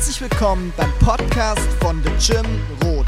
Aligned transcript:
Herzlich 0.00 0.30
willkommen 0.30 0.72
beim 0.78 0.90
Podcast 1.00 1.68
von 1.78 2.02
The 2.02 2.32
Gym 2.32 2.46
Rot. 2.82 3.06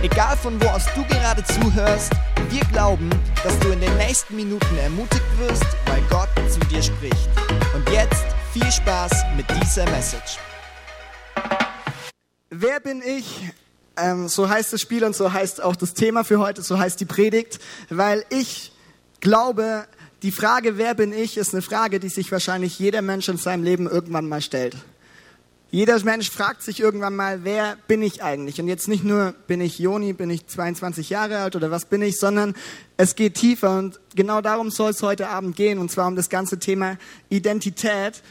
Egal 0.00 0.36
von 0.36 0.62
wo 0.62 0.68
aus 0.68 0.84
du 0.94 1.04
gerade 1.06 1.42
zuhörst, 1.42 2.12
wir 2.50 2.60
glauben, 2.66 3.10
dass 3.42 3.58
du 3.58 3.70
in 3.70 3.80
den 3.80 3.96
nächsten 3.96 4.36
Minuten 4.36 4.78
ermutigt 4.78 5.24
wirst, 5.38 5.64
weil 5.86 6.00
Gott 6.08 6.28
zu 6.48 6.60
dir 6.68 6.80
spricht. 6.80 7.28
Und 7.74 7.90
jetzt 7.90 8.24
viel 8.52 8.70
Spaß 8.70 9.10
mit 9.36 9.44
dieser 9.60 9.90
Message. 9.90 10.38
Wer 12.48 12.78
bin 12.78 13.02
ich? 13.02 13.50
Ähm, 13.96 14.28
so 14.28 14.48
heißt 14.48 14.72
das 14.72 14.80
Spiel 14.80 15.02
und 15.02 15.16
so 15.16 15.32
heißt 15.32 15.60
auch 15.60 15.74
das 15.74 15.94
Thema 15.94 16.22
für 16.22 16.38
heute, 16.38 16.62
so 16.62 16.78
heißt 16.78 17.00
die 17.00 17.06
Predigt, 17.06 17.58
weil 17.88 18.24
ich 18.30 18.70
glaube, 19.20 19.84
die 20.22 20.30
Frage, 20.30 20.78
wer 20.78 20.94
bin 20.94 21.12
ich, 21.12 21.36
ist 21.36 21.54
eine 21.54 21.62
Frage, 21.62 21.98
die 21.98 22.08
sich 22.08 22.30
wahrscheinlich 22.30 22.78
jeder 22.78 23.02
Mensch 23.02 23.28
in 23.28 23.36
seinem 23.36 23.64
Leben 23.64 23.88
irgendwann 23.88 24.28
mal 24.28 24.40
stellt. 24.40 24.76
Jeder 25.72 26.02
Mensch 26.02 26.30
fragt 26.30 26.62
sich 26.62 26.80
irgendwann 26.80 27.14
mal, 27.14 27.44
wer 27.44 27.76
bin 27.86 28.02
ich 28.02 28.24
eigentlich? 28.24 28.60
Und 28.60 28.66
jetzt 28.66 28.88
nicht 28.88 29.04
nur, 29.04 29.34
bin 29.46 29.60
ich 29.60 29.78
Joni, 29.78 30.12
bin 30.12 30.28
ich 30.28 30.48
22 30.48 31.10
Jahre 31.10 31.38
alt 31.38 31.54
oder 31.54 31.70
was 31.70 31.84
bin 31.84 32.02
ich, 32.02 32.18
sondern 32.18 32.56
es 32.96 33.14
geht 33.14 33.34
tiefer 33.34 33.78
und 33.78 34.00
genau 34.16 34.40
darum 34.40 34.70
soll 34.72 34.90
es 34.90 35.02
heute 35.02 35.28
Abend 35.28 35.54
gehen 35.54 35.78
und 35.78 35.88
zwar 35.88 36.08
um 36.08 36.16
das 36.16 36.28
ganze 36.28 36.58
Thema 36.58 36.98
Identität. 37.28 38.22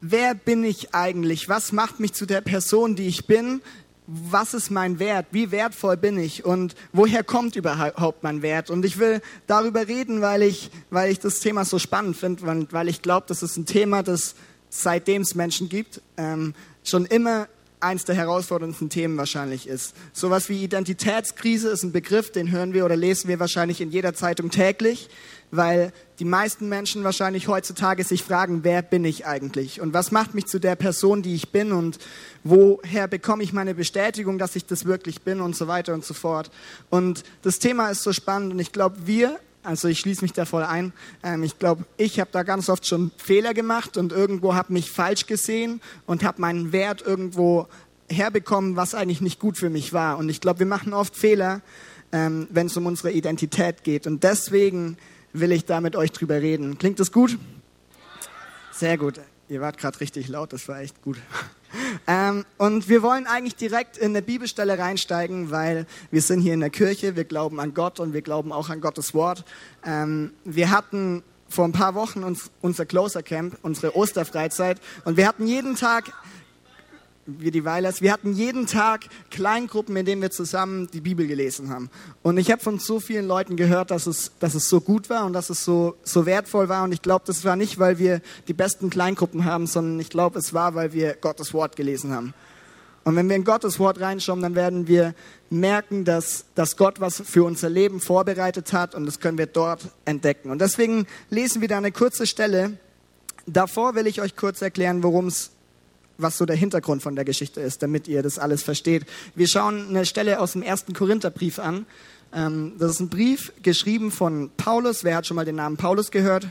Wer 0.00 0.34
bin 0.34 0.64
ich 0.64 0.94
eigentlich? 0.94 1.50
Was 1.50 1.72
macht 1.72 2.00
mich 2.00 2.14
zu 2.14 2.24
der 2.24 2.40
Person, 2.40 2.96
die 2.96 3.08
ich 3.08 3.26
bin? 3.26 3.60
Was 4.06 4.54
ist 4.54 4.70
mein 4.70 4.98
Wert? 4.98 5.26
Wie 5.32 5.50
wertvoll 5.50 5.98
bin 5.98 6.18
ich? 6.18 6.46
Und 6.46 6.76
woher 6.94 7.24
kommt 7.24 7.56
überhaupt 7.56 8.22
mein 8.22 8.40
Wert? 8.40 8.70
Und 8.70 8.86
ich 8.86 8.98
will 8.98 9.20
darüber 9.46 9.86
reden, 9.86 10.22
weil 10.22 10.42
ich, 10.42 10.70
weil 10.88 11.10
ich 11.10 11.18
das 11.18 11.40
Thema 11.40 11.66
so 11.66 11.78
spannend 11.78 12.16
finde, 12.16 12.66
weil 12.70 12.88
ich 12.88 13.02
glaube, 13.02 13.26
das 13.28 13.42
ist 13.42 13.58
ein 13.58 13.66
Thema, 13.66 14.02
das 14.02 14.34
seitdem 14.70 15.22
es 15.22 15.34
Menschen 15.34 15.68
gibt, 15.68 16.00
ähm, 16.16 16.54
schon 16.84 17.06
immer 17.06 17.48
eins 17.80 18.04
der 18.04 18.14
herausforderndsten 18.14 18.90
Themen 18.90 19.16
wahrscheinlich 19.16 19.68
ist. 19.68 19.94
Sowas 20.12 20.48
wie 20.48 20.62
Identitätskrise 20.62 21.68
ist 21.68 21.82
ein 21.82 21.92
Begriff, 21.92 22.32
den 22.32 22.50
hören 22.50 22.74
wir 22.74 22.84
oder 22.84 22.96
lesen 22.96 23.28
wir 23.28 23.38
wahrscheinlich 23.38 23.80
in 23.80 23.90
jeder 23.90 24.14
Zeitung 24.14 24.50
täglich, 24.50 25.08
weil 25.50 25.92
die 26.18 26.24
meisten 26.24 26.68
Menschen 26.68 27.04
wahrscheinlich 27.04 27.48
heutzutage 27.48 28.04
sich 28.04 28.22
fragen, 28.22 28.64
wer 28.64 28.82
bin 28.82 29.04
ich 29.04 29.26
eigentlich 29.26 29.80
und 29.80 29.94
was 29.94 30.10
macht 30.10 30.34
mich 30.34 30.46
zu 30.46 30.58
der 30.58 30.76
Person, 30.76 31.22
die 31.22 31.34
ich 31.34 31.50
bin 31.50 31.72
und 31.72 31.98
woher 32.44 33.08
bekomme 33.08 33.42
ich 33.42 33.52
meine 33.52 33.74
Bestätigung, 33.74 34.38
dass 34.38 34.56
ich 34.56 34.66
das 34.66 34.84
wirklich 34.84 35.22
bin 35.22 35.40
und 35.40 35.56
so 35.56 35.68
weiter 35.68 35.94
und 35.94 36.04
so 36.04 36.14
fort. 36.14 36.50
Und 36.90 37.22
das 37.42 37.58
Thema 37.58 37.90
ist 37.90 38.02
so 38.02 38.12
spannend 38.12 38.52
und 38.52 38.58
ich 38.58 38.72
glaube, 38.72 38.96
wir 39.06 39.38
also 39.68 39.86
ich 39.86 40.00
schließe 40.00 40.22
mich 40.22 40.32
da 40.32 40.46
voll 40.46 40.62
ein. 40.62 40.94
Ähm, 41.22 41.42
ich 41.42 41.58
glaube, 41.58 41.84
ich 41.98 42.20
habe 42.20 42.30
da 42.32 42.42
ganz 42.42 42.70
oft 42.70 42.86
schon 42.86 43.10
Fehler 43.18 43.52
gemacht 43.52 43.98
und 43.98 44.12
irgendwo 44.12 44.54
habe 44.54 44.72
mich 44.72 44.90
falsch 44.90 45.26
gesehen 45.26 45.82
und 46.06 46.24
habe 46.24 46.40
meinen 46.40 46.72
Wert 46.72 47.02
irgendwo 47.02 47.68
herbekommen, 48.08 48.76
was 48.76 48.94
eigentlich 48.94 49.20
nicht 49.20 49.38
gut 49.38 49.58
für 49.58 49.68
mich 49.68 49.92
war. 49.92 50.16
Und 50.16 50.30
ich 50.30 50.40
glaube, 50.40 50.60
wir 50.60 50.66
machen 50.66 50.94
oft 50.94 51.14
Fehler, 51.14 51.60
ähm, 52.12 52.48
wenn 52.50 52.68
es 52.68 52.78
um 52.78 52.86
unsere 52.86 53.12
Identität 53.12 53.84
geht. 53.84 54.06
Und 54.06 54.24
deswegen 54.24 54.96
will 55.34 55.52
ich 55.52 55.66
da 55.66 55.82
mit 55.82 55.96
euch 55.96 56.12
drüber 56.12 56.40
reden. 56.40 56.78
Klingt 56.78 56.98
das 56.98 57.12
gut? 57.12 57.38
Sehr 58.72 58.96
gut. 58.96 59.20
Ihr 59.50 59.60
wart 59.60 59.76
gerade 59.76 60.00
richtig 60.00 60.28
laut, 60.28 60.54
das 60.54 60.66
war 60.68 60.80
echt 60.80 61.02
gut. 61.02 61.18
Ähm, 62.06 62.44
und 62.56 62.88
wir 62.88 63.02
wollen 63.02 63.26
eigentlich 63.26 63.56
direkt 63.56 63.96
in 63.96 64.10
eine 64.10 64.22
Bibelstelle 64.22 64.78
reinsteigen, 64.78 65.50
weil 65.50 65.86
wir 66.10 66.22
sind 66.22 66.40
hier 66.40 66.54
in 66.54 66.60
der 66.60 66.70
Kirche, 66.70 67.16
wir 67.16 67.24
glauben 67.24 67.60
an 67.60 67.74
Gott 67.74 68.00
und 68.00 68.12
wir 68.12 68.22
glauben 68.22 68.52
auch 68.52 68.70
an 68.70 68.80
Gottes 68.80 69.14
Wort. 69.14 69.44
Ähm, 69.84 70.32
wir 70.44 70.70
hatten 70.70 71.22
vor 71.48 71.64
ein 71.64 71.72
paar 71.72 71.94
Wochen 71.94 72.24
uns, 72.24 72.50
unser 72.60 72.86
Closer 72.86 73.22
Camp, 73.22 73.56
unsere 73.62 73.96
Osterfreizeit 73.96 74.80
und 75.04 75.16
wir 75.16 75.26
hatten 75.26 75.46
jeden 75.46 75.76
Tag 75.76 76.12
wir 77.28 77.50
die 77.50 77.64
Weilers, 77.64 78.00
wir 78.00 78.10
hatten 78.10 78.32
jeden 78.32 78.66
Tag 78.66 79.06
Kleingruppen, 79.30 79.94
in 79.96 80.06
denen 80.06 80.22
wir 80.22 80.30
zusammen 80.30 80.88
die 80.92 81.02
Bibel 81.02 81.26
gelesen 81.26 81.68
haben. 81.68 81.90
Und 82.22 82.38
ich 82.38 82.50
habe 82.50 82.62
von 82.62 82.78
so 82.78 83.00
vielen 83.00 83.28
Leuten 83.28 83.56
gehört, 83.56 83.90
dass 83.90 84.06
es, 84.06 84.32
dass 84.40 84.54
es 84.54 84.68
so 84.68 84.80
gut 84.80 85.10
war 85.10 85.26
und 85.26 85.34
dass 85.34 85.50
es 85.50 85.62
so, 85.62 85.96
so 86.02 86.24
wertvoll 86.24 86.70
war. 86.70 86.84
Und 86.84 86.92
ich 86.92 87.02
glaube, 87.02 87.24
das 87.26 87.44
war 87.44 87.54
nicht, 87.54 87.78
weil 87.78 87.98
wir 87.98 88.22
die 88.48 88.54
besten 88.54 88.88
Kleingruppen 88.88 89.44
haben, 89.44 89.66
sondern 89.66 90.00
ich 90.00 90.08
glaube, 90.08 90.38
es 90.38 90.54
war, 90.54 90.74
weil 90.74 90.94
wir 90.94 91.14
Gottes 91.14 91.52
Wort 91.52 91.76
gelesen 91.76 92.12
haben. 92.12 92.32
Und 93.04 93.16
wenn 93.16 93.28
wir 93.28 93.36
in 93.36 93.44
Gottes 93.44 93.78
Wort 93.78 94.00
reinschauen, 94.00 94.42
dann 94.42 94.54
werden 94.54 94.86
wir 94.88 95.14
merken, 95.50 96.04
dass, 96.04 96.46
dass 96.54 96.76
Gott 96.76 97.00
was 97.00 97.22
für 97.24 97.44
unser 97.44 97.68
Leben 97.68 98.00
vorbereitet 98.00 98.72
hat 98.72 98.94
und 98.94 99.06
das 99.06 99.20
können 99.20 99.38
wir 99.38 99.46
dort 99.46 99.88
entdecken. 100.04 100.50
Und 100.50 100.60
deswegen 100.60 101.06
lesen 101.30 101.60
wir 101.60 101.68
da 101.68 101.78
eine 101.78 101.92
kurze 101.92 102.26
Stelle. 102.26 102.78
Davor 103.46 103.94
will 103.94 104.06
ich 104.06 104.20
euch 104.20 104.36
kurz 104.36 104.60
erklären, 104.60 105.02
worum 105.02 105.28
es 105.28 105.52
was 106.18 106.36
so 106.36 106.44
der 106.44 106.56
Hintergrund 106.56 107.00
von 107.00 107.14
der 107.14 107.24
Geschichte 107.24 107.60
ist, 107.60 107.82
damit 107.82 108.08
ihr 108.08 108.22
das 108.22 108.38
alles 108.38 108.62
versteht. 108.62 109.06
Wir 109.36 109.46
schauen 109.46 109.88
eine 109.88 110.04
Stelle 110.04 110.40
aus 110.40 110.52
dem 110.52 110.62
ersten 110.62 110.92
Korintherbrief 110.92 111.60
an. 111.60 111.86
Ähm, 112.34 112.72
das 112.78 112.92
ist 112.92 113.00
ein 113.00 113.08
Brief 113.08 113.52
geschrieben 113.62 114.10
von 114.10 114.50
Paulus. 114.56 115.04
Wer 115.04 115.16
hat 115.16 115.26
schon 115.26 115.36
mal 115.36 115.44
den 115.44 115.56
Namen 115.56 115.76
Paulus 115.76 116.10
gehört? 116.10 116.48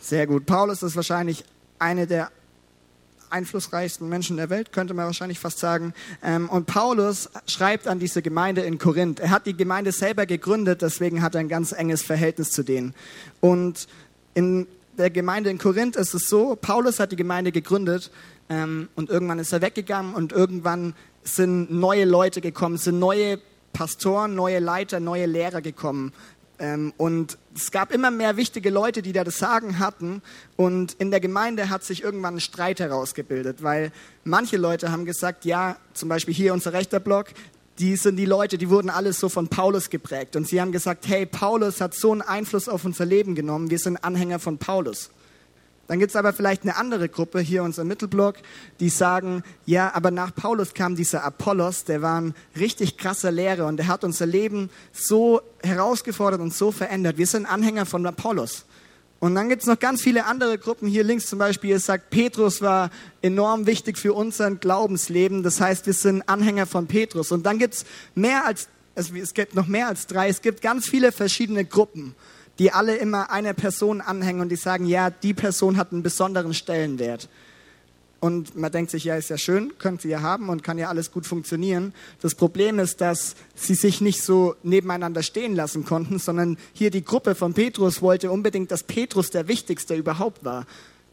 Sehr 0.00 0.26
gut. 0.26 0.46
Paulus 0.46 0.82
ist 0.82 0.96
wahrscheinlich 0.96 1.44
eine 1.78 2.06
der 2.06 2.30
einflussreichsten 3.28 4.08
Menschen 4.08 4.36
der 4.38 4.50
Welt, 4.50 4.72
könnte 4.72 4.94
man 4.94 5.06
wahrscheinlich 5.06 5.38
fast 5.38 5.58
sagen. 5.58 5.92
Ähm, 6.22 6.48
und 6.48 6.66
Paulus 6.66 7.28
schreibt 7.46 7.86
an 7.88 7.98
diese 7.98 8.22
Gemeinde 8.22 8.62
in 8.62 8.78
Korinth. 8.78 9.20
Er 9.20 9.30
hat 9.30 9.46
die 9.46 9.56
Gemeinde 9.56 9.92
selber 9.92 10.24
gegründet, 10.24 10.80
deswegen 10.80 11.20
hat 11.20 11.34
er 11.34 11.40
ein 11.40 11.48
ganz 11.48 11.72
enges 11.72 12.02
Verhältnis 12.02 12.50
zu 12.50 12.62
denen. 12.62 12.94
Und 13.40 13.86
in 14.34 14.66
der 14.98 15.10
Gemeinde 15.10 15.50
in 15.50 15.58
Korinth 15.58 15.96
ist 15.96 16.14
es 16.14 16.28
so, 16.28 16.56
Paulus 16.56 17.00
hat 17.00 17.12
die 17.12 17.16
Gemeinde 17.16 17.52
gegründet 17.52 18.10
ähm, 18.48 18.88
und 18.94 19.10
irgendwann 19.10 19.38
ist 19.38 19.52
er 19.52 19.62
weggegangen 19.62 20.14
und 20.14 20.32
irgendwann 20.32 20.94
sind 21.24 21.70
neue 21.70 22.04
Leute 22.04 22.40
gekommen, 22.40 22.76
sind 22.76 22.98
neue 22.98 23.38
Pastoren, 23.72 24.34
neue 24.34 24.58
Leiter, 24.58 25.00
neue 25.00 25.26
Lehrer 25.26 25.62
gekommen. 25.62 26.12
Ähm, 26.58 26.92
und 26.96 27.38
es 27.54 27.70
gab 27.70 27.92
immer 27.92 28.10
mehr 28.10 28.36
wichtige 28.36 28.70
Leute, 28.70 29.02
die 29.02 29.12
da 29.12 29.24
das 29.24 29.38
Sagen 29.38 29.78
hatten. 29.78 30.22
Und 30.56 30.94
in 30.94 31.10
der 31.10 31.20
Gemeinde 31.20 31.70
hat 31.70 31.82
sich 31.82 32.02
irgendwann 32.02 32.36
ein 32.36 32.40
Streit 32.40 32.80
herausgebildet, 32.80 33.62
weil 33.62 33.90
manche 34.24 34.56
Leute 34.56 34.92
haben 34.92 35.04
gesagt, 35.04 35.44
ja, 35.44 35.76
zum 35.94 36.08
Beispiel 36.08 36.34
hier 36.34 36.52
unser 36.52 36.72
rechter 36.72 37.00
Block, 37.00 37.26
die 37.78 37.96
sind 37.96 38.16
die 38.16 38.26
Leute, 38.26 38.58
die 38.58 38.68
wurden 38.68 38.90
alles 38.90 39.18
so 39.18 39.28
von 39.28 39.48
Paulus 39.48 39.90
geprägt. 39.90 40.36
Und 40.36 40.46
sie 40.46 40.60
haben 40.60 40.72
gesagt, 40.72 41.08
hey, 41.08 41.26
Paulus 41.26 41.80
hat 41.80 41.94
so 41.94 42.12
einen 42.12 42.22
Einfluss 42.22 42.68
auf 42.68 42.84
unser 42.84 43.06
Leben 43.06 43.34
genommen, 43.34 43.70
wir 43.70 43.78
sind 43.78 44.04
Anhänger 44.04 44.38
von 44.38 44.58
Paulus. 44.58 45.10
Dann 45.92 45.98
gibt 45.98 46.08
es 46.08 46.16
aber 46.16 46.32
vielleicht 46.32 46.62
eine 46.62 46.76
andere 46.76 47.10
Gruppe, 47.10 47.38
hier 47.40 47.62
unser 47.62 47.84
Mittelblock, 47.84 48.36
die 48.80 48.88
sagen, 48.88 49.42
ja, 49.66 49.94
aber 49.94 50.10
nach 50.10 50.34
Paulus 50.34 50.72
kam 50.72 50.96
dieser 50.96 51.22
Apollos, 51.22 51.84
der 51.84 52.00
war 52.00 52.18
ein 52.18 52.34
richtig 52.58 52.96
krasser 52.96 53.30
Lehrer 53.30 53.66
und 53.66 53.76
der 53.76 53.88
hat 53.88 54.02
unser 54.02 54.24
Leben 54.24 54.70
so 54.94 55.42
herausgefordert 55.62 56.40
und 56.40 56.54
so 56.54 56.72
verändert. 56.72 57.18
Wir 57.18 57.26
sind 57.26 57.44
Anhänger 57.44 57.84
von 57.84 58.06
Apollos. 58.06 58.64
Und 59.20 59.34
dann 59.34 59.50
gibt 59.50 59.60
es 59.60 59.68
noch 59.68 59.78
ganz 59.78 60.00
viele 60.00 60.24
andere 60.24 60.56
Gruppen. 60.56 60.88
Hier 60.88 61.04
links 61.04 61.26
zum 61.26 61.38
Beispiel, 61.38 61.68
ihr 61.68 61.78
sagt, 61.78 62.08
Petrus 62.08 62.62
war 62.62 62.88
enorm 63.20 63.66
wichtig 63.66 63.98
für 63.98 64.14
unser 64.14 64.50
Glaubensleben. 64.50 65.42
Das 65.42 65.60
heißt, 65.60 65.84
wir 65.84 65.92
sind 65.92 66.26
Anhänger 66.26 66.64
von 66.64 66.86
Petrus. 66.86 67.32
Und 67.32 67.44
dann 67.44 67.58
gibt 67.58 67.74
es 67.74 67.84
mehr 68.14 68.46
als, 68.46 68.68
es 68.94 69.34
gibt 69.34 69.54
noch 69.54 69.66
mehr 69.66 69.88
als 69.88 70.06
drei. 70.06 70.30
Es 70.30 70.40
gibt 70.40 70.62
ganz 70.62 70.88
viele 70.88 71.12
verschiedene 71.12 71.66
Gruppen 71.66 72.14
die 72.62 72.70
alle 72.70 72.94
immer 72.94 73.28
einer 73.32 73.54
Person 73.54 74.00
anhängen 74.00 74.40
und 74.40 74.48
die 74.48 74.54
sagen, 74.54 74.86
ja, 74.86 75.10
die 75.10 75.34
Person 75.34 75.76
hat 75.76 75.90
einen 75.90 76.04
besonderen 76.04 76.54
Stellenwert. 76.54 77.28
Und 78.20 78.56
man 78.56 78.70
denkt 78.70 78.92
sich, 78.92 79.02
ja, 79.02 79.16
ist 79.16 79.30
ja 79.30 79.36
schön, 79.36 79.72
könnte 79.78 80.06
ja 80.06 80.20
haben 80.20 80.48
und 80.48 80.62
kann 80.62 80.78
ja 80.78 80.88
alles 80.88 81.10
gut 81.10 81.26
funktionieren. 81.26 81.92
Das 82.20 82.36
Problem 82.36 82.78
ist, 82.78 83.00
dass 83.00 83.34
sie 83.56 83.74
sich 83.74 84.00
nicht 84.00 84.22
so 84.22 84.54
nebeneinander 84.62 85.24
stehen 85.24 85.56
lassen 85.56 85.84
konnten, 85.84 86.20
sondern 86.20 86.56
hier 86.72 86.92
die 86.92 87.04
Gruppe 87.04 87.34
von 87.34 87.52
Petrus 87.52 88.00
wollte 88.00 88.30
unbedingt, 88.30 88.70
dass 88.70 88.84
Petrus 88.84 89.30
der 89.30 89.48
Wichtigste 89.48 89.96
überhaupt 89.96 90.44
war. 90.44 90.64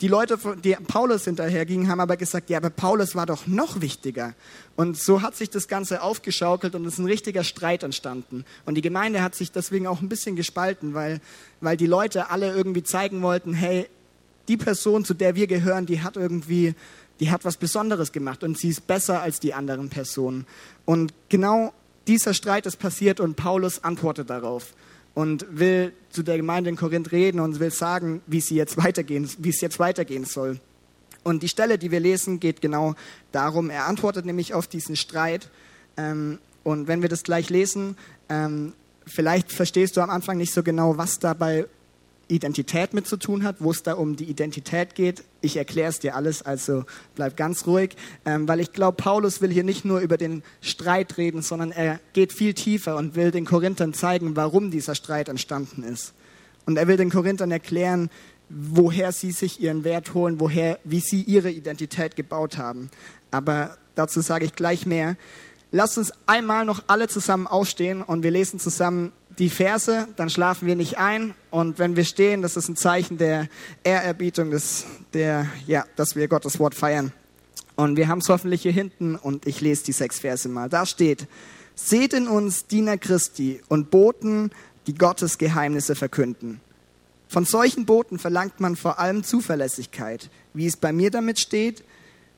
Die 0.01 0.07
Leute, 0.07 0.39
die 0.63 0.77
Paulus 0.87 1.25
hinterhergingen, 1.25 1.89
haben 1.89 1.99
aber 1.99 2.15
gesagt, 2.15 2.49
ja, 2.49 2.57
aber 2.57 2.69
Paulus 2.69 3.15
war 3.15 3.25
doch 3.25 3.47
noch 3.47 3.81
wichtiger. 3.81 4.33
Und 4.77 4.97
so 4.97 5.21
hat 5.21 5.35
sich 5.35 5.49
das 5.49 5.67
Ganze 5.67 6.01
aufgeschaukelt 6.01 6.73
und 6.73 6.85
es 6.85 6.93
ist 6.93 6.99
ein 6.99 7.05
richtiger 7.05 7.43
Streit 7.43 7.83
entstanden. 7.83 8.45
Und 8.65 8.75
die 8.75 8.81
Gemeinde 8.81 9.21
hat 9.21 9.35
sich 9.35 9.51
deswegen 9.51 9.87
auch 9.87 10.01
ein 10.01 10.07
bisschen 10.07 10.37
gespalten, 10.37 10.93
weil, 10.93 11.19
weil 11.59 11.75
die 11.75 11.85
Leute 11.85 12.29
alle 12.29 12.53
irgendwie 12.55 12.83
zeigen 12.83 13.21
wollten, 13.21 13.53
hey, 13.53 13.87
die 14.47 14.55
Person, 14.55 15.03
zu 15.03 15.13
der 15.13 15.35
wir 15.35 15.47
gehören, 15.47 15.85
die 15.85 16.01
hat 16.01 16.15
irgendwie, 16.15 16.75
die 17.19 17.29
hat 17.29 17.43
was 17.43 17.57
Besonderes 17.57 18.13
gemacht 18.13 18.43
und 18.43 18.57
sie 18.57 18.69
ist 18.69 18.87
besser 18.87 19.21
als 19.21 19.41
die 19.41 19.53
anderen 19.53 19.89
Personen. 19.89 20.47
Und 20.85 21.13
genau 21.27 21.73
dieser 22.07 22.33
Streit 22.33 22.65
ist 22.65 22.77
passiert 22.77 23.19
und 23.19 23.35
Paulus 23.35 23.83
antwortet 23.83 24.29
darauf 24.29 24.73
und 25.19 25.45
will 25.49 25.91
zu 26.11 26.23
der 26.23 26.37
Gemeinde 26.37 26.69
in 26.69 26.77
Korinth 26.77 27.11
reden 27.11 27.41
und 27.41 27.59
will 27.59 27.71
sagen, 27.71 28.21
wie, 28.25 28.39
sie 28.39 28.55
jetzt 28.55 28.77
weitergehen, 28.77 29.29
wie 29.37 29.49
es 29.49 29.59
jetzt 29.59 29.77
weitergehen 29.77 30.23
soll. 30.23 30.61
Und 31.23 31.43
die 31.43 31.49
Stelle, 31.49 31.77
die 31.77 31.91
wir 31.91 31.99
lesen, 31.99 32.39
geht 32.39 32.61
genau 32.61 32.95
darum. 33.33 33.69
Er 33.69 33.85
antwortet 33.87 34.25
nämlich 34.25 34.53
auf 34.53 34.67
diesen 34.67 34.95
Streit. 34.95 35.49
Ähm, 35.97 36.39
und 36.63 36.87
wenn 36.87 37.01
wir 37.01 37.09
das 37.09 37.23
gleich 37.23 37.49
lesen, 37.49 37.97
ähm, 38.29 38.71
vielleicht 39.05 39.51
verstehst 39.51 39.97
du 39.97 40.01
am 40.01 40.09
Anfang 40.09 40.37
nicht 40.37 40.53
so 40.53 40.63
genau, 40.63 40.95
was 40.95 41.19
dabei 41.19 41.65
Identität 42.29 42.93
mit 42.93 43.07
zu 43.07 43.17
tun 43.17 43.43
hat, 43.43 43.57
wo 43.59 43.71
es 43.71 43.83
da 43.83 43.93
um 43.93 44.15
die 44.15 44.25
Identität 44.25 44.95
geht. 44.95 45.23
Ich 45.41 45.57
erkläre 45.57 45.89
es 45.89 45.99
dir 45.99 46.15
alles, 46.15 46.41
also 46.41 46.85
bleib 47.15 47.35
ganz 47.35 47.65
ruhig, 47.65 47.95
ähm, 48.25 48.47
weil 48.47 48.59
ich 48.59 48.71
glaube, 48.71 48.95
Paulus 48.95 49.41
will 49.41 49.51
hier 49.51 49.63
nicht 49.63 49.83
nur 49.83 49.99
über 49.99 50.17
den 50.17 50.43
Streit 50.61 51.17
reden, 51.17 51.41
sondern 51.41 51.71
er 51.71 51.99
geht 52.13 52.31
viel 52.31 52.53
tiefer 52.53 52.95
und 52.95 53.15
will 53.15 53.31
den 53.31 53.45
Korinthern 53.45 53.93
zeigen, 53.93 54.35
warum 54.35 54.71
dieser 54.71 54.95
Streit 54.95 55.27
entstanden 55.27 55.83
ist. 55.83 56.13
Und 56.65 56.77
er 56.77 56.87
will 56.87 56.97
den 56.97 57.09
Korinthern 57.09 57.51
erklären, 57.51 58.09
woher 58.49 59.11
sie 59.11 59.31
sich 59.31 59.61
ihren 59.61 59.83
Wert 59.83 60.13
holen, 60.13 60.39
woher, 60.39 60.79
wie 60.83 60.99
sie 60.99 61.21
ihre 61.21 61.51
Identität 61.51 62.15
gebaut 62.15 62.57
haben. 62.57 62.89
Aber 63.31 63.77
dazu 63.95 64.21
sage 64.21 64.45
ich 64.45 64.55
gleich 64.55 64.85
mehr. 64.85 65.17
Lasst 65.71 65.97
uns 65.97 66.11
einmal 66.25 66.65
noch 66.65 66.83
alle 66.87 67.07
zusammen 67.07 67.45
aufstehen 67.45 68.01
und 68.01 68.23
wir 68.23 68.31
lesen 68.31 68.59
zusammen 68.59 69.11
die 69.39 69.49
Verse, 69.49 70.07
dann 70.17 70.29
schlafen 70.29 70.67
wir 70.67 70.75
nicht 70.75 70.97
ein. 70.97 71.33
Und 71.49 71.79
wenn 71.79 71.95
wir 71.95 72.03
stehen, 72.03 72.41
das 72.41 72.57
ist 72.57 72.67
ein 72.67 72.75
Zeichen 72.75 73.17
der 73.17 73.47
Ehrerbietung, 73.83 74.51
des, 74.51 74.85
der, 75.13 75.47
ja, 75.65 75.85
dass 75.95 76.15
wir 76.15 76.27
Gottes 76.27 76.59
Wort 76.59 76.75
feiern. 76.75 77.13
Und 77.75 77.95
wir 77.95 78.09
haben 78.09 78.19
es 78.19 78.27
hoffentlich 78.27 78.61
hier 78.61 78.73
hinten 78.73 79.15
und 79.15 79.47
ich 79.47 79.61
lese 79.61 79.85
die 79.85 79.93
sechs 79.93 80.19
Verse 80.19 80.47
mal. 80.49 80.67
Da 80.67 80.85
steht, 80.85 81.27
seht 81.75 82.13
in 82.13 82.27
uns 82.27 82.67
Diener 82.67 82.97
Christi 82.97 83.61
und 83.69 83.89
Boten, 83.89 84.51
die 84.85 84.95
Gottes 84.95 85.37
Geheimnisse 85.37 85.95
verkünden. 85.95 86.59
Von 87.29 87.45
solchen 87.45 87.85
Boten 87.85 88.19
verlangt 88.19 88.59
man 88.59 88.75
vor 88.75 88.99
allem 88.99 89.23
Zuverlässigkeit. 89.23 90.29
Wie 90.53 90.65
es 90.65 90.75
bei 90.75 90.91
mir 90.91 91.11
damit 91.11 91.39
steht, 91.39 91.83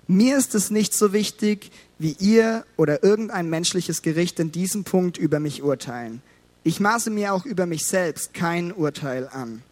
mir 0.05 0.37
ist 0.37 0.53
es 0.53 0.69
nicht 0.69 0.93
so 0.93 1.13
wichtig, 1.13 1.71
wie 1.97 2.15
ihr 2.19 2.65
oder 2.77 3.03
irgendein 3.03 3.49
menschliches 3.49 4.01
Gericht 4.01 4.39
in 4.39 4.51
diesem 4.51 4.83
Punkt 4.83 5.17
über 5.17 5.39
mich 5.39 5.63
urteilen. 5.63 6.21
Ich 6.63 6.79
maße 6.79 7.09
mir 7.09 7.33
auch 7.33 7.45
über 7.45 7.65
mich 7.65 7.87
selbst 7.87 8.35
kein 8.35 8.71
Urteil 8.71 9.27
an. 9.27 9.63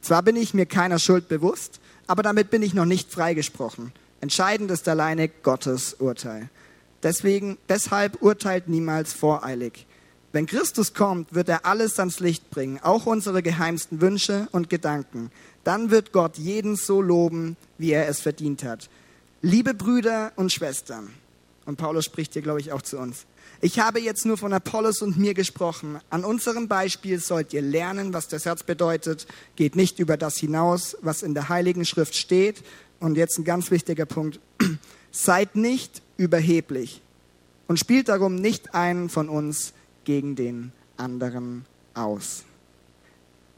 Zwar 0.00 0.22
bin 0.22 0.36
ich 0.36 0.54
mir 0.54 0.64
keiner 0.64 0.98
Schuld 0.98 1.28
bewusst, 1.28 1.80
aber 2.06 2.22
damit 2.22 2.50
bin 2.50 2.62
ich 2.62 2.72
noch 2.72 2.86
nicht 2.86 3.12
freigesprochen. 3.12 3.92
Entscheidend 4.22 4.70
ist 4.70 4.88
alleine 4.88 5.28
Gottes 5.28 5.94
Urteil. 5.94 6.48
Deswegen, 7.02 7.58
deshalb 7.68 8.22
urteilt 8.22 8.68
niemals 8.68 9.12
voreilig. 9.12 9.86
Wenn 10.32 10.46
Christus 10.46 10.94
kommt, 10.94 11.34
wird 11.34 11.50
er 11.50 11.66
alles 11.66 11.98
ans 11.98 12.20
Licht 12.20 12.50
bringen, 12.50 12.78
auch 12.82 13.04
unsere 13.04 13.42
geheimsten 13.42 14.00
Wünsche 14.00 14.48
und 14.52 14.70
Gedanken. 14.70 15.30
Dann 15.64 15.90
wird 15.90 16.12
Gott 16.12 16.38
jeden 16.38 16.76
so 16.76 17.02
loben, 17.02 17.56
wie 17.76 17.90
er 17.90 18.08
es 18.08 18.20
verdient 18.20 18.64
hat. 18.64 18.88
Liebe 19.42 19.74
Brüder 19.74 20.32
und 20.36 20.52
Schwestern, 20.52 21.10
und 21.66 21.76
Paulus 21.76 22.04
spricht 22.06 22.32
hier, 22.32 22.42
glaube 22.42 22.60
ich, 22.60 22.72
auch 22.72 22.82
zu 22.82 22.98
uns. 22.98 23.26
Ich 23.62 23.78
habe 23.78 24.00
jetzt 24.00 24.24
nur 24.24 24.38
von 24.38 24.54
Apollos 24.54 25.02
und 25.02 25.18
mir 25.18 25.34
gesprochen. 25.34 26.00
An 26.08 26.24
unserem 26.24 26.66
Beispiel 26.66 27.20
sollt 27.20 27.52
ihr 27.52 27.60
lernen, 27.60 28.14
was 28.14 28.26
das 28.26 28.46
Herz 28.46 28.62
bedeutet. 28.62 29.26
Geht 29.54 29.76
nicht 29.76 29.98
über 29.98 30.16
das 30.16 30.38
hinaus, 30.38 30.96
was 31.02 31.22
in 31.22 31.34
der 31.34 31.50
Heiligen 31.50 31.84
Schrift 31.84 32.16
steht. 32.16 32.62
Und 33.00 33.16
jetzt 33.16 33.38
ein 33.38 33.44
ganz 33.44 33.70
wichtiger 33.70 34.06
Punkt. 34.06 34.40
Seid 35.10 35.56
nicht 35.56 36.00
überheblich 36.16 37.02
und 37.66 37.78
spielt 37.78 38.08
darum 38.08 38.36
nicht 38.36 38.74
einen 38.74 39.10
von 39.10 39.28
uns 39.28 39.74
gegen 40.04 40.36
den 40.36 40.72
anderen 40.96 41.66
aus. 41.94 42.44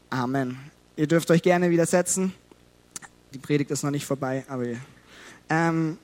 Amen. 0.09 0.59
Ihr 0.97 1.07
dürft 1.07 1.31
euch 1.31 1.41
gerne 1.41 1.69
widersetzen. 1.69 2.33
Die 3.33 3.39
Predigt 3.39 3.71
ist 3.71 3.83
noch 3.83 3.91
nicht 3.91 4.05
vorbei, 4.05 4.43
aber 4.47 4.65
ähm, 5.49 5.97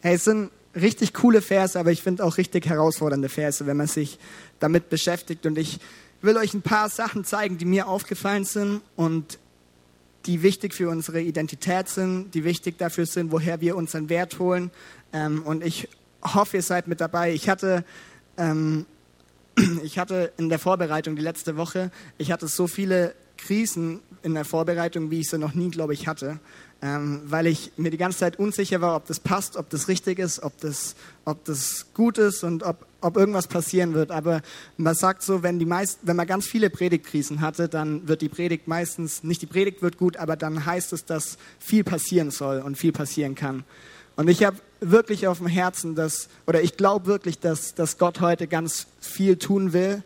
hey, 0.00 0.14
es 0.16 0.24
sind 0.24 0.50
richtig 0.74 1.12
coole 1.14 1.42
Verse, 1.42 1.78
aber 1.78 1.92
ich 1.92 2.02
finde 2.02 2.24
auch 2.24 2.38
richtig 2.38 2.66
herausfordernde 2.66 3.28
Verse, 3.28 3.66
wenn 3.66 3.76
man 3.76 3.86
sich 3.86 4.18
damit 4.60 4.88
beschäftigt. 4.88 5.46
Und 5.46 5.58
ich 5.58 5.80
will 6.20 6.36
euch 6.36 6.54
ein 6.54 6.62
paar 6.62 6.88
Sachen 6.88 7.24
zeigen, 7.24 7.58
die 7.58 7.64
mir 7.64 7.88
aufgefallen 7.88 8.44
sind 8.44 8.80
und 8.96 9.38
die 10.26 10.42
wichtig 10.42 10.74
für 10.74 10.88
unsere 10.88 11.20
Identität 11.20 11.88
sind, 11.88 12.32
die 12.32 12.44
wichtig 12.44 12.78
dafür 12.78 13.06
sind, 13.06 13.32
woher 13.32 13.60
wir 13.60 13.76
unseren 13.76 14.08
Wert 14.08 14.38
holen. 14.38 14.70
Ähm, 15.12 15.42
und 15.42 15.64
ich 15.64 15.88
hoffe, 16.22 16.58
ihr 16.58 16.62
seid 16.62 16.86
mit 16.86 17.00
dabei. 17.00 17.32
Ich 17.32 17.48
hatte, 17.48 17.84
ähm, 18.36 18.86
ich 19.82 19.98
hatte 19.98 20.32
in 20.36 20.48
der 20.48 20.58
Vorbereitung 20.58 21.16
die 21.16 21.22
letzte 21.22 21.56
Woche, 21.56 21.90
ich 22.18 22.30
hatte 22.30 22.46
so 22.46 22.66
viele 22.66 23.14
Krisen 23.36 24.00
in 24.22 24.34
der 24.34 24.44
Vorbereitung, 24.44 25.10
wie 25.10 25.20
ich 25.20 25.28
sie 25.28 25.38
noch 25.38 25.54
nie, 25.54 25.70
glaube 25.70 25.94
ich, 25.94 26.06
hatte 26.06 26.38
ähm, 26.82 27.22
weil 27.26 27.46
ich 27.46 27.70
mir 27.76 27.90
die 27.90 27.96
ganze 27.96 28.18
Zeit 28.18 28.40
unsicher 28.40 28.80
war, 28.80 28.96
ob 28.96 29.06
das 29.06 29.20
passt, 29.20 29.56
ob 29.56 29.70
das 29.70 29.86
richtig 29.86 30.18
ist, 30.18 30.42
ob 30.42 30.58
das, 30.60 30.96
ob 31.24 31.44
das 31.44 31.86
gut 31.94 32.18
ist 32.18 32.42
und 32.42 32.64
ob, 32.64 32.84
ob 33.00 33.16
irgendwas 33.16 33.46
passieren 33.46 33.94
wird. 33.94 34.10
Aber 34.10 34.42
man 34.76 34.96
sagt 34.96 35.22
so, 35.22 35.44
wenn, 35.44 35.60
die 35.60 35.64
meist, 35.64 36.00
wenn 36.02 36.16
man 36.16 36.26
ganz 36.26 36.44
viele 36.44 36.70
Predigtkrisen 36.70 37.40
hatte, 37.40 37.68
dann 37.68 38.08
wird 38.08 38.20
die 38.20 38.28
Predigt 38.28 38.66
meistens, 38.66 39.22
nicht 39.22 39.42
die 39.42 39.46
Predigt 39.46 39.80
wird 39.80 39.96
gut, 39.96 40.16
aber 40.16 40.34
dann 40.34 40.66
heißt 40.66 40.92
es, 40.92 41.04
dass 41.04 41.38
viel 41.60 41.84
passieren 41.84 42.32
soll 42.32 42.58
und 42.60 42.76
viel 42.76 42.92
passieren 42.92 43.36
kann. 43.36 43.62
Und 44.16 44.28
ich 44.28 44.42
habe 44.42 44.56
wirklich 44.80 45.28
auf 45.28 45.38
dem 45.38 45.46
Herzen, 45.46 45.94
dass, 45.94 46.28
oder 46.48 46.62
ich 46.62 46.76
glaube 46.76 47.06
wirklich, 47.06 47.38
dass, 47.38 47.76
dass 47.76 47.96
Gott 47.96 48.20
heute 48.20 48.48
ganz 48.48 48.88
viel 49.00 49.36
tun 49.36 49.72
will. 49.72 50.02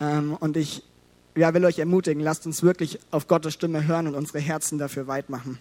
Ähm, 0.00 0.36
und 0.38 0.56
ich 0.56 0.82
ja, 1.36 1.54
will 1.54 1.64
euch 1.64 1.78
ermutigen, 1.78 2.20
lasst 2.20 2.44
uns 2.44 2.64
wirklich 2.64 2.98
auf 3.12 3.28
Gottes 3.28 3.54
Stimme 3.54 3.86
hören 3.86 4.08
und 4.08 4.16
unsere 4.16 4.40
Herzen 4.40 4.78
dafür 4.78 5.06
weit 5.06 5.30
machen. 5.30 5.60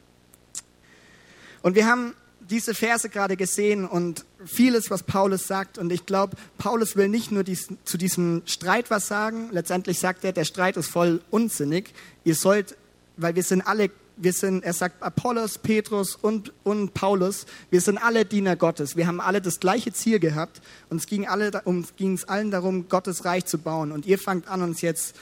Und 1.62 1.76
wir 1.76 1.88
haben 1.88 2.14
diese 2.50 2.74
Verse 2.74 3.10
gerade 3.10 3.38
gesehen 3.38 3.86
und 3.86 4.26
vieles, 4.46 4.90
was 4.90 5.04
Paulus 5.04 5.48
sagt. 5.48 5.78
Und 5.78 5.92
ich 5.92 6.06
glaube, 6.06 6.38
Paulus 6.58 6.96
will 6.96 7.10
nicht 7.10 7.32
nur 7.32 7.44
dies, 7.44 7.68
zu 7.84 7.98
diesem 7.98 8.42
Streit 8.46 8.90
was 8.90 9.08
sagen. 9.08 9.50
Letztendlich 9.52 10.00
sagt 10.00 10.24
er, 10.24 10.32
der 10.32 10.46
Streit 10.46 10.78
ist 10.78 10.90
voll 10.90 11.22
unsinnig. 11.30 11.94
Ihr 12.24 12.36
sollt, 12.36 12.78
weil 13.18 13.36
wir 13.36 13.44
sind 13.44 13.62
alle, 13.62 13.90
wir 14.16 14.34
sind, 14.34 14.64
er 14.64 14.74
sagt 14.74 15.04
Apollos, 15.04 15.58
Petrus 15.58 16.16
und, 16.16 16.54
und 16.64 16.94
Paulus, 16.94 17.46
wir 17.70 17.82
sind 17.82 17.98
alle 17.98 18.26
Diener 18.26 18.56
Gottes. 18.56 18.96
Wir 18.96 19.08
haben 19.08 19.20
alle 19.20 19.42
das 19.42 19.60
gleiche 19.60 19.92
Ziel 19.94 20.20
gehabt. 20.20 20.62
Und 20.90 20.98
es 20.98 21.08
ging, 21.08 21.28
alle, 21.28 21.62
um, 21.66 21.86
ging 21.98 22.14
es 22.14 22.26
allen 22.26 22.52
darum, 22.52 22.88
Gottes 22.90 23.26
Reich 23.26 23.46
zu 23.46 23.58
bauen. 23.58 23.92
Und 23.92 24.06
ihr 24.06 24.20
fangt 24.20 24.48
an, 24.48 24.62
uns 24.62 24.82
jetzt 24.82 25.16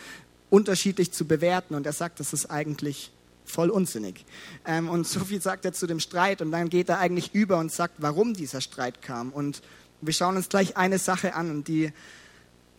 unterschiedlich 0.49 1.11
zu 1.11 1.25
bewerten. 1.25 1.73
Und 1.75 1.85
er 1.85 1.93
sagt, 1.93 2.19
das 2.19 2.33
ist 2.33 2.51
eigentlich 2.51 3.11
voll 3.45 3.69
unsinnig. 3.69 4.25
Ähm, 4.65 4.89
und 4.89 5.07
so 5.07 5.19
viel 5.21 5.41
sagt 5.41 5.65
er 5.65 5.73
zu 5.73 5.87
dem 5.87 5.99
Streit 5.99 6.41
und 6.41 6.51
dann 6.51 6.69
geht 6.69 6.89
er 6.89 6.99
eigentlich 6.99 7.33
über 7.33 7.57
und 7.57 7.71
sagt, 7.71 7.95
warum 7.99 8.33
dieser 8.33 8.61
Streit 8.61 9.01
kam. 9.01 9.31
Und 9.31 9.61
wir 10.01 10.13
schauen 10.13 10.35
uns 10.35 10.49
gleich 10.49 10.77
eine 10.77 10.99
Sache 10.99 11.35
an 11.35 11.49
und 11.51 11.67
die, 11.67 11.91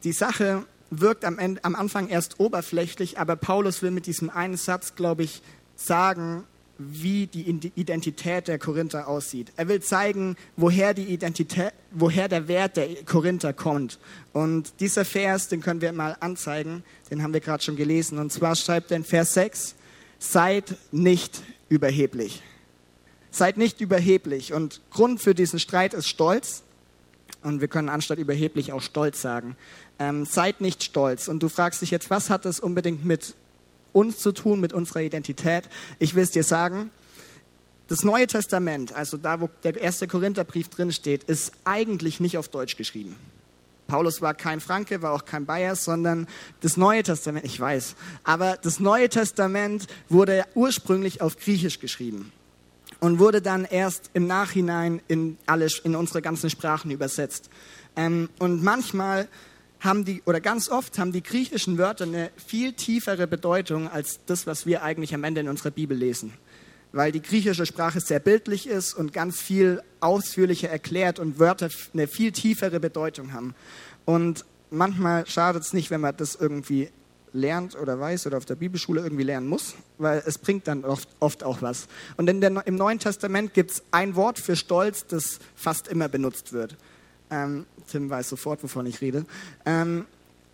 die 0.05 0.13
Sache 0.13 0.65
wirkt 0.91 1.25
am, 1.25 1.39
Ende, 1.39 1.65
am 1.65 1.75
Anfang 1.75 2.09
erst 2.09 2.39
oberflächlich, 2.39 3.19
aber 3.19 3.37
Paulus 3.37 3.83
will 3.83 3.91
mit 3.91 4.07
diesem 4.07 4.31
einen 4.31 4.57
Satz, 4.57 4.95
glaube 4.95 5.25
ich, 5.25 5.43
sagen, 5.75 6.45
wie 6.79 7.27
die 7.27 7.73
Identität 7.75 8.49
der 8.49 8.59
Korinther 8.59 9.09
aussieht. 9.09 9.53
Er 9.57 9.69
will 9.69 9.81
zeigen, 9.81 10.37
woher, 10.57 10.93
die 10.93 11.05
Identität, 11.05 11.73
woher 11.91 12.29
der 12.29 12.49
Wert 12.49 12.77
der 12.77 13.03
Korinther 13.05 13.53
kommt. 13.55 13.99
Und 14.33 14.75
dieser 14.81 15.07
Vers, 15.07 15.49
den 15.49 15.63
können 15.63 15.81
wir 15.81 15.93
mal 15.93 16.17
anzeigen, 16.21 16.85
den 17.11 17.23
haben 17.23 17.33
wir 17.33 17.41
gerade 17.41 17.63
schon 17.63 17.77
gelesen. 17.77 18.19
Und 18.19 18.31
zwar 18.31 18.57
schreibt 18.57 18.91
er 18.91 18.99
in 18.99 19.05
Vers 19.05 19.35
6, 19.35 19.75
seid 20.19 20.77
nicht 20.93 21.43
überheblich. 21.69 22.43
Seid 23.31 23.57
nicht 23.57 23.81
überheblich. 23.81 24.53
Und 24.53 24.81
Grund 24.91 25.21
für 25.21 25.35
diesen 25.35 25.59
Streit 25.59 25.95
ist 25.95 26.09
Stolz. 26.09 26.63
Und 27.43 27.61
wir 27.61 27.69
können 27.69 27.89
anstatt 27.89 28.19
überheblich 28.19 28.73
auch 28.73 28.83
Stolz 28.83 29.21
sagen. 29.21 29.57
Ähm, 29.99 30.25
seid 30.25 30.61
nicht 30.61 30.83
stolz. 30.83 31.29
Und 31.29 31.43
du 31.43 31.49
fragst 31.49 31.83
dich 31.83 31.91
jetzt, 31.91 32.11
was 32.11 32.31
hat 32.31 32.45
das 32.45 32.61
unbedingt 32.61 33.05
mit 33.05 33.35
uns 33.93 34.19
zu 34.19 34.33
tun, 34.33 34.61
mit 34.61 34.73
unserer 34.73 35.01
Identität? 35.03 35.69
Ich 35.99 36.15
will 36.15 36.23
es 36.23 36.31
dir 36.31 36.45
sagen. 36.45 36.91
Das 37.89 38.03
Neue 38.03 38.27
Testament, 38.27 38.93
also 38.95 39.17
da, 39.17 39.41
wo 39.41 39.49
der 39.63 39.81
erste 39.81 40.09
Korintherbrief 40.09 40.69
drin 40.69 40.91
steht, 40.91 41.23
ist 41.25 41.53
eigentlich 41.65 42.19
nicht 42.19 42.37
auf 42.37 42.49
Deutsch 42.49 42.77
geschrieben. 42.77 43.15
Paulus 43.87 44.21
war 44.21 44.35
kein 44.35 44.61
Franke, 44.61 45.03
war 45.03 45.13
auch 45.13 45.25
kein 45.25 45.47
Bayer, 45.47 45.77
sondern 45.77 46.27
das 46.61 46.77
Neue 46.77 47.03
Testament, 47.03 47.45
ich 47.45 47.59
weiß, 47.59 47.95
aber 48.25 48.57
das 48.57 48.81
Neue 48.81 49.09
Testament 49.09 49.87
wurde 50.09 50.45
ursprünglich 50.55 51.21
auf 51.21 51.37
Griechisch 51.37 51.79
geschrieben 51.79 52.33
und 53.01 53.19
wurde 53.19 53.43
dann 53.43 53.65
erst 53.65 54.11
im 54.15 54.27
Nachhinein 54.27 55.01
in, 55.09 55.39
alle, 55.47 55.69
in 55.85 55.95
unsere 55.95 56.23
ganzen 56.23 56.51
Sprachen 56.51 56.91
übersetzt. 56.91 57.51
Ähm, 57.95 58.29
und 58.39 58.63
manchmal 58.63 59.29
haben 59.81 60.05
die, 60.05 60.23
oder 60.25 60.41
ganz 60.41 60.69
oft 60.69 60.99
haben 60.99 61.13
die 61.13 61.23
griechischen 61.23 61.79
Wörter 61.79 62.05
eine 62.05 62.31
viel 62.37 62.73
tiefere 62.73 63.27
Bedeutung 63.27 63.89
als 63.89 64.21
das, 64.27 64.47
was 64.47 64.67
wir 64.67 64.83
eigentlich 64.83 65.15
am 65.15 65.25
Ende 65.25 65.43
in 65.43 65.49
unserer 65.49 65.71
Bibel 65.71 65.97
lesen 65.97 66.33
weil 66.97 67.13
die 67.13 67.21
griechische 67.21 67.67
Sprache 67.67 68.01
sehr 68.01 68.21
bildlich 68.21 68.67
ist 68.67 68.95
und 68.95 69.13
ganz 69.13 69.39
viel 69.39 69.83
ausführlicher 70.01 70.71
erklärt 70.71 71.19
und 71.19 71.39
Wörter 71.39 71.69
eine 71.93 72.07
viel 72.07 72.33
tiefere 72.33 72.81
Bedeutung 72.81 73.35
haben. 73.35 73.55
Und 74.07 74.47
manchmal 74.71 75.27
schadet 75.27 75.63
es 75.63 75.75
nicht, 75.75 75.91
wenn 75.91 76.01
man 76.01 76.17
das 76.17 76.37
irgendwie 76.37 76.89
lernt 77.35 77.77
oder 77.77 78.01
weiß 78.01 78.27
oder 78.27 78.39
auf 78.39 78.47
der 78.47 78.55
Bibelschule 78.55 79.03
irgendwie 79.03 79.25
lernen 79.25 79.47
muss, 79.47 79.75
weil 79.99 80.23
es 80.25 80.39
bringt 80.39 80.67
dann 80.69 80.87
oft, 80.87 81.07
oft 81.21 81.45
auch 81.45 81.61
was. 81.61 81.87
Und 82.17 82.27
der, 82.27 82.67
im 82.67 82.77
Neuen 82.77 82.99
Testament 82.99 83.53
gibt 83.53 83.73
es 83.73 83.83
ein 83.91 84.17
Wort 84.17 84.39
für 84.39 84.57
Stolz, 84.57 85.07
das 85.07 85.39
fast 85.55 85.89
immer 85.89 86.09
benutzt 86.09 86.55
wird. 86.55 86.79
Ähm, 87.31 87.67
Tim 87.91 88.09
weiß 88.09 88.31
sofort, 88.31 88.63
wovon 88.63 88.87
ich 88.87 89.03
rede. 89.03 89.27
Ähm, 89.67 90.07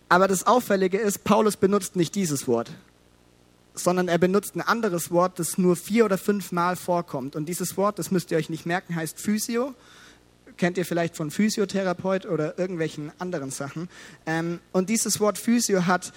aber 0.09 0.27
das 0.27 0.45
Auffällige 0.45 0.97
ist, 0.97 1.23
Paulus 1.23 1.55
benutzt 1.55 1.95
nicht 1.95 2.15
dieses 2.15 2.49
Wort. 2.49 2.69
Sondern 3.73 4.07
er 4.07 4.17
benutzt 4.17 4.55
ein 4.55 4.61
anderes 4.61 5.11
Wort, 5.11 5.39
das 5.39 5.57
nur 5.57 5.75
vier 5.75 6.05
oder 6.05 6.17
fünf 6.17 6.51
Mal 6.51 6.75
vorkommt. 6.75 7.35
Und 7.35 7.47
dieses 7.47 7.75
Wort, 7.77 7.99
das 7.99 8.11
müsst 8.11 8.31
ihr 8.31 8.37
euch 8.37 8.49
nicht 8.49 8.65
merken, 8.65 8.95
heißt 8.95 9.19
Physio. 9.19 9.73
Kennt 10.57 10.77
ihr 10.77 10.85
vielleicht 10.85 11.15
von 11.15 11.31
Physiotherapeut 11.31 12.25
oder 12.25 12.59
irgendwelchen 12.59 13.11
anderen 13.17 13.49
Sachen. 13.49 13.89
Ähm, 14.25 14.59
und 14.71 14.89
dieses 14.89 15.19
Wort 15.19 15.37
Physio 15.37 15.87
hat, 15.87 16.13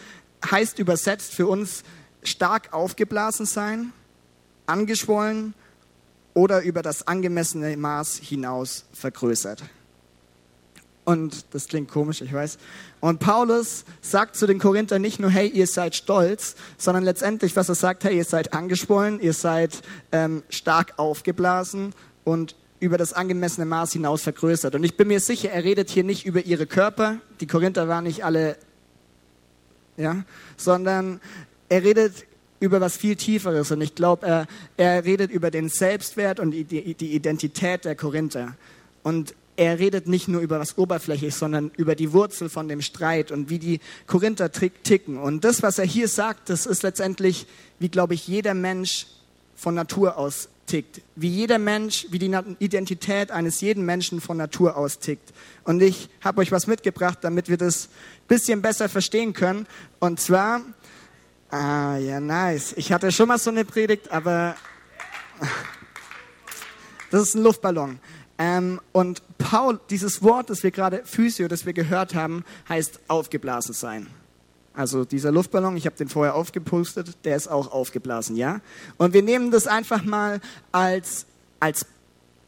heißt 0.50 0.78
übersetzt 0.78 1.32
für 1.32 1.46
uns 1.46 1.84
stark 2.22 2.72
aufgeblasen 2.74 3.46
sein, 3.46 3.92
angeschwollen 4.66 5.54
oder 6.34 6.60
über 6.62 6.82
das 6.82 7.06
angemessene 7.06 7.76
Maß 7.76 8.16
hinaus 8.16 8.84
vergrößert. 8.92 9.62
Und 11.06 11.54
das 11.54 11.68
klingt 11.68 11.88
komisch, 11.88 12.20
ich 12.20 12.32
weiß. 12.32 12.58
Und 12.98 13.20
Paulus 13.20 13.84
sagt 14.00 14.34
zu 14.34 14.48
den 14.48 14.58
Korinthern 14.58 15.00
nicht 15.00 15.20
nur, 15.20 15.30
hey, 15.30 15.46
ihr 15.46 15.68
seid 15.68 15.94
stolz, 15.94 16.56
sondern 16.78 17.04
letztendlich, 17.04 17.54
was 17.54 17.68
er 17.68 17.76
sagt, 17.76 18.02
hey, 18.02 18.16
ihr 18.16 18.24
seid 18.24 18.52
angeschwollen, 18.52 19.20
ihr 19.20 19.32
seid 19.32 19.82
ähm, 20.10 20.42
stark 20.48 20.94
aufgeblasen 20.96 21.94
und 22.24 22.56
über 22.80 22.98
das 22.98 23.12
angemessene 23.12 23.66
Maß 23.66 23.92
hinaus 23.92 24.22
vergrößert. 24.22 24.74
Und 24.74 24.82
ich 24.82 24.96
bin 24.96 25.06
mir 25.06 25.20
sicher, 25.20 25.52
er 25.52 25.62
redet 25.62 25.90
hier 25.90 26.02
nicht 26.02 26.26
über 26.26 26.44
ihre 26.44 26.66
Körper, 26.66 27.18
die 27.38 27.46
Korinther 27.46 27.86
waren 27.86 28.02
nicht 28.02 28.24
alle, 28.24 28.56
ja, 29.96 30.24
sondern 30.56 31.20
er 31.68 31.84
redet 31.84 32.26
über 32.58 32.80
was 32.80 32.96
viel 32.96 33.14
Tieferes. 33.14 33.70
Und 33.70 33.80
ich 33.80 33.94
glaube, 33.94 34.26
er, 34.26 34.46
er 34.76 35.04
redet 35.04 35.30
über 35.30 35.52
den 35.52 35.68
Selbstwert 35.68 36.40
und 36.40 36.50
die, 36.50 36.64
die 36.64 37.14
Identität 37.14 37.84
der 37.84 37.94
Korinther. 37.94 38.56
Und 39.04 39.36
er 39.56 39.78
redet 39.78 40.06
nicht 40.06 40.28
nur 40.28 40.42
über 40.42 40.60
was 40.60 40.76
Oberflächliches, 40.76 41.38
sondern 41.38 41.70
über 41.76 41.94
die 41.94 42.12
Wurzel 42.12 42.48
von 42.48 42.68
dem 42.68 42.82
Streit 42.82 43.32
und 43.32 43.48
wie 43.48 43.58
die 43.58 43.80
Korinther 44.06 44.52
ticken. 44.52 45.18
Und 45.18 45.44
das, 45.44 45.62
was 45.62 45.78
er 45.78 45.86
hier 45.86 46.08
sagt, 46.08 46.50
das 46.50 46.66
ist 46.66 46.82
letztendlich, 46.82 47.46
wie 47.78 47.88
glaube 47.88 48.14
ich, 48.14 48.28
jeder 48.28 48.54
Mensch 48.54 49.06
von 49.54 49.74
Natur 49.74 50.18
aus 50.18 50.48
tickt. 50.66 51.00
Wie 51.14 51.28
jeder 51.28 51.58
Mensch, 51.58 52.06
wie 52.10 52.18
die 52.18 52.34
Identität 52.58 53.30
eines 53.30 53.60
jeden 53.60 53.84
Menschen 53.84 54.20
von 54.20 54.36
Natur 54.36 54.76
aus 54.76 54.98
tickt. 54.98 55.32
Und 55.64 55.82
ich 55.82 56.08
habe 56.20 56.40
euch 56.40 56.52
was 56.52 56.66
mitgebracht, 56.66 57.18
damit 57.22 57.48
wir 57.48 57.56
das 57.56 57.86
ein 57.86 58.28
bisschen 58.28 58.62
besser 58.62 58.88
verstehen 58.88 59.32
können. 59.32 59.66
Und 60.00 60.20
zwar, 60.20 60.60
ah 61.50 61.96
ja, 61.96 62.20
nice. 62.20 62.74
Ich 62.76 62.92
hatte 62.92 63.10
schon 63.12 63.28
mal 63.28 63.38
so 63.38 63.50
eine 63.50 63.64
Predigt, 63.64 64.10
aber 64.10 64.56
das 67.10 67.22
ist 67.22 67.34
ein 67.36 67.42
Luftballon. 67.42 67.98
Ähm, 68.38 68.80
und 68.92 69.22
Paul, 69.48 69.78
dieses 69.90 70.24
Wort, 70.24 70.50
das 70.50 70.64
wir 70.64 70.72
gerade, 70.72 71.02
Physio, 71.04 71.46
das 71.46 71.66
wir 71.66 71.72
gehört 71.72 72.16
haben, 72.16 72.44
heißt 72.68 72.98
aufgeblasen 73.06 73.74
sein. 73.74 74.08
Also 74.74 75.04
dieser 75.04 75.30
Luftballon, 75.30 75.76
ich 75.76 75.86
habe 75.86 75.94
den 75.94 76.08
vorher 76.08 76.34
aufgepustet, 76.34 77.16
der 77.22 77.36
ist 77.36 77.46
auch 77.46 77.70
aufgeblasen, 77.70 78.34
ja? 78.34 78.60
Und 78.96 79.14
wir 79.14 79.22
nehmen 79.22 79.52
das 79.52 79.68
einfach 79.68 80.02
mal 80.02 80.40
als, 80.72 81.26
als 81.60 81.86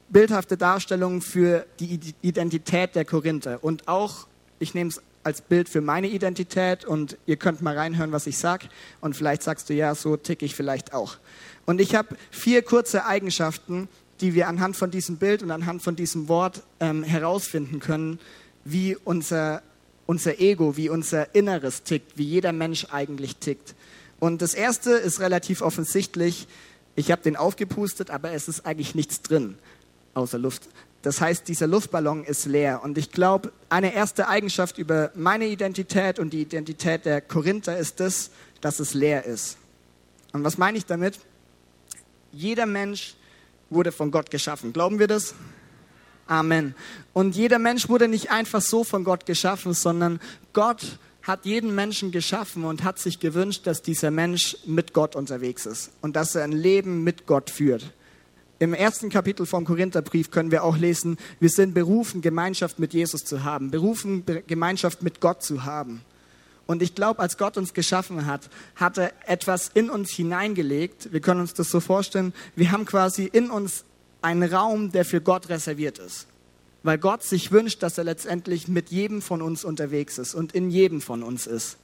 bildhafte 0.09 0.57
Darstellung 0.57 1.21
für 1.21 1.67
die 1.79 2.01
Identität 2.21 2.97
der 2.97 3.05
Korinther. 3.05 3.63
Und 3.63 3.87
auch, 3.87 4.27
ich 4.59 4.75
nehme 4.75 4.91
es 4.91 5.01
als 5.23 5.41
Bild 5.41 5.69
für 5.69 5.81
meine 5.81 6.09
Identität 6.09 6.85
und 6.85 7.17
ihr 7.27 7.37
könnt 7.37 7.63
mal 7.63 7.79
reinhören, 7.79 8.11
was 8.11 8.27
ich 8.27 8.39
sage. 8.39 8.67
Und 9.01 9.15
vielleicht 9.15 9.45
sagst 9.45 9.71
du, 9.71 9.75
ja, 9.75 9.95
so 9.95 10.17
ticke 10.17 10.45
ich 10.45 10.57
vielleicht 10.57 10.95
auch. 10.95 11.19
Und 11.65 11.81
ich 11.81 11.95
habe 11.95 12.17
vier 12.33 12.63
kurze 12.63 13.07
Eigenschaften, 13.07 13.89
die 14.21 14.35
wir 14.35 14.49
anhand 14.49 14.77
von 14.77 14.91
diesem 14.91 15.17
Bild 15.17 15.43
und 15.43 15.51
anhand 15.51 15.83
von 15.83 15.97
diesem 15.97 16.29
Wort 16.29 16.63
ähm, 16.81 17.03
herausfinden 17.03 17.81
können, 17.81 18.19
wie 18.65 18.97
unser, 18.97 19.63
unser 20.07 20.41
Ego, 20.41 20.77
wie 20.77 20.89
unser 20.89 21.35
Inneres 21.35 21.83
tickt, 21.83 22.19
wie 22.19 22.25
jeder 22.25 22.53
Mensch 22.53 22.87
eigentlich 22.91 23.37
tickt. 23.37 23.75
Und 24.21 24.43
das 24.43 24.55
erste 24.55 24.91
ist 24.91 25.21
relativ 25.21 25.63
offensichtlich. 25.63 26.49
Ich 26.97 27.11
habe 27.11 27.23
den 27.23 27.37
aufgepustet, 27.37 28.11
aber 28.11 28.33
es 28.33 28.49
ist 28.49 28.67
eigentlich 28.67 28.95
nichts 28.95 29.23
drin, 29.23 29.57
außer 30.15 30.39
Luft. 30.39 30.69
Das 31.03 31.21
heißt, 31.21 31.47
dieser 31.47 31.69
Luftballon 31.69 32.25
ist 32.25 32.47
leer. 32.47 32.83
Und 32.83 32.99
ich 32.99 33.13
glaube, 33.13 33.53
eine 33.69 33.95
erste 33.95 34.29
Eigenschaft 34.29 34.79
über 34.79 35.13
meine 35.15 35.47
Identität 35.47 36.19
und 36.19 36.33
die 36.33 36.43
Identität 36.43 37.05
der 37.05 37.21
Korinther 37.21 37.79
ist 37.79 38.01
das, 38.01 38.31
dass 38.61 38.81
es 38.81 38.95
leer 38.95 39.25
ist. 39.25 39.57
Und 40.33 40.43
was 40.43 40.59
meine 40.59 40.77
ich 40.77 40.87
damit? 40.87 41.21
Jeder 42.33 42.67
Mensch 42.67 43.15
wurde 43.71 43.93
von 43.93 44.11
Gott 44.11 44.31
geschaffen. 44.31 44.73
Glauben 44.73 44.99
wir 44.99 45.07
das? 45.07 45.35
Amen. 46.27 46.75
Und 47.13 47.37
jeder 47.37 47.59
Mensch 47.59 47.89
wurde 47.89 48.07
nicht 48.07 48.31
einfach 48.31 48.61
so 48.61 48.85
von 48.85 49.05
Gott 49.05 49.27
geschaffen, 49.27 49.73
sondern 49.73 50.21
Gott 50.53 50.99
hat 51.23 51.45
jeden 51.45 51.75
Menschen 51.75 52.11
geschaffen 52.11 52.65
und 52.65 52.85
hat 52.85 52.99
sich 52.99 53.21
gewünscht, 53.21 53.67
dass 53.67 53.83
dieser 53.83 54.11
Mensch 54.11 54.57
mit 54.65 54.93
Gott 54.93 55.17
unterwegs 55.17 55.67
ist 55.67 55.91
und 56.01 56.17
dass 56.17 56.35
er 56.35 56.45
ein 56.45 56.53
Leben 56.53 57.05
mit 57.05 57.27
Gott 57.27 57.51
führt. 57.51 57.93
Im 58.61 58.75
ersten 58.75 59.09
Kapitel 59.09 59.47
vom 59.47 59.65
Korintherbrief 59.65 60.31
können 60.31 60.51
wir 60.51 60.65
auch 60.65 60.77
lesen, 60.77 61.17
wir 61.39 61.49
sind 61.49 61.75
berufen, 61.75 62.23
Gemeinschaft 62.23 62.79
mit 62.79 62.93
Jesus 62.93 63.25
zu 63.25 63.45
haben, 63.45 63.71
berufen, 63.71 64.25
Gemeinschaft 64.47 65.03
mit 65.03 65.21
Gott 65.21 65.43
zu 65.43 65.65
haben. 65.65 66.01
Und 66.69 66.83
ich 66.83 66.95
glaube, 66.95 67.21
als 67.21 67.39
Gott 67.39 67.57
uns 67.57 67.73
geschaffen 67.73 68.27
hat, 68.27 68.51
hat 68.77 68.99
er 68.99 69.13
etwas 69.27 69.71
in 69.73 69.89
uns 69.89 70.11
hineingelegt. 70.11 71.11
Wir 71.13 71.21
können 71.21 71.41
uns 71.41 71.55
das 71.55 71.71
so 71.71 71.81
vorstellen. 71.81 72.35
Wir 72.57 72.73
haben 72.73 72.85
quasi 72.85 73.25
in 73.25 73.51
uns 73.51 73.85
einen 74.21 74.53
Raum, 74.53 74.93
der 74.93 75.07
für 75.07 75.23
Gott 75.23 75.49
reserviert 75.49 75.99
ist. 75.99 76.27
Weil 76.83 76.99
Gott 76.99 77.23
sich 77.23 77.53
wünscht, 77.53 77.83
dass 77.83 77.97
er 77.97 78.05
letztendlich 78.05 78.69
mit 78.69 78.91
jedem 78.91 79.23
von 79.23 79.41
uns 79.41 79.65
unterwegs 79.65 80.19
ist 80.19 80.35
und 80.35 80.53
in 80.53 80.69
jedem 80.69 81.01
von 81.01 81.23
uns 81.23 81.47
ist. 81.47 81.79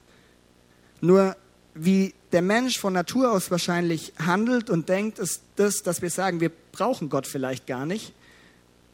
Nur 1.01 1.35
wie 1.75 2.13
der 2.33 2.43
Mensch 2.43 2.79
von 2.79 2.93
Natur 2.93 3.33
aus 3.33 3.51
wahrscheinlich 3.51 4.13
handelt 4.19 4.69
und 4.69 4.91
denkt, 4.91 5.19
ist 5.19 5.45
das, 5.57 5.83
dass 5.83 6.03
wir 6.03 6.11
sagen, 6.11 6.41
wir 6.41 6.53
brauchen 6.73 7.09
Gott 7.09 7.27
vielleicht 7.27 7.67
gar 7.67 7.87
nicht 7.87 8.13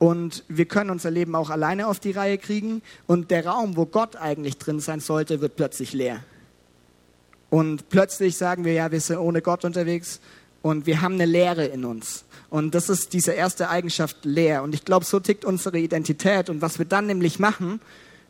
und 0.01 0.45
wir 0.49 0.65
können 0.65 0.89
unser 0.89 1.11
Leben 1.11 1.35
auch 1.35 1.51
alleine 1.51 1.87
auf 1.87 2.01
die 2.01 2.13
Reihe 2.13 2.39
kriegen. 2.39 2.81
Und 3.07 3.31
der 3.31 3.45
Raum, 3.45 3.77
wo 3.77 3.85
Gott 3.85 4.17
eigentlich 4.17 4.57
drin 4.57 4.81
sein 4.81 5.01
sollte, 5.01 5.43
wird 5.43 5.57
plötzlich 5.57 5.93
leer. 5.93 6.25
Und 7.51 7.91
plötzlich 7.91 8.39
sagen 8.39 8.65
wir, 8.65 8.73
ja, 8.73 8.91
wir 8.91 9.01
sind 9.01 9.19
ohne 9.19 9.43
Gott 9.43 9.63
unterwegs 9.63 10.21
und 10.63 10.87
wir 10.87 11.03
haben 11.03 11.15
eine 11.15 11.27
Leere 11.27 11.67
in 11.67 11.85
uns. 11.85 12.25
Und 12.49 12.75
das 12.75 12.89
ist 12.89 13.13
diese 13.13 13.33
erste 13.33 13.69
Eigenschaft 13.69 14.25
leer. 14.25 14.63
Und 14.63 14.75
ich 14.75 14.87
glaube, 14.87 15.05
so 15.05 15.21
tickt 15.21 15.45
unsere 15.45 15.79
Identität. 15.79 16.49
Und 16.49 16.63
was 16.63 16.79
wir 16.79 16.87
dann 16.87 17.07
nämlich 17.07 17.39
machen, 17.39 17.79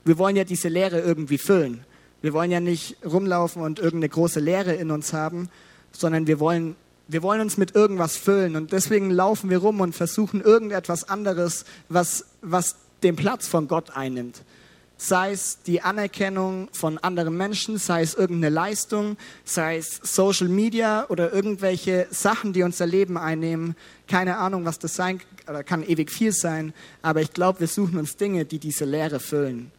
wir 0.04 0.18
wollen 0.18 0.34
ja 0.34 0.42
diese 0.42 0.68
Leere 0.68 0.98
irgendwie 0.98 1.38
füllen. 1.38 1.84
Wir 2.20 2.32
wollen 2.32 2.50
ja 2.50 2.58
nicht 2.58 2.96
rumlaufen 3.06 3.62
und 3.62 3.78
irgendeine 3.78 4.08
große 4.08 4.40
Leere 4.40 4.74
in 4.74 4.90
uns 4.90 5.12
haben, 5.12 5.48
sondern 5.92 6.26
wir 6.26 6.40
wollen 6.40 6.74
wir 7.12 7.22
wollen 7.24 7.40
uns 7.40 7.56
mit 7.56 7.74
irgendwas 7.74 8.16
füllen 8.16 8.54
und 8.54 8.70
deswegen 8.70 9.10
laufen 9.10 9.50
wir 9.50 9.58
rum 9.58 9.80
und 9.80 9.94
versuchen 9.94 10.40
irgendetwas 10.40 11.08
anderes, 11.08 11.64
was, 11.88 12.24
was 12.40 12.76
den 13.02 13.16
Platz 13.16 13.48
von 13.48 13.66
Gott 13.66 13.96
einnimmt. 13.96 14.42
Sei 14.96 15.32
es 15.32 15.62
die 15.62 15.80
Anerkennung 15.80 16.68
von 16.72 16.98
anderen 16.98 17.36
Menschen, 17.36 17.78
sei 17.78 18.02
es 18.02 18.14
irgendeine 18.14 18.54
Leistung, 18.54 19.16
sei 19.44 19.78
es 19.78 19.98
Social 20.02 20.48
Media 20.48 21.06
oder 21.08 21.32
irgendwelche 21.32 22.06
Sachen, 22.10 22.52
die 22.52 22.62
unser 22.62 22.86
Leben 22.86 23.16
einnehmen. 23.16 23.74
Keine 24.06 24.36
Ahnung, 24.36 24.64
was 24.64 24.78
das 24.78 24.94
sein 24.94 25.20
oder 25.48 25.64
kann 25.64 25.82
ewig 25.82 26.12
viel 26.12 26.32
sein, 26.32 26.74
aber 27.02 27.22
ich 27.22 27.32
glaube, 27.32 27.60
wir 27.60 27.66
suchen 27.66 27.98
uns 27.98 28.18
Dinge, 28.18 28.44
die 28.44 28.58
diese 28.58 28.84
Leere 28.84 29.18
füllen, 29.18 29.72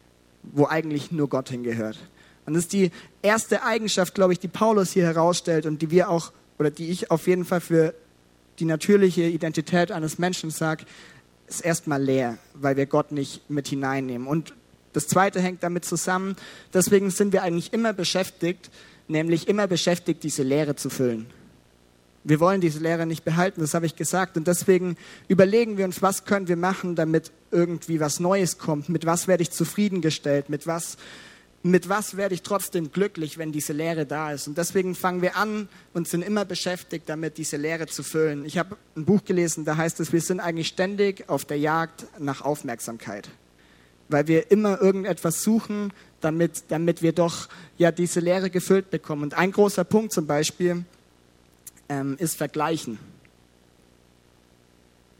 wo 0.43 0.65
eigentlich 0.65 1.11
nur 1.11 1.29
Gott 1.29 1.49
hingehört. 1.49 1.97
Und 2.45 2.55
das 2.55 2.63
ist 2.63 2.73
die 2.73 2.91
erste 3.21 3.63
Eigenschaft, 3.63 4.15
glaube 4.15 4.33
ich, 4.33 4.39
die 4.39 4.47
Paulus 4.47 4.91
hier 4.91 5.05
herausstellt 5.05 5.65
und 5.65 5.81
die 5.81 5.91
wir 5.91 6.09
auch 6.09 6.33
oder 6.61 6.69
die 6.69 6.91
ich 6.91 7.09
auf 7.09 7.25
jeden 7.25 7.43
Fall 7.43 7.59
für 7.59 7.95
die 8.59 8.65
natürliche 8.65 9.23
Identität 9.23 9.91
eines 9.91 10.19
Menschen 10.19 10.51
sage, 10.51 10.85
ist 11.47 11.65
erstmal 11.65 11.99
leer, 11.99 12.37
weil 12.53 12.77
wir 12.77 12.85
Gott 12.85 13.11
nicht 13.11 13.49
mit 13.49 13.67
hineinnehmen. 13.67 14.27
Und 14.27 14.53
das 14.93 15.07
Zweite 15.07 15.41
hängt 15.41 15.63
damit 15.63 15.85
zusammen, 15.85 16.35
deswegen 16.71 17.09
sind 17.09 17.33
wir 17.33 17.41
eigentlich 17.41 17.73
immer 17.73 17.93
beschäftigt, 17.93 18.69
nämlich 19.07 19.47
immer 19.47 19.65
beschäftigt, 19.65 20.21
diese 20.21 20.43
Leere 20.43 20.75
zu 20.75 20.91
füllen. 20.91 21.25
Wir 22.23 22.39
wollen 22.39 22.61
diese 22.61 22.77
Lehre 22.77 23.07
nicht 23.07 23.25
behalten, 23.25 23.61
das 23.61 23.73
habe 23.73 23.87
ich 23.87 23.95
gesagt. 23.95 24.37
Und 24.37 24.45
deswegen 24.45 24.97
überlegen 25.27 25.79
wir 25.79 25.85
uns, 25.85 26.03
was 26.03 26.25
können 26.25 26.47
wir 26.47 26.57
machen, 26.57 26.95
damit 26.95 27.31
irgendwie 27.49 27.99
was 27.99 28.19
Neues 28.19 28.59
kommt. 28.59 28.87
Mit 28.87 29.07
was 29.07 29.27
werde 29.27 29.41
ich 29.41 29.49
zufriedengestellt? 29.49 30.47
Mit 30.47 30.67
was 30.67 30.97
mit 31.63 31.89
was 31.89 32.17
werde 32.17 32.33
ich 32.33 32.41
trotzdem 32.41 32.91
glücklich, 32.91 33.37
wenn 33.37 33.51
diese 33.51 33.73
Leere 33.73 34.05
da 34.05 34.31
ist. 34.31 34.47
Und 34.47 34.57
deswegen 34.57 34.95
fangen 34.95 35.21
wir 35.21 35.35
an 35.35 35.69
und 35.93 36.07
sind 36.07 36.23
immer 36.23 36.43
beschäftigt 36.45 37.07
damit, 37.07 37.37
diese 37.37 37.57
Leere 37.57 37.87
zu 37.87 38.03
füllen. 38.03 38.45
Ich 38.45 38.57
habe 38.57 38.77
ein 38.95 39.05
Buch 39.05 39.23
gelesen, 39.23 39.63
da 39.65 39.77
heißt 39.77 39.99
es, 39.99 40.11
wir 40.11 40.21
sind 40.21 40.39
eigentlich 40.39 40.67
ständig 40.67 41.29
auf 41.29 41.45
der 41.45 41.59
Jagd 41.59 42.05
nach 42.19 42.41
Aufmerksamkeit, 42.41 43.29
weil 44.09 44.27
wir 44.27 44.49
immer 44.49 44.81
irgendetwas 44.81 45.43
suchen, 45.43 45.93
damit, 46.19 46.63
damit 46.69 47.01
wir 47.01 47.13
doch 47.13 47.47
ja 47.77 47.91
diese 47.91 48.19
Leere 48.19 48.49
gefüllt 48.49 48.89
bekommen. 48.89 49.23
Und 49.23 49.33
ein 49.35 49.51
großer 49.51 49.83
Punkt 49.83 50.13
zum 50.13 50.25
Beispiel 50.25 50.83
ähm, 51.89 52.15
ist 52.19 52.37
Vergleichen 52.37 52.97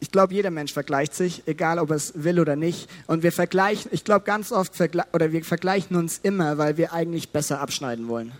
ich 0.01 0.11
glaube, 0.11 0.33
jeder 0.33 0.51
Mensch 0.51 0.73
vergleicht 0.73 1.13
sich, 1.13 1.43
egal 1.45 1.79
ob 1.79 1.91
er 1.91 1.95
es 1.95 2.11
will 2.15 2.39
oder 2.39 2.57
nicht. 2.57 2.89
Und 3.07 3.23
wir 3.23 3.31
vergleichen, 3.31 3.91
ich 3.93 4.03
glaube 4.03 4.25
ganz 4.25 4.51
oft, 4.51 4.73
oder 5.13 5.31
wir 5.31 5.45
vergleichen 5.45 5.95
uns 5.95 6.19
immer, 6.21 6.57
weil 6.57 6.75
wir 6.75 6.91
eigentlich 6.91 7.29
besser 7.29 7.61
abschneiden 7.61 8.09
wollen. 8.09 8.33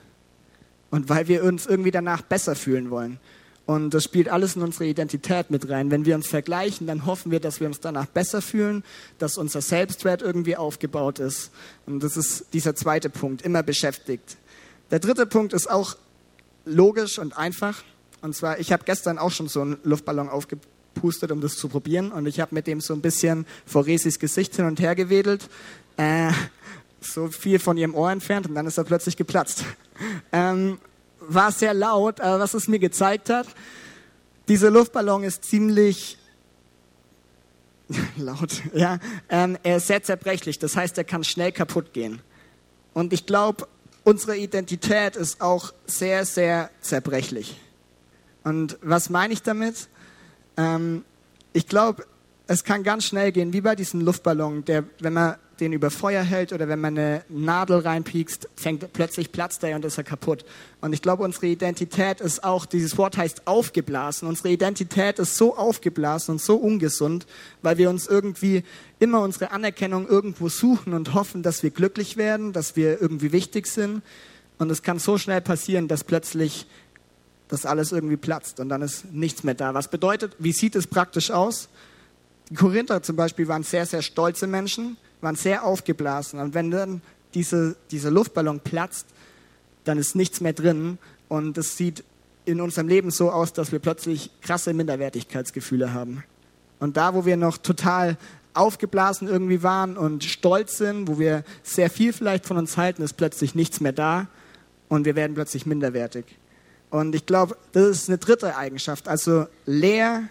und 0.92 1.10
weil 1.10 1.28
wir 1.28 1.44
uns 1.44 1.66
irgendwie 1.66 1.92
danach 1.92 2.22
besser 2.22 2.56
fühlen 2.56 2.92
wollen. 2.92 3.20
Und 3.66 3.94
das 3.94 4.04
spielt 4.04 4.28
alles 4.28 4.56
in 4.56 4.62
unsere 4.62 4.86
Identität 4.86 5.50
mit 5.50 5.70
rein. 5.70 5.90
Wenn 5.90 6.06
wir 6.06 6.16
uns 6.16 6.28
vergleichen, 6.28 6.88
dann 6.88 7.06
hoffen 7.06 7.32
wir, 7.32 7.40
dass 7.40 7.60
wir 7.60 7.68
uns 7.68 7.80
danach 7.80 8.08
besser 8.08 8.42
fühlen, 8.42 8.84
dass 9.18 9.38
unser 9.38 9.62
Selbstwert 9.62 10.22
irgendwie 10.22 10.58
aufgebaut 10.58 11.20
ist. 11.20 11.52
Und 11.86 12.04
das 12.04 12.18
ist 12.18 12.48
dieser 12.54 12.76
zweite 12.76 13.10
Punkt, 13.10 13.44
immer 13.44 13.64
beschäftigt. 13.64 14.38
Der 14.90 15.00
dritte 15.00 15.26
Punkt 15.26 15.54
ist 15.54 15.70
auch 15.70 15.96
logisch 16.66 17.18
und 17.18 17.38
einfach. 17.38 17.84
Und 18.22 18.36
zwar, 18.36 18.60
ich 18.60 18.74
habe 18.74 18.84
gestern 18.84 19.18
auch 19.18 19.32
schon 19.32 19.48
so 19.48 19.62
einen 19.62 19.78
Luftballon 19.84 20.28
aufgepustet, 21.02 21.32
um 21.32 21.42
das 21.42 21.58
zu 21.58 21.68
probieren. 21.68 22.12
Und 22.12 22.28
ich 22.28 22.40
habe 22.40 22.54
mit 22.54 22.68
dem 22.68 22.80
so 22.80 22.94
ein 22.94 23.02
bisschen 23.02 23.46
vor 23.66 23.86
Resis 23.86 24.20
Gesicht 24.20 24.56
hin 24.56 24.66
und 24.66 24.80
her 24.80 24.96
gewedelt. 24.96 25.50
Äh, 25.98 26.32
so 27.02 27.28
viel 27.30 27.58
von 27.58 27.78
ihrem 27.78 27.96
Ohr 27.96 28.12
entfernt 28.12 28.48
und 28.48 28.54
dann 28.54 28.68
ist 28.68 28.78
er 28.78 28.84
plötzlich 28.84 29.18
geplatzt. 29.18 29.66
Ähm, 30.32 30.78
war 31.20 31.52
sehr 31.52 31.74
laut, 31.74 32.22
aber 32.22 32.40
was 32.40 32.54
es 32.54 32.68
mir 32.68 32.80
gezeigt 32.80 33.30
hat, 33.30 33.48
dieser 34.48 34.70
Luftballon 34.70 35.24
ist 35.24 35.44
ziemlich 35.44 36.18
laut, 38.18 38.62
ja, 38.74 39.00
ähm, 39.30 39.58
er 39.64 39.78
ist 39.78 39.88
sehr 39.88 40.04
zerbrechlich, 40.04 40.60
das 40.60 40.76
heißt, 40.76 40.98
er 40.98 41.04
kann 41.04 41.24
schnell 41.24 41.52
kaputt 41.52 41.94
gehen. 41.94 42.22
Und 42.94 43.14
ich 43.14 43.26
glaube, 43.26 43.68
unsere 44.04 44.38
Identität 44.38 45.16
ist 45.16 45.42
auch 45.42 45.74
sehr, 45.88 46.26
sehr 46.26 46.70
zerbrechlich. 46.82 47.60
Und 48.44 48.78
was 48.82 49.10
meine 49.10 49.34
ich 49.34 49.42
damit? 49.42 49.88
Ähm, 50.62 51.04
ich 51.54 51.68
glaube, 51.68 52.06
es 52.48 52.64
kann 52.64 52.84
ganz 52.84 53.06
schnell 53.06 53.32
gehen, 53.32 53.54
wie 53.54 53.62
bei 53.62 53.76
diesem 53.76 54.02
Luftballon, 54.02 54.66
der, 54.66 54.84
wenn 55.00 55.14
man 55.14 55.36
den 55.60 55.74
über 55.74 55.92
Feuer 55.92 56.24
hält 56.24 56.54
oder 56.54 56.68
wenn 56.68 56.80
man 56.80 56.98
eine 56.98 57.24
Nadel 57.30 57.80
reinpiekst, 57.80 58.50
fängt 58.56 58.92
plötzlich 58.94 59.32
platzt 59.32 59.64
er 59.64 59.76
und 59.76 59.86
ist 59.86 59.98
er 59.98 60.04
kaputt. 60.04 60.44
Und 60.82 60.92
ich 60.92 61.02
glaube, 61.02 61.24
unsere 61.24 61.46
Identität 61.46 62.20
ist 62.20 62.44
auch, 62.44 62.66
dieses 62.66 62.98
Wort 62.98 63.16
heißt 63.16 63.48
aufgeblasen. 63.48 64.28
Unsere 64.28 64.50
Identität 64.50 65.20
ist 65.20 65.38
so 65.38 65.56
aufgeblasen 65.56 66.34
und 66.34 66.42
so 66.42 66.56
ungesund, 66.56 67.28
weil 67.62 67.78
wir 67.78 67.90
uns 67.90 68.08
irgendwie 68.08 68.64
immer 69.00 69.22
unsere 69.22 69.52
Anerkennung 69.52 70.08
irgendwo 70.08 70.50
suchen 70.50 70.94
und 70.94 71.14
hoffen, 71.14 71.44
dass 71.44 71.62
wir 71.62 71.70
glücklich 71.70 72.18
werden, 72.18 72.54
dass 72.54 72.76
wir 72.76 73.00
irgendwie 73.00 73.32
wichtig 73.32 73.68
sind. 73.68 74.02
Und 74.58 74.72
es 74.72 74.82
kann 74.82 75.00
so 75.00 75.18
schnell 75.18 75.42
passieren, 75.42 75.88
dass 75.88 76.04
plötzlich 76.04 76.66
das 77.52 77.66
alles 77.66 77.92
irgendwie 77.92 78.18
platzt 78.18 78.60
und 78.62 78.70
dann 78.70 78.82
ist 78.82 79.12
nichts 79.12 79.44
mehr 79.44 79.54
da. 79.54 79.74
Was 79.74 79.90
bedeutet, 79.90 80.36
wie 80.40 80.54
sieht 80.54 80.76
es 80.76 80.88
praktisch 80.88 81.32
aus? 81.32 81.68
Die 82.50 82.56
Korinther 82.56 83.04
zum 83.04 83.18
Beispiel 83.18 83.48
waren 83.50 83.64
sehr, 83.64 83.86
sehr 83.86 84.02
stolze 84.02 84.48
Menschen, 84.48 84.96
waren 85.20 85.36
sehr 85.36 85.66
aufgeblasen. 85.66 86.40
Und 86.40 86.54
wenn 86.54 86.72
dann 86.72 87.02
diese, 87.34 87.76
dieser 87.92 88.10
Luftballon 88.10 88.62
platzt, 88.62 89.06
dann 89.84 89.98
ist 89.98 90.16
nichts 90.16 90.40
mehr 90.40 90.54
drin. 90.54 90.98
Und 91.28 91.58
es 91.58 91.76
sieht 91.76 92.06
in 92.46 92.62
unserem 92.62 92.88
Leben 92.88 93.12
so 93.12 93.32
aus, 93.32 93.52
dass 93.52 93.74
wir 93.74 93.80
plötzlich 93.80 94.32
krasse 94.42 94.74
Minderwertigkeitsgefühle 94.74 95.94
haben. 95.94 96.24
Und 96.80 96.96
da, 96.96 97.14
wo 97.14 97.26
wir 97.26 97.36
noch 97.36 97.58
total 97.58 98.18
aufgeblasen 98.54 99.28
irgendwie 99.28 99.62
waren 99.62 99.98
und 99.98 100.24
stolz 100.24 100.78
sind, 100.78 101.10
wo 101.10 101.20
wir 101.20 101.44
sehr 101.64 101.90
viel 101.90 102.14
vielleicht 102.14 102.46
von 102.46 102.58
uns 102.58 102.78
halten, 102.78 103.02
ist 103.02 103.14
plötzlich 103.14 103.56
nichts 103.56 103.82
mehr 103.82 103.94
da 103.94 104.28
und 104.88 105.06
wir 105.06 105.16
werden 105.16 105.34
plötzlich 105.34 105.66
minderwertig. 105.66 106.26
Und 106.92 107.16
ich 107.16 107.26
glaube, 107.26 107.58
das 107.72 107.88
ist 107.88 108.10
eine 108.10 108.18
dritte 108.18 108.56
Eigenschaft, 108.56 109.08
also 109.08 109.48
leer, 109.66 110.28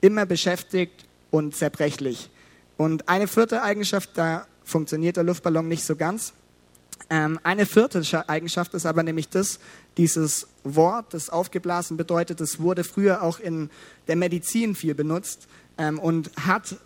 immer 0.00 0.26
beschäftigt 0.26 1.06
und 1.30 1.54
zerbrechlich. 1.54 2.28
Und 2.76 3.08
eine 3.08 3.28
vierte 3.28 3.62
Eigenschaft, 3.62 4.10
da 4.14 4.46
funktioniert 4.64 5.16
der 5.16 5.24
Luftballon 5.24 5.68
nicht 5.68 5.84
so 5.84 5.96
ganz. 5.96 6.32
Ähm, 7.08 7.38
eine 7.44 7.66
vierte 7.66 8.02
Eigenschaft 8.28 8.74
ist 8.74 8.84
aber 8.84 9.02
nämlich 9.02 9.28
das, 9.28 9.60
dieses 9.96 10.48
Wort, 10.64 11.14
das 11.14 11.30
aufgeblasen 11.30 11.96
bedeutet, 11.96 12.40
das 12.40 12.60
wurde 12.60 12.84
früher 12.84 13.22
auch 13.22 13.38
in 13.38 13.70
der 14.08 14.16
Medizin 14.16 14.74
viel 14.74 14.94
benutzt 14.94 15.46
ähm, 15.78 15.98
und 15.98 16.30
hat, 16.36 16.76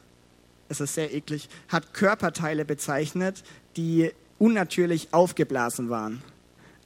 es 0.68 0.80
ist 0.80 0.94
sehr 0.94 1.12
eklig, 1.12 1.48
hat 1.68 1.94
Körperteile 1.94 2.64
bezeichnet, 2.64 3.42
die 3.76 4.12
unnatürlich 4.38 5.08
aufgeblasen 5.12 5.90
waren. 5.90 6.22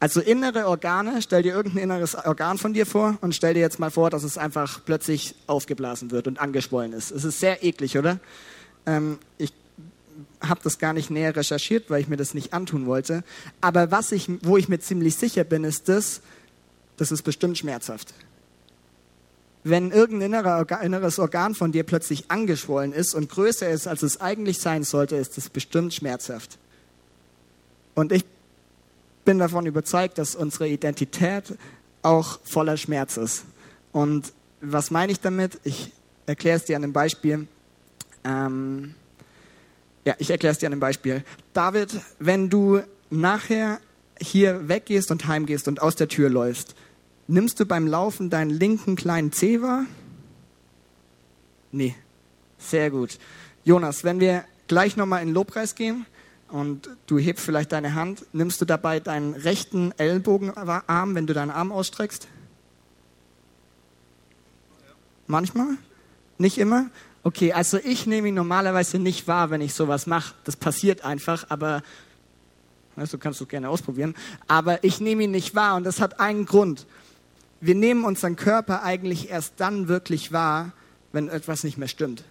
Also 0.00 0.20
innere 0.20 0.68
Organe, 0.68 1.20
stell 1.22 1.42
dir 1.42 1.54
irgendein 1.54 1.84
inneres 1.84 2.14
Organ 2.14 2.56
von 2.56 2.72
dir 2.72 2.86
vor 2.86 3.18
und 3.20 3.34
stell 3.34 3.54
dir 3.54 3.60
jetzt 3.60 3.80
mal 3.80 3.90
vor, 3.90 4.10
dass 4.10 4.22
es 4.22 4.38
einfach 4.38 4.80
plötzlich 4.84 5.34
aufgeblasen 5.48 6.12
wird 6.12 6.28
und 6.28 6.38
angeschwollen 6.38 6.92
ist. 6.92 7.10
Es 7.10 7.24
ist 7.24 7.40
sehr 7.40 7.64
eklig, 7.64 7.98
oder? 7.98 8.20
Ähm, 8.86 9.18
ich 9.38 9.52
habe 10.40 10.60
das 10.62 10.78
gar 10.78 10.92
nicht 10.92 11.10
näher 11.10 11.34
recherchiert, 11.34 11.90
weil 11.90 12.00
ich 12.00 12.08
mir 12.08 12.16
das 12.16 12.32
nicht 12.32 12.52
antun 12.52 12.86
wollte. 12.86 13.24
Aber 13.60 13.90
was 13.90 14.12
ich, 14.12 14.30
wo 14.42 14.56
ich 14.56 14.68
mir 14.68 14.78
ziemlich 14.78 15.16
sicher 15.16 15.42
bin, 15.42 15.64
ist 15.64 15.88
das, 15.88 16.20
das 16.96 17.10
ist 17.10 17.22
bestimmt 17.22 17.58
schmerzhaft. 17.58 18.14
Wenn 19.64 19.90
irgendein 19.90 20.32
inneres 20.82 21.18
Organ 21.18 21.56
von 21.56 21.72
dir 21.72 21.82
plötzlich 21.82 22.30
angeschwollen 22.30 22.92
ist 22.92 23.14
und 23.14 23.28
größer 23.28 23.68
ist, 23.68 23.88
als 23.88 24.02
es 24.02 24.20
eigentlich 24.20 24.60
sein 24.60 24.84
sollte, 24.84 25.16
ist 25.16 25.36
das 25.36 25.48
bestimmt 25.48 25.92
schmerzhaft. 25.92 26.56
Und 27.94 28.12
ich 28.12 28.24
bin 29.28 29.38
davon 29.38 29.66
überzeugt, 29.66 30.16
dass 30.16 30.34
unsere 30.34 30.66
Identität 30.68 31.52
auch 32.00 32.40
voller 32.44 32.78
Schmerz 32.78 33.18
ist. 33.18 33.44
Und 33.92 34.32
was 34.62 34.90
meine 34.90 35.12
ich 35.12 35.20
damit? 35.20 35.60
Ich 35.64 35.92
erkläre 36.24 36.56
es 36.56 36.64
dir 36.64 36.76
an 36.76 36.82
einem 36.82 36.94
Beispiel. 36.94 37.46
Ähm, 38.24 38.94
ja, 40.06 40.14
ich 40.16 40.30
erkläre 40.30 40.52
es 40.52 40.60
dir 40.60 40.68
an 40.68 40.72
einem 40.72 40.80
Beispiel. 40.80 41.24
David, 41.52 42.00
wenn 42.18 42.48
du 42.48 42.80
nachher 43.10 43.80
hier 44.18 44.66
weggehst 44.66 45.10
und 45.10 45.26
heimgehst 45.26 45.68
und 45.68 45.82
aus 45.82 45.94
der 45.94 46.08
Tür 46.08 46.30
läufst, 46.30 46.74
nimmst 47.26 47.60
du 47.60 47.66
beim 47.66 47.86
Laufen 47.86 48.30
deinen 48.30 48.48
linken 48.48 48.96
kleinen 48.96 49.30
Zeh 49.30 49.60
wahr? 49.60 49.84
Nee. 51.70 51.94
Sehr 52.56 52.90
gut. 52.90 53.18
Jonas, 53.62 54.04
wenn 54.04 54.20
wir 54.20 54.46
gleich 54.68 54.96
nochmal 54.96 55.20
in 55.20 55.28
den 55.28 55.34
Lobpreis 55.34 55.74
gehen 55.74 56.06
und 56.48 56.88
du 57.06 57.18
hebst 57.18 57.44
vielleicht 57.44 57.72
deine 57.72 57.94
Hand, 57.94 58.24
nimmst 58.32 58.60
du 58.60 58.64
dabei 58.64 59.00
deinen 59.00 59.34
rechten 59.34 59.92
Ellenbogenarm, 59.98 61.14
wenn 61.14 61.26
du 61.26 61.34
deinen 61.34 61.50
Arm 61.50 61.72
ausstreckst? 61.72 62.28
Manchmal? 65.26 65.76
Nicht 66.38 66.58
immer? 66.58 66.86
Okay, 67.22 67.52
also 67.52 67.78
ich 67.78 68.06
nehme 68.06 68.28
ihn 68.28 68.34
normalerweise 68.34 68.98
nicht 68.98 69.28
wahr, 69.28 69.50
wenn 69.50 69.60
ich 69.60 69.74
sowas 69.74 70.06
mache. 70.06 70.34
Das 70.44 70.56
passiert 70.56 71.04
einfach, 71.04 71.46
aber 71.50 71.82
also 72.96 73.16
du 73.16 73.22
kannst 73.22 73.40
es 73.40 73.48
gerne 73.48 73.68
ausprobieren. 73.68 74.14
Aber 74.46 74.82
ich 74.82 75.00
nehme 75.00 75.24
ihn 75.24 75.30
nicht 75.30 75.54
wahr 75.54 75.76
und 75.76 75.84
das 75.84 76.00
hat 76.00 76.20
einen 76.20 76.46
Grund. 76.46 76.86
Wir 77.60 77.74
nehmen 77.74 78.04
unseren 78.04 78.36
Körper 78.36 78.82
eigentlich 78.82 79.30
erst 79.30 79.54
dann 79.58 79.88
wirklich 79.88 80.32
wahr, 80.32 80.72
wenn 81.12 81.28
etwas 81.28 81.64
nicht 81.64 81.78
mehr 81.78 81.88
stimmt. 81.88 82.24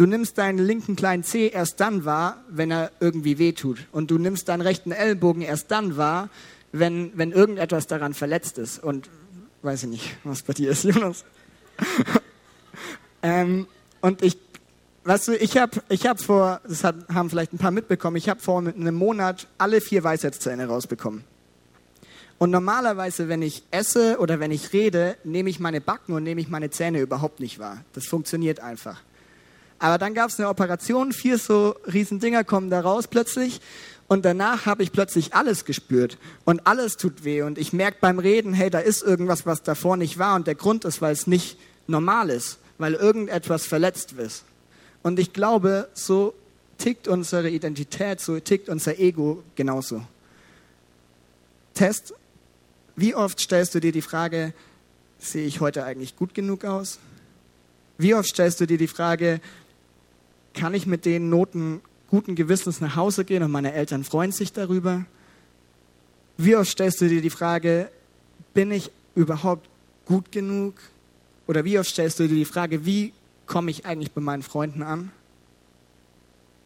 Du 0.00 0.06
nimmst 0.06 0.38
deinen 0.38 0.56
linken 0.56 0.96
kleinen 0.96 1.24
Zeh 1.24 1.48
erst 1.48 1.78
dann 1.78 2.06
wahr, 2.06 2.42
wenn 2.48 2.70
er 2.70 2.90
irgendwie 3.00 3.38
wehtut. 3.38 3.80
Und 3.92 4.10
du 4.10 4.16
nimmst 4.16 4.48
deinen 4.48 4.62
rechten 4.62 4.92
Ellbogen 4.92 5.42
erst 5.42 5.70
dann 5.70 5.98
wahr, 5.98 6.30
wenn, 6.72 7.12
wenn 7.16 7.32
irgendetwas 7.32 7.86
daran 7.86 8.14
verletzt 8.14 8.56
ist. 8.56 8.82
Und 8.82 9.10
weiß 9.60 9.82
ich 9.82 9.90
nicht, 9.90 10.16
was 10.24 10.40
bei 10.40 10.54
dir 10.54 10.70
ist, 10.70 10.84
Jonas. 10.84 11.26
Ähm, 13.22 13.66
und 14.00 14.22
ich, 14.22 14.38
weißt 15.04 15.28
du, 15.28 15.36
ich 15.36 15.58
habe 15.58 15.82
ich 15.90 16.06
hab 16.06 16.18
vor, 16.18 16.62
das 16.66 16.82
haben 16.82 17.28
vielleicht 17.28 17.52
ein 17.52 17.58
paar 17.58 17.70
mitbekommen, 17.70 18.16
ich 18.16 18.30
habe 18.30 18.40
vor 18.40 18.60
einem 18.60 18.94
Monat 18.94 19.48
alle 19.58 19.82
vier 19.82 20.02
Weisheitszähne 20.02 20.66
rausbekommen. 20.66 21.24
Und 22.38 22.50
normalerweise, 22.50 23.28
wenn 23.28 23.42
ich 23.42 23.64
esse 23.70 24.16
oder 24.18 24.40
wenn 24.40 24.50
ich 24.50 24.72
rede, 24.72 25.18
nehme 25.24 25.50
ich 25.50 25.60
meine 25.60 25.82
Backen 25.82 26.14
und 26.14 26.22
nehme 26.22 26.40
ich 26.40 26.48
meine 26.48 26.70
Zähne 26.70 27.02
überhaupt 27.02 27.38
nicht 27.38 27.58
wahr. 27.58 27.84
Das 27.92 28.06
funktioniert 28.06 28.60
einfach. 28.60 29.02
Aber 29.80 29.98
dann 29.98 30.14
gab 30.14 30.30
es 30.30 30.38
eine 30.38 30.48
Operation, 30.48 31.12
vier 31.12 31.38
so 31.38 31.74
riesen 31.92 32.20
Dinger 32.20 32.44
kommen 32.44 32.70
da 32.70 32.80
raus 32.80 33.08
plötzlich 33.08 33.60
und 34.06 34.24
danach 34.24 34.66
habe 34.66 34.84
ich 34.84 34.92
plötzlich 34.92 35.34
alles 35.34 35.64
gespürt 35.64 36.18
und 36.44 36.66
alles 36.68 36.96
tut 36.96 37.24
weh 37.24 37.42
und 37.42 37.58
ich 37.58 37.72
merke 37.72 37.98
beim 38.00 38.20
Reden, 38.20 38.54
hey, 38.54 38.70
da 38.70 38.78
ist 38.78 39.02
irgendwas, 39.02 39.46
was 39.46 39.64
davor 39.64 39.96
nicht 39.96 40.18
war 40.18 40.36
und 40.36 40.46
der 40.46 40.54
Grund 40.54 40.84
ist, 40.84 41.02
weil 41.02 41.12
es 41.12 41.26
nicht 41.26 41.58
normal 41.88 42.30
ist 42.30 42.60
weil 42.80 42.94
irgendetwas 42.94 43.66
verletzt 43.66 44.16
wird. 44.16 44.42
Und 45.02 45.18
ich 45.18 45.32
glaube, 45.32 45.88
so 45.92 46.34
tickt 46.78 47.08
unsere 47.08 47.50
Identität, 47.50 48.20
so 48.20 48.40
tickt 48.40 48.68
unser 48.68 48.98
Ego 48.98 49.44
genauso. 49.54 50.02
Test, 51.74 52.14
wie 52.96 53.14
oft 53.14 53.38
stellst 53.38 53.74
du 53.74 53.80
dir 53.80 53.92
die 53.92 54.02
Frage, 54.02 54.54
sehe 55.18 55.46
ich 55.46 55.60
heute 55.60 55.84
eigentlich 55.84 56.16
gut 56.16 56.34
genug 56.34 56.64
aus? 56.64 56.98
Wie 57.98 58.14
oft 58.14 58.30
stellst 58.30 58.60
du 58.60 58.66
dir 58.66 58.78
die 58.78 58.88
Frage, 58.88 59.40
kann 60.54 60.74
ich 60.74 60.86
mit 60.86 61.04
den 61.04 61.30
Noten 61.30 61.80
guten 62.08 62.34
Gewissens 62.34 62.80
nach 62.80 62.96
Hause 62.96 63.24
gehen 63.24 63.42
und 63.42 63.50
meine 63.50 63.72
Eltern 63.72 64.04
freuen 64.04 64.32
sich 64.32 64.52
darüber? 64.52 65.04
Wie 66.36 66.56
oft 66.56 66.70
stellst 66.70 67.00
du 67.00 67.08
dir 67.08 67.22
die 67.22 67.30
Frage, 67.30 67.90
bin 68.54 68.70
ich 68.70 68.90
überhaupt 69.14 69.68
gut 70.06 70.32
genug? 70.32 70.74
Oder 71.46 71.64
wie 71.64 71.78
oft 71.78 71.88
stellst 71.88 72.18
du 72.18 72.28
dir 72.28 72.34
die 72.34 72.44
Frage, 72.44 72.84
wie 72.84 73.12
komme 73.46 73.70
ich 73.70 73.86
eigentlich 73.86 74.12
bei 74.12 74.20
meinen 74.20 74.42
Freunden 74.42 74.82
an? 74.82 75.12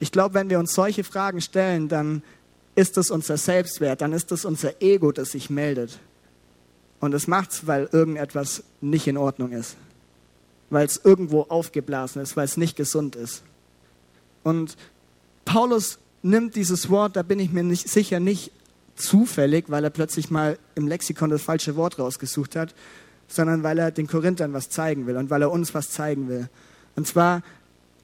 Ich 0.00 0.12
glaube, 0.12 0.34
wenn 0.34 0.50
wir 0.50 0.58
uns 0.58 0.74
solche 0.74 1.04
Fragen 1.04 1.40
stellen, 1.40 1.88
dann 1.88 2.22
ist 2.74 2.98
es 2.98 3.10
unser 3.10 3.36
Selbstwert, 3.36 4.00
dann 4.00 4.12
ist 4.12 4.32
es 4.32 4.44
unser 4.44 4.82
Ego, 4.82 5.12
das 5.12 5.32
sich 5.32 5.50
meldet. 5.50 5.98
Und 7.00 7.14
es 7.14 7.26
macht's, 7.26 7.66
weil 7.66 7.88
irgendetwas 7.92 8.62
nicht 8.80 9.06
in 9.06 9.16
Ordnung 9.16 9.52
ist. 9.52 9.76
Weil 10.70 10.86
es 10.86 11.00
irgendwo 11.02 11.42
aufgeblasen 11.42 12.22
ist, 12.22 12.36
weil 12.36 12.44
es 12.44 12.56
nicht 12.56 12.76
gesund 12.76 13.16
ist. 13.16 13.42
Und 14.44 14.76
Paulus 15.44 15.98
nimmt 16.22 16.54
dieses 16.54 16.88
Wort, 16.88 17.16
da 17.16 17.22
bin 17.22 17.40
ich 17.40 17.50
mir 17.50 17.64
nicht, 17.64 17.88
sicher 17.88 18.20
nicht 18.20 18.52
zufällig, 18.94 19.64
weil 19.68 19.82
er 19.82 19.90
plötzlich 19.90 20.30
mal 20.30 20.58
im 20.76 20.86
Lexikon 20.86 21.30
das 21.30 21.42
falsche 21.42 21.74
Wort 21.74 21.98
rausgesucht 21.98 22.54
hat, 22.54 22.74
sondern 23.26 23.62
weil 23.62 23.78
er 23.78 23.90
den 23.90 24.06
Korinthern 24.06 24.52
was 24.52 24.70
zeigen 24.70 25.06
will 25.06 25.16
und 25.16 25.30
weil 25.30 25.42
er 25.42 25.50
uns 25.50 25.74
was 25.74 25.90
zeigen 25.90 26.28
will. 26.28 26.48
Und 26.94 27.08
zwar 27.08 27.42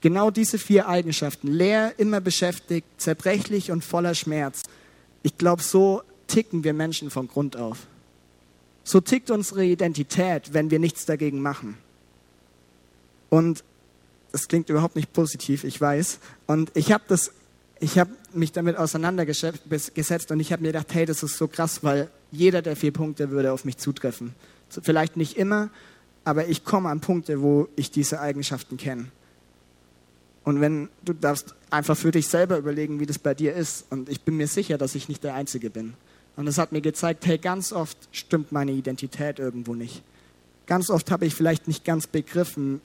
genau 0.00 0.30
diese 0.30 0.58
vier 0.58 0.88
Eigenschaften. 0.88 1.48
Leer, 1.48 1.94
immer 1.98 2.20
beschäftigt, 2.20 2.86
zerbrechlich 2.96 3.70
und 3.70 3.84
voller 3.84 4.14
Schmerz. 4.14 4.64
Ich 5.22 5.38
glaube, 5.38 5.62
so 5.62 6.02
ticken 6.26 6.64
wir 6.64 6.72
Menschen 6.72 7.10
von 7.10 7.28
Grund 7.28 7.56
auf. 7.56 7.86
So 8.82 9.00
tickt 9.00 9.30
unsere 9.30 9.64
Identität, 9.64 10.52
wenn 10.52 10.70
wir 10.70 10.78
nichts 10.78 11.04
dagegen 11.04 11.40
machen. 11.40 11.76
Und 13.28 13.62
das 14.32 14.48
klingt 14.48 14.68
überhaupt 14.68 14.96
nicht 14.96 15.12
positiv, 15.12 15.64
ich 15.64 15.80
weiß. 15.80 16.18
Und 16.46 16.70
ich 16.74 16.92
habe 16.92 17.04
das, 17.08 17.32
ich 17.80 17.98
habe 17.98 18.10
mich 18.32 18.52
damit 18.52 18.76
auseinandergesetzt 18.76 20.30
und 20.30 20.40
ich 20.40 20.52
habe 20.52 20.62
mir 20.62 20.68
gedacht, 20.68 20.88
hey, 20.92 21.06
das 21.06 21.22
ist 21.22 21.36
so 21.36 21.48
krass, 21.48 21.82
weil 21.82 22.08
jeder 22.30 22.62
der 22.62 22.76
vier 22.76 22.92
Punkte 22.92 23.30
würde 23.30 23.52
auf 23.52 23.64
mich 23.64 23.78
zutreffen. 23.78 24.34
Vielleicht 24.68 25.16
nicht 25.16 25.36
immer, 25.36 25.70
aber 26.24 26.46
ich 26.46 26.64
komme 26.64 26.88
an 26.88 27.00
Punkte, 27.00 27.42
wo 27.42 27.68
ich 27.76 27.90
diese 27.90 28.20
Eigenschaften 28.20 28.76
kenne. 28.76 29.06
Und 30.44 30.60
wenn 30.60 30.88
du 31.04 31.12
darfst 31.12 31.54
einfach 31.70 31.96
für 31.96 32.10
dich 32.10 32.28
selber 32.28 32.58
überlegen, 32.58 33.00
wie 33.00 33.06
das 33.06 33.18
bei 33.18 33.34
dir 33.34 33.54
ist. 33.54 33.86
Und 33.90 34.08
ich 34.08 34.22
bin 34.22 34.36
mir 34.36 34.46
sicher, 34.46 34.78
dass 34.78 34.94
ich 34.94 35.08
nicht 35.08 35.24
der 35.24 35.34
Einzige 35.34 35.70
bin. 35.70 35.94
Und 36.36 36.46
es 36.46 36.58
hat 36.58 36.72
mir 36.72 36.80
gezeigt, 36.80 37.26
hey, 37.26 37.38
ganz 37.38 37.72
oft 37.72 37.96
stimmt 38.12 38.52
meine 38.52 38.72
Identität 38.72 39.38
irgendwo 39.38 39.74
nicht. 39.74 40.02
Ganz 40.66 40.90
oft 40.90 41.10
habe 41.10 41.26
ich 41.26 41.34
vielleicht 41.34 41.68
nicht 41.68 41.84
ganz 41.84 42.06
begriffen, 42.06 42.80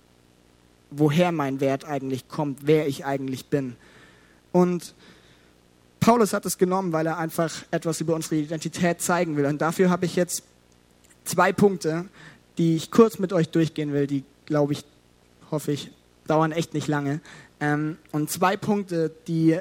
woher 0.92 1.32
mein 1.32 1.60
Wert 1.60 1.86
eigentlich 1.86 2.28
kommt, 2.28 2.60
wer 2.68 2.88
ich 2.88 3.06
eigentlich 3.06 3.48
bin. 3.48 3.76
Und 4.52 4.94
Paulus 6.00 6.34
hat 6.34 6.46
es 6.46 6.58
genommen, 6.58 6.94
weil 6.94 7.08
er 7.08 7.18
einfach 7.18 7.52
etwas 7.72 8.00
über 8.00 8.16
unsere 8.16 8.36
Identität 8.36 9.02
zeigen 9.02 9.38
will. 9.38 9.46
Und 9.46 9.62
dafür 9.62 9.90
habe 9.90 10.06
ich 10.06 10.16
jetzt 10.16 10.44
zwei 11.24 11.52
Punkte, 11.52 12.06
die 12.58 12.76
ich 12.76 12.92
kurz 12.92 13.20
mit 13.20 13.34
euch 13.34 13.50
durchgehen 13.50 13.92
will, 13.92 14.08
die, 14.08 14.24
glaube 14.46 14.74
ich, 14.74 14.86
hoffe 15.52 15.72
ich, 15.72 15.92
dauern 16.28 16.52
echt 16.52 16.74
nicht 16.74 16.88
lange. 16.88 17.22
Ähm, 17.60 17.98
und 18.12 18.30
zwei 18.30 18.56
Punkte, 18.56 19.12
die 19.28 19.60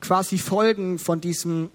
quasi 0.00 0.38
Folgen 0.38 0.98
von 0.98 1.20
diesem 1.20 1.70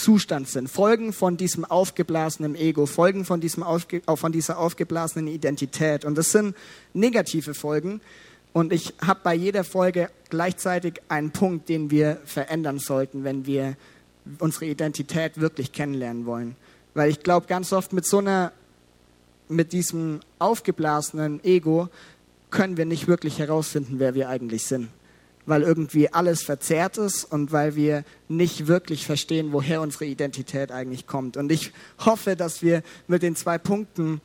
Zustand 0.00 0.48
sind, 0.48 0.68
Folgen 0.68 1.12
von 1.12 1.36
diesem 1.36 1.64
aufgeblasenen 1.64 2.54
Ego, 2.54 2.86
Folgen 2.86 3.26
von, 3.26 3.40
diesem 3.40 3.62
aufge 3.62 4.00
von 4.14 4.32
dieser 4.32 4.58
aufgeblasenen 4.58 5.26
Identität. 5.26 6.06
Und 6.06 6.16
das 6.16 6.32
sind 6.32 6.56
negative 6.94 7.52
Folgen. 7.52 8.00
Und 8.54 8.72
ich 8.72 8.94
habe 9.04 9.20
bei 9.22 9.34
jeder 9.34 9.62
Folge 9.62 10.10
gleichzeitig 10.30 11.02
einen 11.08 11.30
Punkt, 11.30 11.68
den 11.68 11.90
wir 11.90 12.18
verändern 12.24 12.78
sollten, 12.78 13.24
wenn 13.24 13.44
wir 13.44 13.76
unsere 14.38 14.66
Identität 14.66 15.38
wirklich 15.38 15.72
kennenlernen 15.72 16.24
wollen. 16.24 16.56
Weil 16.94 17.10
ich 17.10 17.20
glaube, 17.20 17.46
ganz 17.46 17.72
oft 17.72 17.92
mit 17.92 18.06
so 18.06 18.18
einer, 18.18 18.52
mit 19.48 19.72
diesem 19.72 20.20
aufgeblasenen 20.38 21.44
Ego 21.44 21.88
können 22.48 22.76
wir 22.76 22.86
nicht 22.86 23.06
wirklich 23.06 23.38
herausfinden, 23.38 23.98
wer 23.98 24.14
wir 24.14 24.30
eigentlich 24.30 24.64
sind. 24.64 24.88
Weil 25.46 25.62
irgendwie 25.62 26.12
alles 26.12 26.42
verzerrt 26.42 26.98
ist 26.98 27.24
und 27.24 27.50
weil 27.50 27.74
wir 27.74 28.04
nicht 28.28 28.66
wirklich 28.66 29.06
verstehen, 29.06 29.52
woher 29.52 29.80
unsere 29.80 30.04
Identität 30.04 30.70
eigentlich 30.70 31.06
kommt. 31.06 31.36
Und 31.36 31.50
ich 31.50 31.72
hoffe, 32.04 32.36
dass 32.36 32.62
wir 32.62 32.82
mit 33.08 33.22
den 33.22 33.36
zwei 33.36 33.58
Punkten, 33.58 34.20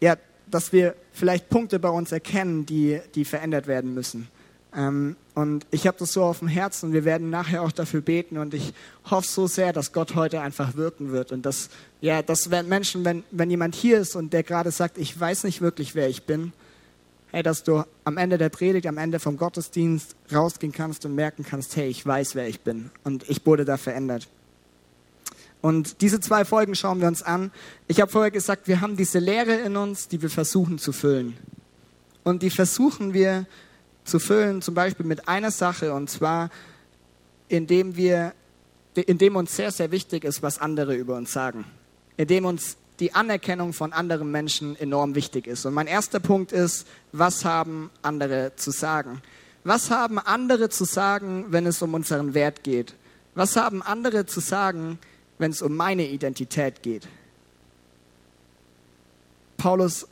ja, 0.00 0.16
dass 0.50 0.72
wir 0.72 0.94
vielleicht 1.12 1.48
Punkte 1.48 1.78
bei 1.78 1.90
uns 1.90 2.12
erkennen, 2.12 2.66
die, 2.66 3.00
die 3.14 3.24
verändert 3.24 3.66
werden 3.66 3.94
müssen. 3.94 4.28
Ähm, 4.74 5.16
und 5.34 5.66
ich 5.70 5.86
habe 5.86 5.96
das 5.98 6.12
so 6.12 6.24
auf 6.24 6.40
dem 6.40 6.48
Herzen 6.48 6.86
und 6.86 6.92
wir 6.92 7.04
werden 7.04 7.30
nachher 7.30 7.62
auch 7.62 7.72
dafür 7.72 8.00
beten 8.00 8.36
und 8.36 8.52
ich 8.54 8.74
hoffe 9.10 9.26
so 9.26 9.46
sehr, 9.46 9.72
dass 9.72 9.92
Gott 9.92 10.14
heute 10.14 10.40
einfach 10.40 10.76
wirken 10.76 11.10
wird 11.10 11.32
und 11.32 11.46
dass, 11.46 11.70
ja, 12.00 12.22
dass 12.22 12.50
wenn 12.50 12.68
Menschen, 12.68 13.04
wenn, 13.04 13.24
wenn 13.30 13.50
jemand 13.50 13.74
hier 13.74 13.98
ist 13.98 14.14
und 14.14 14.32
der 14.32 14.42
gerade 14.42 14.70
sagt, 14.70 14.98
ich 14.98 15.18
weiß 15.18 15.44
nicht 15.44 15.60
wirklich, 15.60 15.94
wer 15.94 16.08
ich 16.08 16.24
bin, 16.24 16.52
hey, 17.32 17.42
dass 17.42 17.64
du 17.64 17.82
am 18.04 18.18
Ende 18.18 18.38
der 18.38 18.50
Predigt, 18.50 18.86
am 18.86 18.98
Ende 18.98 19.18
vom 19.18 19.36
Gottesdienst 19.36 20.14
rausgehen 20.32 20.72
kannst 20.72 21.04
und 21.06 21.14
merken 21.14 21.44
kannst, 21.48 21.74
hey, 21.76 21.88
ich 21.88 22.06
weiß, 22.06 22.34
wer 22.34 22.46
ich 22.46 22.60
bin 22.60 22.90
und 23.04 23.28
ich 23.28 23.44
wurde 23.44 23.64
da 23.64 23.78
verändert. 23.78 24.28
Und 25.62 26.02
diese 26.02 26.20
zwei 26.20 26.44
Folgen 26.44 26.74
schauen 26.74 27.00
wir 27.00 27.08
uns 27.08 27.22
an. 27.22 27.50
Ich 27.86 28.00
habe 28.00 28.10
vorher 28.10 28.30
gesagt, 28.30 28.68
wir 28.68 28.80
haben 28.80 28.96
diese 28.96 29.18
Lehre 29.18 29.54
in 29.54 29.76
uns, 29.76 30.08
die 30.08 30.20
wir 30.20 30.28
versuchen 30.28 30.78
zu 30.78 30.92
füllen. 30.92 31.36
Und 32.24 32.42
die 32.42 32.50
versuchen 32.50 33.14
wir 33.14 33.46
zu 34.04 34.18
füllen, 34.18 34.60
zum 34.60 34.74
Beispiel 34.74 35.06
mit 35.06 35.28
einer 35.28 35.50
Sache, 35.50 35.94
und 35.94 36.10
zwar, 36.10 36.50
indem 37.48 37.96
wir, 37.96 38.34
indem 38.94 39.36
uns 39.36 39.56
sehr, 39.56 39.70
sehr 39.70 39.90
wichtig 39.90 40.24
ist, 40.24 40.42
was 40.42 40.58
andere 40.58 40.96
über 40.96 41.16
uns 41.16 41.32
sagen. 41.32 41.64
Indem 42.16 42.44
uns 42.44 42.76
die 43.02 43.14
Anerkennung 43.14 43.72
von 43.72 43.92
anderen 43.92 44.30
Menschen 44.30 44.76
enorm 44.76 45.16
wichtig 45.16 45.48
ist. 45.48 45.66
Und 45.66 45.74
mein 45.74 45.88
erster 45.88 46.20
Punkt 46.20 46.52
ist, 46.52 46.86
was 47.10 47.44
haben 47.44 47.90
andere 48.00 48.52
zu 48.54 48.70
sagen? 48.70 49.20
Was 49.64 49.90
haben 49.90 50.20
andere 50.20 50.68
zu 50.68 50.84
sagen, 50.84 51.46
wenn 51.48 51.66
es 51.66 51.82
um 51.82 51.94
unseren 51.94 52.32
Wert 52.32 52.62
geht? 52.62 52.94
Was 53.34 53.56
haben 53.56 53.82
andere 53.82 54.26
zu 54.26 54.38
sagen, 54.38 55.00
wenn 55.38 55.50
es 55.50 55.62
um 55.62 55.74
meine 55.74 56.06
Identität 56.06 56.84
geht? 56.84 57.08
Paulus, 59.56 60.06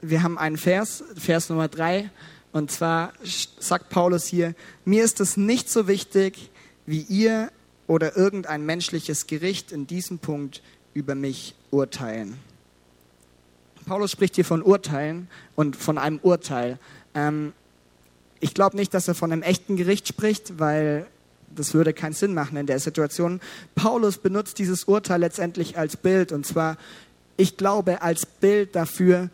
wir 0.00 0.24
haben 0.24 0.36
einen 0.36 0.56
Vers, 0.56 1.04
Vers 1.16 1.48
Nummer 1.48 1.68
drei, 1.68 2.10
und 2.50 2.72
zwar 2.72 3.12
sagt 3.60 3.88
Paulus 3.88 4.26
hier, 4.26 4.56
mir 4.84 5.04
ist 5.04 5.20
es 5.20 5.36
nicht 5.36 5.70
so 5.70 5.86
wichtig, 5.86 6.50
wie 6.86 7.02
ihr 7.02 7.52
oder 7.86 8.16
irgendein 8.16 8.66
menschliches 8.66 9.28
Gericht 9.28 9.70
in 9.70 9.86
diesem 9.86 10.18
Punkt 10.18 10.60
über 10.94 11.14
mich 11.14 11.54
urteilen. 11.70 12.38
Paulus 13.86 14.10
spricht 14.12 14.36
hier 14.36 14.44
von 14.44 14.62
Urteilen 14.62 15.28
und 15.56 15.76
von 15.76 15.98
einem 15.98 16.18
Urteil. 16.22 16.78
Ähm, 17.14 17.52
ich 18.40 18.54
glaube 18.54 18.76
nicht, 18.76 18.94
dass 18.94 19.08
er 19.08 19.14
von 19.14 19.32
einem 19.32 19.42
echten 19.42 19.76
Gericht 19.76 20.08
spricht, 20.08 20.58
weil 20.58 21.06
das 21.54 21.74
würde 21.74 21.92
keinen 21.92 22.12
Sinn 22.12 22.34
machen 22.34 22.56
in 22.56 22.66
der 22.66 22.78
Situation. 22.78 23.40
Paulus 23.74 24.18
benutzt 24.18 24.58
dieses 24.58 24.84
Urteil 24.84 25.20
letztendlich 25.20 25.76
als 25.78 25.96
Bild 25.96 26.32
und 26.32 26.46
zwar, 26.46 26.76
ich 27.36 27.56
glaube, 27.56 28.02
als 28.02 28.26
Bild 28.26 28.74
dafür, 28.74 29.30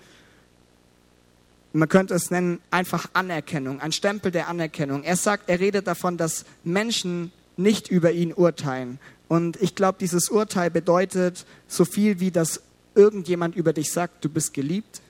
man 1.72 1.88
könnte 1.88 2.14
es 2.14 2.30
nennen, 2.30 2.60
einfach 2.70 3.08
Anerkennung, 3.12 3.80
ein 3.80 3.92
Stempel 3.92 4.32
der 4.32 4.48
Anerkennung. 4.48 5.04
Er 5.04 5.16
sagt, 5.16 5.48
er 5.48 5.60
redet 5.60 5.86
davon, 5.86 6.16
dass 6.16 6.44
Menschen 6.64 7.30
nicht 7.56 7.88
über 7.88 8.12
ihn 8.12 8.32
urteilen, 8.32 8.98
und 9.28 9.60
ich 9.60 9.74
glaube, 9.74 9.98
dieses 10.00 10.30
Urteil 10.30 10.70
bedeutet 10.70 11.44
so 11.68 11.84
viel 11.84 12.18
wie, 12.18 12.30
dass 12.30 12.62
irgendjemand 12.94 13.54
über 13.54 13.72
dich 13.72 13.92
sagt, 13.92 14.24
du 14.24 14.28
bist 14.28 14.54
geliebt, 14.54 15.02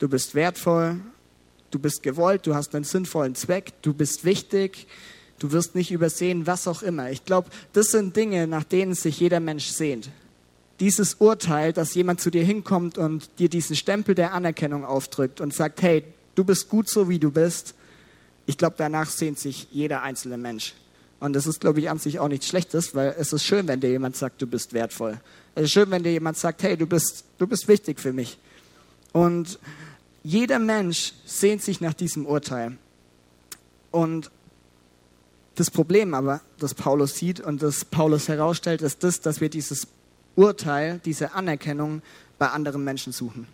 du 0.00 0.08
bist 0.08 0.34
wertvoll, 0.34 1.00
du 1.70 1.78
bist 1.78 2.02
gewollt, 2.02 2.46
du 2.46 2.54
hast 2.54 2.74
einen 2.74 2.84
sinnvollen 2.84 3.34
Zweck, 3.34 3.72
du 3.82 3.94
bist 3.94 4.24
wichtig, 4.24 4.86
du 5.38 5.52
wirst 5.52 5.74
nicht 5.74 5.92
übersehen, 5.92 6.46
was 6.46 6.66
auch 6.66 6.82
immer. 6.82 7.10
Ich 7.10 7.24
glaube, 7.24 7.50
das 7.72 7.92
sind 7.92 8.16
Dinge, 8.16 8.46
nach 8.46 8.64
denen 8.64 8.94
sich 8.94 9.20
jeder 9.20 9.40
Mensch 9.40 9.66
sehnt. 9.66 10.10
Dieses 10.80 11.14
Urteil, 11.14 11.72
dass 11.72 11.94
jemand 11.94 12.20
zu 12.20 12.30
dir 12.30 12.44
hinkommt 12.44 12.98
und 12.98 13.30
dir 13.38 13.48
diesen 13.48 13.76
Stempel 13.76 14.16
der 14.16 14.34
Anerkennung 14.34 14.84
aufdrückt 14.84 15.40
und 15.40 15.54
sagt, 15.54 15.82
hey, 15.82 16.02
du 16.34 16.42
bist 16.44 16.68
gut 16.68 16.88
so, 16.88 17.08
wie 17.08 17.20
du 17.20 17.30
bist, 17.30 17.74
ich 18.46 18.58
glaube, 18.58 18.74
danach 18.76 19.08
sehnt 19.08 19.38
sich 19.38 19.68
jeder 19.70 20.02
einzelne 20.02 20.36
Mensch. 20.36 20.74
Und 21.22 21.34
das 21.34 21.46
ist, 21.46 21.60
glaube 21.60 21.78
ich, 21.78 21.88
an 21.88 22.00
sich 22.00 22.18
auch 22.18 22.26
nichts 22.26 22.48
Schlechtes, 22.48 22.96
weil 22.96 23.14
es 23.16 23.32
ist 23.32 23.44
schön, 23.44 23.68
wenn 23.68 23.78
dir 23.78 23.90
jemand 23.90 24.16
sagt, 24.16 24.42
du 24.42 24.46
bist 24.48 24.72
wertvoll. 24.72 25.20
Es 25.54 25.66
ist 25.66 25.70
schön, 25.70 25.88
wenn 25.92 26.02
dir 26.02 26.10
jemand 26.10 26.36
sagt, 26.36 26.64
hey, 26.64 26.76
du 26.76 26.84
bist, 26.84 27.22
du 27.38 27.46
bist 27.46 27.68
wichtig 27.68 28.00
für 28.00 28.12
mich. 28.12 28.38
Und 29.12 29.60
jeder 30.24 30.58
Mensch 30.58 31.12
sehnt 31.24 31.62
sich 31.62 31.80
nach 31.80 31.94
diesem 31.94 32.26
Urteil. 32.26 32.76
Und 33.92 34.32
das 35.54 35.70
Problem 35.70 36.12
aber, 36.12 36.40
das 36.58 36.74
Paulus 36.74 37.14
sieht 37.14 37.38
und 37.38 37.62
das 37.62 37.84
Paulus 37.84 38.26
herausstellt, 38.26 38.82
ist 38.82 39.04
das, 39.04 39.20
dass 39.20 39.40
wir 39.40 39.48
dieses 39.48 39.86
Urteil, 40.34 41.00
diese 41.04 41.34
Anerkennung 41.34 42.02
bei 42.36 42.48
anderen 42.48 42.82
Menschen 42.82 43.12
suchen. 43.12 43.46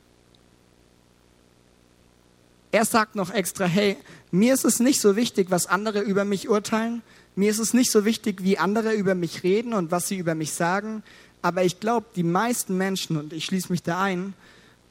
Er 2.70 2.86
sagt 2.86 3.14
noch 3.14 3.30
extra, 3.30 3.66
hey, 3.66 3.98
mir 4.30 4.54
ist 4.54 4.64
es 4.64 4.80
nicht 4.80 5.02
so 5.02 5.16
wichtig, 5.16 5.50
was 5.50 5.66
andere 5.66 6.00
über 6.00 6.24
mich 6.24 6.48
urteilen, 6.48 7.02
mir 7.38 7.50
ist 7.50 7.60
es 7.60 7.72
nicht 7.72 7.92
so 7.92 8.04
wichtig, 8.04 8.42
wie 8.42 8.58
andere 8.58 8.92
über 8.92 9.14
mich 9.14 9.44
reden 9.44 9.72
und 9.72 9.92
was 9.92 10.08
sie 10.08 10.18
über 10.18 10.34
mich 10.34 10.52
sagen, 10.52 11.04
aber 11.40 11.62
ich 11.62 11.78
glaube, 11.78 12.06
die 12.16 12.24
meisten 12.24 12.76
Menschen, 12.76 13.16
und 13.16 13.32
ich 13.32 13.44
schließe 13.44 13.70
mich 13.70 13.84
da 13.84 14.02
ein, 14.02 14.34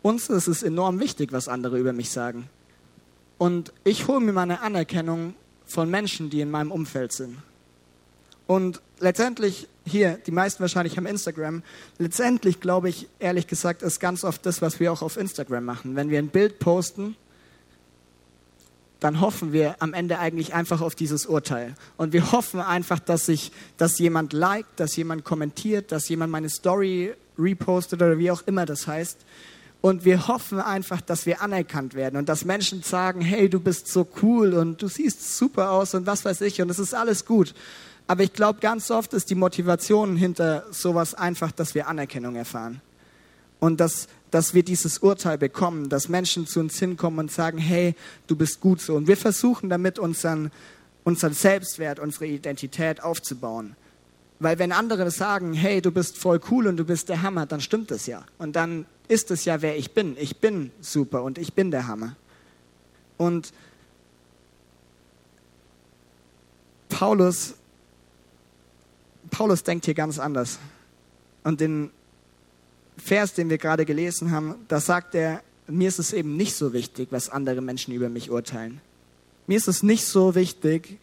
uns 0.01 0.29
ist 0.29 0.47
es 0.47 0.63
enorm 0.63 1.01
wichtig, 1.01 1.33
was 1.33 1.49
andere 1.49 1.77
über 1.77 1.91
mich 1.91 2.10
sagen. 2.10 2.49
Und 3.38 3.73
ich 3.83 4.07
hole 4.07 4.21
mir 4.21 4.31
meine 4.31 4.62
Anerkennung 4.62 5.36
von 5.65 5.89
Menschen, 5.89 6.29
die 6.29 6.39
in 6.39 6.49
meinem 6.49 6.71
Umfeld 6.71 7.12
sind. 7.12 7.38
Und 8.47 8.81
letztendlich, 8.99 9.67
hier, 9.86 10.17
die 10.25 10.31
meisten 10.31 10.62
wahrscheinlich 10.62 10.95
haben 10.95 11.05
Instagram, 11.05 11.63
letztendlich 11.97 12.62
glaube 12.62 12.88
ich, 12.88 13.10
ehrlich 13.19 13.47
gesagt, 13.47 13.81
ist 13.81 13.99
ganz 13.99 14.23
oft 14.23 14.45
das, 14.45 14.62
was 14.62 14.79
wir 14.79 14.93
auch 14.93 15.01
auf 15.01 15.17
Instagram 15.17 15.65
machen. 15.65 15.97
Wenn 15.97 16.10
wir 16.10 16.17
ein 16.17 16.29
Bild 16.29 16.60
posten, 16.60 17.17
dann 18.99 19.21
hoffen 19.21 19.53
wir 19.53 19.75
am 19.79 19.93
Ende 19.93 20.19
eigentlich 20.19 20.53
einfach 20.53 20.81
auf 20.81 20.95
dieses 20.95 21.25
Urteil. 21.25 21.75
Und 21.97 22.13
wir 22.13 22.31
hoffen 22.31 22.60
einfach, 22.60 22.99
dass 22.99 23.27
sich, 23.27 23.51
dass 23.77 23.99
jemand 23.99 24.33
liked, 24.33 24.79
dass 24.79 24.95
jemand 24.95 25.23
kommentiert, 25.23 25.91
dass 25.91 26.10
jemand 26.10 26.31
meine 26.31 26.49
Story 26.49 27.13
repostet 27.38 28.01
oder 28.01 28.17
wie 28.17 28.31
auch 28.31 28.41
immer 28.47 28.65
das 28.65 28.88
heißt. 28.88 29.19
Und 29.81 30.05
wir 30.05 30.27
hoffen 30.27 30.60
einfach, 30.60 31.01
dass 31.01 31.25
wir 31.27 31.41
anerkannt 31.41 31.93
werden 31.93 32.17
und 32.17 32.27
dass 32.27 32.45
Menschen 32.45 32.81
sagen, 32.81 33.21
hey, 33.21 33.47
du 33.47 33.60
bist 33.60 33.88
so 33.88 34.07
cool 34.23 34.53
und 34.53 34.81
du 34.81 34.88
siehst 34.88 35.38
super 35.38 35.71
aus 35.71 35.93
und 35.93 36.07
was 36.07 36.25
weiß 36.25 36.41
ich 36.41 36.62
und 36.62 36.69
es 36.71 36.79
ist 36.79 36.95
alles 36.95 37.25
gut. 37.25 37.53
Aber 38.07 38.23
ich 38.23 38.33
glaube, 38.33 38.60
ganz 38.60 38.89
oft 38.89 39.13
ist 39.13 39.29
die 39.29 39.36
Motivation 39.36 40.15
hinter 40.15 40.65
sowas 40.71 41.13
einfach, 41.13 41.51
dass 41.51 41.75
wir 41.75 41.88
Anerkennung 41.88 42.36
erfahren. 42.36 42.81
Und 43.60 43.79
dass, 43.79 44.07
dass 44.31 44.53
wir 44.53 44.63
dieses 44.63 44.99
Urteil 44.99 45.37
bekommen, 45.37 45.89
dass 45.89 46.09
Menschen 46.09 46.47
zu 46.47 46.59
uns 46.59 46.77
hinkommen 46.79 47.19
und 47.19 47.31
sagen, 47.31 47.57
hey, 47.57 47.95
du 48.27 48.35
bist 48.35 48.59
gut 48.59 48.81
so. 48.81 48.95
Und 48.95 49.07
wir 49.07 49.17
versuchen 49.17 49.69
damit 49.69 49.99
unseren, 49.99 50.51
unseren 51.03 51.33
Selbstwert, 51.33 51.99
unsere 51.99 52.27
Identität 52.27 53.01
aufzubauen. 53.01 53.75
Weil 54.39 54.59
wenn 54.59 54.71
andere 54.71 55.09
sagen, 55.09 55.53
hey, 55.53 55.81
du 55.81 55.91
bist 55.91 56.17
voll 56.17 56.39
cool 56.51 56.67
und 56.67 56.77
du 56.77 56.83
bist 56.83 57.09
der 57.09 57.21
Hammer, 57.21 57.45
dann 57.45 57.61
stimmt 57.61 57.91
es 57.91 58.05
ja. 58.05 58.23
Und 58.37 58.55
dann 58.55 58.85
ist 59.07 59.31
es 59.31 59.45
ja, 59.45 59.61
wer 59.61 59.77
ich 59.77 59.93
bin. 59.93 60.15
Ich 60.19 60.37
bin 60.37 60.71
super 60.81 61.23
und 61.23 61.37
ich 61.37 61.53
bin 61.53 61.71
der 61.71 61.87
Hammer. 61.87 62.15
Und 63.17 63.51
Paulus, 66.89 67.55
Paulus 69.31 69.63
denkt 69.63 69.85
hier 69.85 69.93
ganz 69.93 70.19
anders. 70.19 70.59
Und 71.43 71.61
den 71.61 71.91
Vers, 72.97 73.33
den 73.33 73.49
wir 73.49 73.57
gerade 73.57 73.86
gelesen 73.86 74.31
haben, 74.31 74.55
da 74.67 74.79
sagt 74.79 75.15
er, 75.15 75.41
mir 75.67 75.88
ist 75.88 75.99
es 75.99 76.13
eben 76.13 76.38
nicht 76.38 76.55
so 76.55 76.73
wichtig, 76.73 77.10
was 77.12 77.29
andere 77.29 77.62
Menschen 77.62 77.93
über 77.93 78.10
mich 78.10 78.31
urteilen. 78.31 78.81
Mir 79.47 79.57
ist 79.57 79.67
es 79.67 79.83
nicht 79.83 80.05
so 80.05 80.36
wichtig, 80.36 80.97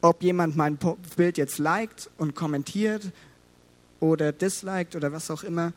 ob 0.00 0.22
jemand 0.22 0.56
mein 0.56 0.78
Bild 1.16 1.38
jetzt 1.38 1.58
liked 1.58 2.10
und 2.18 2.34
kommentiert 2.34 3.10
oder 4.00 4.32
disliked 4.32 4.94
oder 4.96 5.12
was 5.12 5.30
auch 5.30 5.42
immer. 5.42 5.72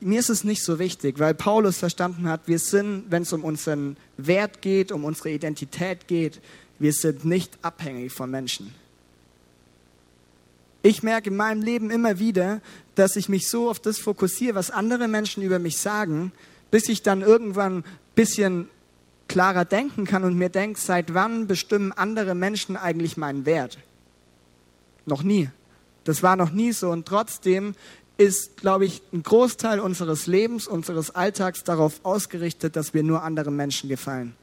Mir 0.00 0.20
ist 0.20 0.30
es 0.30 0.44
nicht 0.44 0.62
so 0.62 0.78
wichtig, 0.78 1.18
weil 1.18 1.34
Paulus 1.34 1.78
verstanden 1.78 2.28
hat, 2.28 2.42
wir 2.46 2.58
sind, 2.58 3.06
wenn 3.10 3.22
es 3.22 3.32
um 3.32 3.44
unseren 3.44 3.96
Wert 4.16 4.62
geht, 4.62 4.92
um 4.92 5.04
unsere 5.04 5.30
Identität 5.30 6.06
geht, 6.06 6.40
wir 6.78 6.92
sind 6.92 7.24
nicht 7.24 7.58
abhängig 7.62 8.12
von 8.12 8.30
Menschen. 8.30 8.72
Ich 10.88 11.02
merke 11.02 11.28
in 11.28 11.36
meinem 11.36 11.60
Leben 11.60 11.90
immer 11.90 12.18
wieder, 12.18 12.62
dass 12.94 13.16
ich 13.16 13.28
mich 13.28 13.50
so 13.50 13.68
auf 13.68 13.78
das 13.78 13.98
fokussiere, 13.98 14.54
was 14.54 14.70
andere 14.70 15.06
Menschen 15.06 15.42
über 15.42 15.58
mich 15.58 15.76
sagen, 15.76 16.32
bis 16.70 16.88
ich 16.88 17.02
dann 17.02 17.20
irgendwann 17.20 17.80
ein 17.80 17.84
bisschen 18.14 18.70
klarer 19.28 19.66
denken 19.66 20.06
kann 20.06 20.24
und 20.24 20.38
mir 20.38 20.48
denke, 20.48 20.80
seit 20.80 21.12
wann 21.12 21.46
bestimmen 21.46 21.92
andere 21.92 22.34
Menschen 22.34 22.78
eigentlich 22.78 23.18
meinen 23.18 23.44
Wert? 23.44 23.76
Noch 25.04 25.22
nie. 25.22 25.50
Das 26.04 26.22
war 26.22 26.36
noch 26.36 26.52
nie 26.52 26.72
so 26.72 26.88
und 26.88 27.04
trotzdem 27.04 27.74
ist, 28.16 28.56
glaube 28.56 28.86
ich, 28.86 29.02
ein 29.12 29.22
Großteil 29.22 29.80
unseres 29.80 30.26
Lebens, 30.26 30.66
unseres 30.66 31.14
Alltags 31.14 31.64
darauf 31.64 32.02
ausgerichtet, 32.02 32.76
dass 32.76 32.94
wir 32.94 33.02
nur 33.02 33.22
anderen 33.24 33.56
Menschen 33.56 33.90
gefallen. 33.90 34.34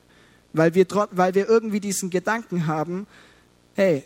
Weil 0.53 0.75
wir, 0.75 0.85
weil 1.09 1.33
wir 1.33 1.49
irgendwie 1.49 1.79
diesen 1.79 2.11
Gedanken 2.11 2.67
haben, 2.67 3.07
hey, 3.73 4.03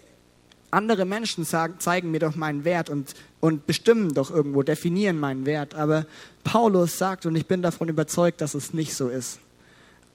andere 0.71 1.05
Menschen 1.05 1.43
sagen, 1.43 1.75
zeigen 1.79 2.11
mir 2.11 2.19
doch 2.19 2.35
meinen 2.35 2.63
Wert 2.63 2.89
und, 2.89 3.13
und 3.39 3.65
bestimmen 3.65 4.13
doch 4.13 4.31
irgendwo, 4.31 4.63
definieren 4.63 5.19
meinen 5.19 5.45
Wert. 5.45 5.75
Aber 5.75 6.05
Paulus 6.43 6.97
sagt, 6.97 7.25
und 7.25 7.35
ich 7.35 7.47
bin 7.47 7.61
davon 7.61 7.89
überzeugt, 7.89 8.41
dass 8.41 8.53
es 8.53 8.73
nicht 8.73 8.95
so 8.95 9.09
ist. 9.09 9.39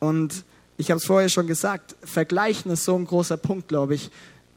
Und 0.00 0.44
ich 0.76 0.90
habe 0.90 0.98
es 0.98 1.04
vorher 1.04 1.28
schon 1.28 1.46
gesagt, 1.46 1.96
Vergleichen 2.02 2.70
ist 2.70 2.84
so 2.84 2.96
ein 2.96 3.04
großer 3.04 3.36
Punkt, 3.36 3.68
glaube 3.68 3.94
ich, 3.94 4.10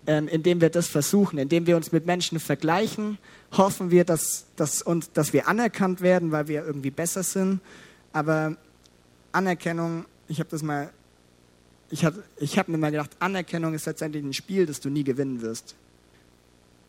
ähm, 0.07 0.27
indem 0.27 0.62
wir 0.62 0.69
das 0.69 0.88
versuchen, 0.88 1.38
indem 1.38 1.67
wir 1.67 1.75
uns 1.75 1.91
mit 1.91 2.05
Menschen 2.05 2.39
vergleichen, 2.39 3.17
hoffen 3.51 3.91
wir, 3.91 4.05
dass, 4.05 4.45
dass, 4.55 4.81
uns, 4.81 5.12
dass 5.12 5.33
wir 5.33 5.47
anerkannt 5.47 6.01
werden, 6.01 6.31
weil 6.31 6.47
wir 6.47 6.65
irgendwie 6.65 6.91
besser 6.91 7.23
sind. 7.23 7.60
Aber 8.13 8.55
Anerkennung, 9.31 10.05
ich 10.27 10.39
habe 10.39 10.49
das 10.49 10.63
mal, 10.63 10.91
ich 11.89 12.05
habe 12.05 12.23
ich 12.38 12.57
hab 12.57 12.67
mir 12.67 12.77
mal 12.77 12.91
gedacht, 12.91 13.12
Anerkennung 13.19 13.73
ist 13.73 13.86
letztendlich 13.86 14.23
ein 14.23 14.33
Spiel, 14.33 14.65
das 14.65 14.79
du 14.79 14.89
nie 14.89 15.03
gewinnen 15.03 15.41
wirst. 15.41 15.75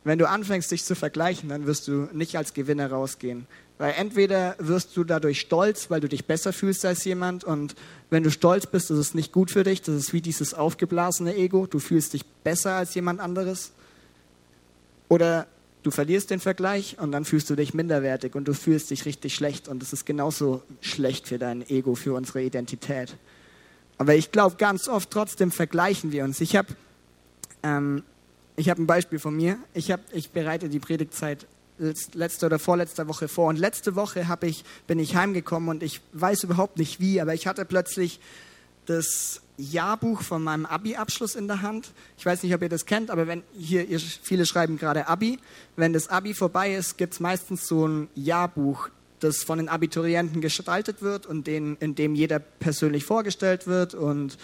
Wenn 0.09 0.19
du 0.19 0.27
anfängst, 0.27 0.71
dich 0.71 0.87
zu 0.87 0.95
vergleichen, 0.95 1.51
dann 1.51 1.67
wirst 1.67 1.87
du 1.87 2.09
nicht 2.15 2.35
als 2.39 2.55
Gewinner 2.55 2.91
rausgehen. 2.91 3.47
Weil 3.77 3.93
entweder 3.99 4.57
wirst 4.59 4.97
du 4.97 5.05
dadurch 5.05 5.39
stolz, 5.39 5.91
weil 5.91 6.01
du 6.01 6.09
dich 6.09 6.25
besser 6.25 6.55
fühlst 6.55 6.87
als 6.87 7.05
jemand 7.05 7.45
und 7.45 7.75
wenn 8.09 8.23
du 8.23 8.31
stolz 8.31 8.65
bist, 8.65 8.91
ist 8.91 8.97
es 8.97 9.13
nicht 9.13 9.33
gut 9.33 9.51
für 9.51 9.65
dich. 9.65 9.83
Das 9.83 9.95
ist 9.95 10.15
wie 10.15 10.23
dieses 10.23 10.55
aufgeblasene 10.55 11.37
Ego. 11.37 11.67
Du 11.67 11.79
fühlst 11.79 12.15
dich 12.15 12.25
besser 12.25 12.73
als 12.73 12.95
jemand 12.95 13.21
anderes. 13.21 13.73
Oder 15.11 15.47
du 15.83 15.91
verlierst 15.91 16.31
den 16.31 16.41
Vergleich 16.41 16.97
und 16.99 17.13
dann 17.13 17.27
fühlst 17.27 17.51
du 17.51 17.55
dich 17.55 17.75
minderwertig 17.75 18.35
und 18.35 18.49
du 18.49 18.55
fühlst 18.55 18.89
dich 18.89 19.05
richtig 19.05 19.35
schlecht 19.35 19.69
und 19.69 19.83
das 19.83 19.93
ist 19.93 20.07
genauso 20.07 20.63
schlecht 20.81 21.29
für 21.29 21.39
dein 21.39 21.69
Ego, 21.69 21.95
für 21.95 22.15
unsere 22.15 22.43
Identität. 22.43 23.15
Aber 23.99 24.15
ich 24.15 24.33
glaube, 24.33 24.57
ganz 24.57 24.89
oft 24.89 25.11
trotzdem 25.11 25.51
vergleichen 25.51 26.13
wir 26.13 26.25
uns. 26.25 26.41
Ich 26.41 26.57
habe 26.57 26.69
ähm, 27.63 28.05
ich 28.59 28.69
hab 28.69 28.79
ein 28.79 28.87
Beispiel 28.87 29.19
von 29.19 29.37
mir. 29.37 29.59
Ich, 29.73 29.91
hab, 29.91 30.01
ich 30.13 30.31
bereite 30.31 30.69
die 30.69 30.81
Predigtzeit 30.81 31.47
letzte 32.13 32.47
oder 32.47 32.59
vorletzte 32.59 33.07
Woche 33.07 33.29
vor. 33.29 33.49
Und 33.49 33.57
letzte 33.57 33.95
Woche 33.95 34.27
ich, 34.43 34.65
bin 34.89 34.99
ich 34.99 35.15
heimgekommen 35.15 35.69
und 35.69 35.83
ich 35.83 36.01
weiß 36.13 36.43
überhaupt 36.43 36.77
nicht 36.77 36.99
wie, 36.99 37.21
aber 37.21 37.35
ich 37.35 37.47
hatte 37.47 37.65
plötzlich 37.65 38.19
das 38.87 39.43
Jahrbuch 39.59 40.23
von 40.23 40.43
meinem 40.43 40.67
Abi-Abschluss 40.67 41.37
in 41.37 41.47
der 41.47 41.63
Hand. 41.63 41.93
Ich 42.17 42.27
weiß 42.27 42.43
nicht, 42.43 42.53
ob 42.53 42.63
ihr 42.63 42.69
das 42.69 42.85
kennt, 42.85 43.11
aber 43.11 43.29
wenn 43.29 43.45
hier, 43.57 43.87
ihr, 43.87 44.01
viele 44.01 44.45
schreiben 44.45 44.77
gerade 44.77 45.07
Abi. 45.07 45.39
Wenn 45.77 45.93
das 45.93 46.09
Abi 46.09 46.35
vorbei 46.35 46.75
ist, 46.75 46.99
gibt 46.99 47.15
es 47.15 47.21
meistens 47.21 47.69
so 47.69 47.87
ein 47.87 48.09
Jahrbuch, 48.17 48.89
das 49.21 49.45
von 49.45 49.59
den 49.59 49.69
Abiturienten 49.69 50.41
gestaltet 50.41 51.01
wird 51.01 51.27
und 51.27 51.47
den, 51.47 51.77
in 51.79 51.95
dem 51.95 52.17
jeder 52.17 52.41
persönlich 52.41 53.05
vorgestellt 53.05 53.69
wird 53.69 53.95
und 53.95 54.37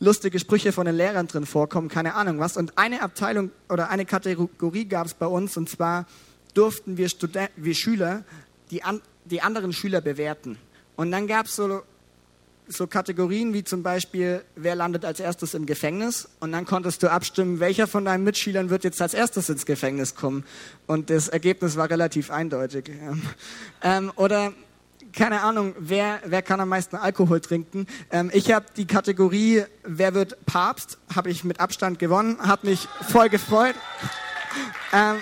lustige 0.00 0.38
Sprüche 0.38 0.72
von 0.72 0.86
den 0.86 0.96
Lehrern 0.96 1.28
drin 1.28 1.46
vorkommen, 1.46 1.88
keine 1.88 2.14
Ahnung 2.14 2.40
was. 2.40 2.56
Und 2.56 2.76
eine 2.76 3.02
Abteilung 3.02 3.50
oder 3.68 3.90
eine 3.90 4.06
Kategorie 4.06 4.86
gab 4.86 5.06
es 5.06 5.14
bei 5.14 5.26
uns 5.26 5.56
und 5.56 5.68
zwar 5.68 6.06
durften 6.54 6.96
wir, 6.96 7.08
Student, 7.08 7.50
wir 7.56 7.74
Schüler 7.74 8.24
die, 8.70 8.82
an, 8.82 9.00
die 9.24 9.42
anderen 9.42 9.72
Schüler 9.72 10.00
bewerten. 10.00 10.58
Und 10.96 11.10
dann 11.12 11.26
gab 11.26 11.46
es 11.46 11.56
so, 11.56 11.82
so 12.66 12.86
Kategorien 12.86 13.52
wie 13.52 13.64
zum 13.64 13.82
Beispiel, 13.82 14.42
wer 14.56 14.74
landet 14.74 15.04
als 15.04 15.20
erstes 15.20 15.54
im 15.54 15.66
Gefängnis? 15.66 16.28
Und 16.40 16.52
dann 16.52 16.64
konntest 16.64 17.02
du 17.02 17.10
abstimmen, 17.10 17.60
welcher 17.60 17.86
von 17.86 18.04
deinen 18.04 18.24
Mitschülern 18.24 18.70
wird 18.70 18.84
jetzt 18.84 19.02
als 19.02 19.14
erstes 19.14 19.48
ins 19.48 19.66
Gefängnis 19.66 20.14
kommen. 20.14 20.44
Und 20.86 21.10
das 21.10 21.28
Ergebnis 21.28 21.76
war 21.76 21.90
relativ 21.90 22.30
eindeutig. 22.30 22.90
Ähm, 23.82 24.12
oder 24.16 24.52
keine 25.12 25.42
Ahnung, 25.42 25.74
wer, 25.78 26.20
wer 26.24 26.42
kann 26.42 26.60
am 26.60 26.68
meisten 26.68 26.96
Alkohol 26.96 27.40
trinken. 27.40 27.86
Ähm, 28.10 28.30
ich 28.32 28.52
habe 28.52 28.66
die 28.76 28.86
Kategorie, 28.86 29.64
wer 29.84 30.14
wird 30.14 30.44
Papst, 30.46 30.98
habe 31.14 31.30
ich 31.30 31.44
mit 31.44 31.60
Abstand 31.60 31.98
gewonnen, 31.98 32.38
hat 32.40 32.64
mich 32.64 32.88
voll 33.08 33.28
gefreut. 33.28 33.74
Ähm, 34.92 35.18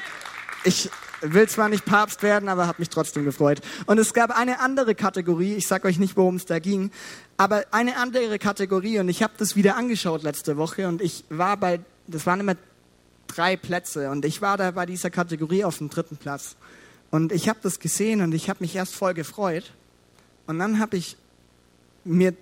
ich, 0.64 0.90
will 1.20 1.48
zwar 1.48 1.68
nicht 1.68 1.84
Papst 1.84 2.22
werden, 2.22 2.48
aber 2.48 2.66
hat 2.66 2.78
mich 2.78 2.88
trotzdem 2.88 3.24
gefreut. 3.24 3.60
Und 3.86 3.98
es 3.98 4.14
gab 4.14 4.36
eine 4.36 4.60
andere 4.60 4.94
Kategorie, 4.94 5.54
ich 5.54 5.66
sage 5.66 5.88
euch 5.88 5.98
nicht, 5.98 6.16
worum 6.16 6.36
es 6.36 6.46
da 6.46 6.58
ging, 6.58 6.90
aber 7.36 7.64
eine 7.70 7.96
andere 7.96 8.38
Kategorie 8.38 8.98
und 8.98 9.08
ich 9.08 9.22
habe 9.22 9.32
das 9.36 9.56
wieder 9.56 9.76
angeschaut 9.76 10.22
letzte 10.22 10.56
Woche 10.56 10.88
und 10.88 11.02
ich 11.02 11.24
war 11.28 11.56
bei, 11.56 11.80
das 12.06 12.26
waren 12.26 12.40
immer 12.40 12.56
drei 13.26 13.56
Plätze 13.56 14.10
und 14.10 14.24
ich 14.24 14.42
war 14.42 14.56
da 14.56 14.70
bei 14.70 14.86
dieser 14.86 15.10
Kategorie 15.10 15.64
auf 15.64 15.78
dem 15.78 15.90
dritten 15.90 16.16
Platz. 16.16 16.56
Und 17.10 17.32
ich 17.32 17.48
habe 17.48 17.58
das 17.62 17.80
gesehen 17.80 18.20
und 18.20 18.34
ich 18.34 18.50
habe 18.50 18.58
mich 18.60 18.74
erst 18.74 18.94
voll 18.94 19.14
gefreut. 19.14 19.72
Und 20.46 20.58
dann 20.58 20.78
habe 20.78 20.96
ich 20.96 21.16
mir 22.04 22.34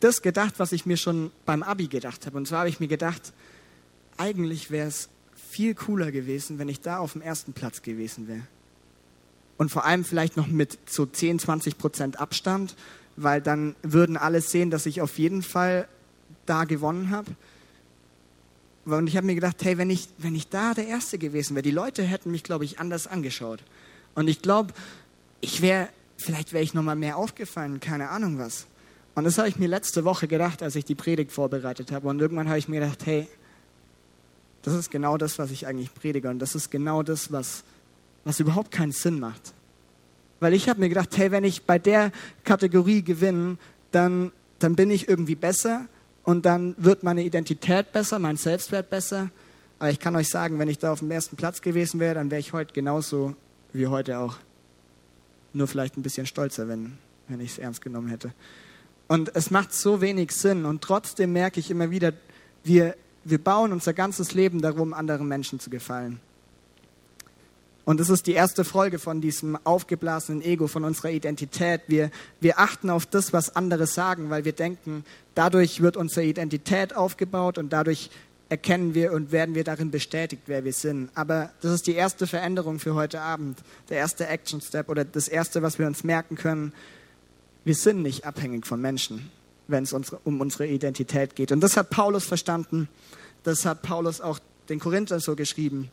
das 0.00 0.22
gedacht, 0.22 0.54
was 0.58 0.72
ich 0.72 0.86
mir 0.86 0.96
schon 0.96 1.30
beim 1.46 1.62
Abi 1.62 1.88
gedacht 1.88 2.26
habe. 2.26 2.36
Und 2.36 2.48
zwar 2.48 2.60
habe 2.60 2.68
ich 2.68 2.80
mir 2.80 2.88
gedacht, 2.88 3.32
eigentlich 4.16 4.70
wäre 4.70 4.88
es 4.88 5.08
viel 5.50 5.74
cooler 5.74 6.12
gewesen, 6.12 6.58
wenn 6.58 6.68
ich 6.68 6.80
da 6.80 6.98
auf 6.98 7.12
dem 7.12 7.22
ersten 7.22 7.52
Platz 7.52 7.82
gewesen 7.82 8.28
wäre. 8.28 8.42
Und 9.56 9.70
vor 9.70 9.84
allem 9.84 10.04
vielleicht 10.04 10.36
noch 10.36 10.46
mit 10.46 10.78
so 10.86 11.04
10, 11.04 11.38
20 11.38 11.76
Prozent 11.76 12.20
Abstand, 12.20 12.76
weil 13.16 13.42
dann 13.42 13.74
würden 13.82 14.16
alle 14.16 14.40
sehen, 14.40 14.70
dass 14.70 14.86
ich 14.86 15.02
auf 15.02 15.18
jeden 15.18 15.42
Fall 15.42 15.86
da 16.46 16.64
gewonnen 16.64 17.10
habe. 17.10 17.30
Und 18.86 19.06
ich 19.06 19.16
habe 19.16 19.26
mir 19.26 19.34
gedacht, 19.34 19.62
hey, 19.62 19.76
wenn 19.76 19.90
ich, 19.90 20.08
wenn 20.18 20.34
ich 20.34 20.48
da 20.48 20.72
der 20.72 20.86
Erste 20.86 21.18
gewesen 21.18 21.54
wäre, 21.54 21.62
die 21.62 21.70
Leute 21.70 22.02
hätten 22.02 22.30
mich, 22.30 22.42
glaube 22.42 22.64
ich, 22.64 22.78
anders 22.78 23.06
angeschaut. 23.06 23.62
Und 24.14 24.28
ich 24.28 24.42
glaube, 24.42 24.72
ich 25.40 25.62
wäre, 25.62 25.88
vielleicht 26.18 26.52
wäre 26.52 26.62
ich 26.64 26.74
nochmal 26.74 26.96
mehr 26.96 27.16
aufgefallen, 27.16 27.80
keine 27.80 28.10
Ahnung 28.10 28.38
was. 28.38 28.66
Und 29.14 29.24
das 29.24 29.38
habe 29.38 29.48
ich 29.48 29.58
mir 29.58 29.68
letzte 29.68 30.04
Woche 30.04 30.28
gedacht, 30.28 30.62
als 30.62 30.76
ich 30.76 30.84
die 30.84 30.94
Predigt 30.94 31.32
vorbereitet 31.32 31.92
habe. 31.92 32.08
Und 32.08 32.20
irgendwann 32.20 32.48
habe 32.48 32.58
ich 32.58 32.68
mir 32.68 32.80
gedacht, 32.80 33.06
hey, 33.06 33.28
Das 34.62 34.74
ist 34.74 34.90
genau 34.90 35.16
das, 35.16 35.38
was 35.38 35.50
ich 35.50 35.66
eigentlich 35.66 35.92
predige. 35.94 36.28
Und 36.28 36.38
das 36.38 36.54
ist 36.54 36.70
genau 36.70 37.02
das, 37.02 37.32
was, 37.32 37.64
was 38.24 38.40
überhaupt 38.40 38.70
keinen 38.70 38.92
Sinn 38.92 39.18
macht. 39.18 39.54
Weil 40.38 40.54
ich 40.54 40.68
habe 40.68 40.80
mir 40.80 40.88
gedacht, 40.88 41.16
hey, 41.16 41.30
wenn 41.30 41.44
ich 41.44 41.64
bei 41.64 41.78
der 41.78 42.12
Kategorie 42.44 43.02
gewinne, 43.02 43.56
dann, 43.90 44.32
dann 44.58 44.76
bin 44.76 44.90
ich 44.90 45.08
irgendwie 45.08 45.34
besser 45.34 45.86
und 46.24 46.44
dann 46.44 46.74
wird 46.78 47.02
meine 47.02 47.24
Identität 47.24 47.92
besser, 47.92 48.18
mein 48.18 48.36
Selbstwert 48.36 48.90
besser. 48.90 49.30
Aber 49.78 49.90
ich 49.90 49.98
kann 49.98 50.14
euch 50.16 50.28
sagen, 50.28 50.58
wenn 50.58 50.68
ich 50.68 50.78
da 50.78 50.92
auf 50.92 50.98
dem 50.98 51.10
ersten 51.10 51.36
Platz 51.36 51.62
gewesen 51.62 52.00
wäre, 52.00 52.14
dann 52.14 52.30
wäre 52.30 52.40
ich 52.40 52.52
heute 52.52 52.74
genauso 52.74 53.34
wie 53.72 53.86
heute 53.86 54.18
auch. 54.18 54.36
Nur 55.52 55.66
vielleicht 55.66 55.96
ein 55.96 56.02
bisschen 56.02 56.26
stolzer, 56.26 56.68
wenn, 56.68 56.98
wenn 57.28 57.40
ich 57.40 57.52
es 57.52 57.58
ernst 57.58 57.80
genommen 57.80 58.08
hätte. 58.08 58.32
Und 59.08 59.34
es 59.34 59.50
macht 59.50 59.72
so 59.72 60.00
wenig 60.00 60.32
Sinn. 60.32 60.64
Und 60.64 60.82
trotzdem 60.82 61.32
merke 61.32 61.58
ich 61.58 61.70
immer 61.70 61.90
wieder, 61.90 62.12
wir, 62.62 62.96
wir 63.24 63.38
bauen 63.38 63.72
unser 63.72 63.92
ganzes 63.92 64.34
Leben 64.34 64.62
darum, 64.62 64.94
anderen 64.94 65.26
Menschen 65.26 65.58
zu 65.58 65.70
gefallen. 65.70 66.20
Und 67.84 67.98
das 67.98 68.08
ist 68.08 68.28
die 68.28 68.34
erste 68.34 68.64
Folge 68.64 69.00
von 69.00 69.20
diesem 69.20 69.58
aufgeblasenen 69.64 70.42
Ego, 70.42 70.68
von 70.68 70.84
unserer 70.84 71.10
Identität. 71.10 71.80
Wir, 71.88 72.12
wir 72.40 72.60
achten 72.60 72.88
auf 72.88 73.04
das, 73.04 73.32
was 73.32 73.56
andere 73.56 73.86
sagen, 73.86 74.30
weil 74.30 74.44
wir 74.44 74.52
denken, 74.52 75.04
dadurch 75.34 75.80
wird 75.80 75.96
unsere 75.96 76.24
Identität 76.24 76.94
aufgebaut 76.94 77.58
und 77.58 77.72
dadurch 77.72 78.10
erkennen 78.50 78.94
wir 78.94 79.12
und 79.12 79.32
werden 79.32 79.54
wir 79.54 79.64
darin 79.64 79.90
bestätigt, 79.90 80.42
wer 80.46 80.64
wir 80.64 80.72
sind. 80.72 81.10
Aber 81.14 81.50
das 81.62 81.72
ist 81.72 81.86
die 81.86 81.94
erste 81.94 82.26
Veränderung 82.26 82.78
für 82.78 82.94
heute 82.94 83.20
Abend, 83.20 83.58
der 83.88 83.98
erste 83.98 84.26
Action 84.26 84.60
Step 84.60 84.88
oder 84.88 85.04
das 85.04 85.28
erste, 85.28 85.62
was 85.62 85.78
wir 85.78 85.86
uns 85.86 86.04
merken 86.04 86.36
können. 86.36 86.72
Wir 87.64 87.74
sind 87.74 88.02
nicht 88.02 88.26
abhängig 88.26 88.66
von 88.66 88.80
Menschen, 88.80 89.30
wenn 89.68 89.84
es 89.84 89.92
um 89.92 90.40
unsere 90.40 90.66
Identität 90.66 91.36
geht. 91.36 91.52
Und 91.52 91.60
das 91.60 91.76
hat 91.76 91.90
Paulus 91.90 92.24
verstanden. 92.24 92.88
Das 93.44 93.64
hat 93.64 93.82
Paulus 93.82 94.20
auch 94.20 94.38
den 94.68 94.80
Korinther 94.80 95.20
so 95.20 95.36
geschrieben 95.36 95.90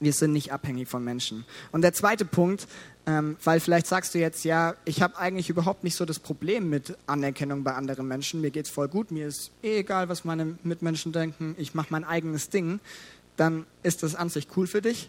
wir 0.00 0.12
sind 0.12 0.32
nicht 0.32 0.52
abhängig 0.52 0.88
von 0.88 1.04
Menschen. 1.04 1.44
Und 1.72 1.82
der 1.82 1.92
zweite 1.92 2.24
Punkt, 2.24 2.66
ähm, 3.06 3.36
weil 3.42 3.60
vielleicht 3.60 3.86
sagst 3.86 4.14
du 4.14 4.18
jetzt, 4.18 4.44
ja, 4.44 4.74
ich 4.84 5.02
habe 5.02 5.16
eigentlich 5.18 5.48
überhaupt 5.48 5.84
nicht 5.84 5.94
so 5.94 6.04
das 6.04 6.18
Problem 6.18 6.68
mit 6.68 6.96
Anerkennung 7.06 7.64
bei 7.64 7.74
anderen 7.74 8.06
Menschen, 8.06 8.40
mir 8.40 8.50
geht 8.50 8.66
es 8.66 8.70
voll 8.70 8.88
gut, 8.88 9.10
mir 9.10 9.26
ist 9.26 9.50
eh 9.62 9.78
egal, 9.78 10.08
was 10.08 10.24
meine 10.24 10.58
Mitmenschen 10.62 11.12
denken, 11.12 11.54
ich 11.58 11.74
mache 11.74 11.88
mein 11.90 12.04
eigenes 12.04 12.50
Ding, 12.50 12.80
dann 13.36 13.66
ist 13.82 14.02
das 14.02 14.14
an 14.14 14.28
sich 14.28 14.48
cool 14.56 14.66
für 14.66 14.82
dich. 14.82 15.08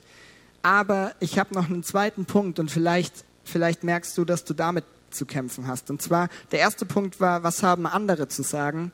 Aber 0.61 1.13
ich 1.19 1.39
habe 1.39 1.53
noch 1.53 1.69
einen 1.69 1.83
zweiten 1.83 2.25
Punkt 2.25 2.59
und 2.59 2.71
vielleicht, 2.71 3.13
vielleicht 3.43 3.83
merkst 3.83 4.17
du, 4.17 4.25
dass 4.25 4.43
du 4.43 4.53
damit 4.53 4.85
zu 5.09 5.25
kämpfen 5.25 5.67
hast. 5.67 5.89
Und 5.89 6.01
zwar, 6.01 6.29
der 6.51 6.59
erste 6.59 6.85
Punkt 6.85 7.19
war, 7.19 7.43
was 7.43 7.63
haben 7.63 7.85
andere 7.85 8.27
zu 8.27 8.43
sagen? 8.43 8.91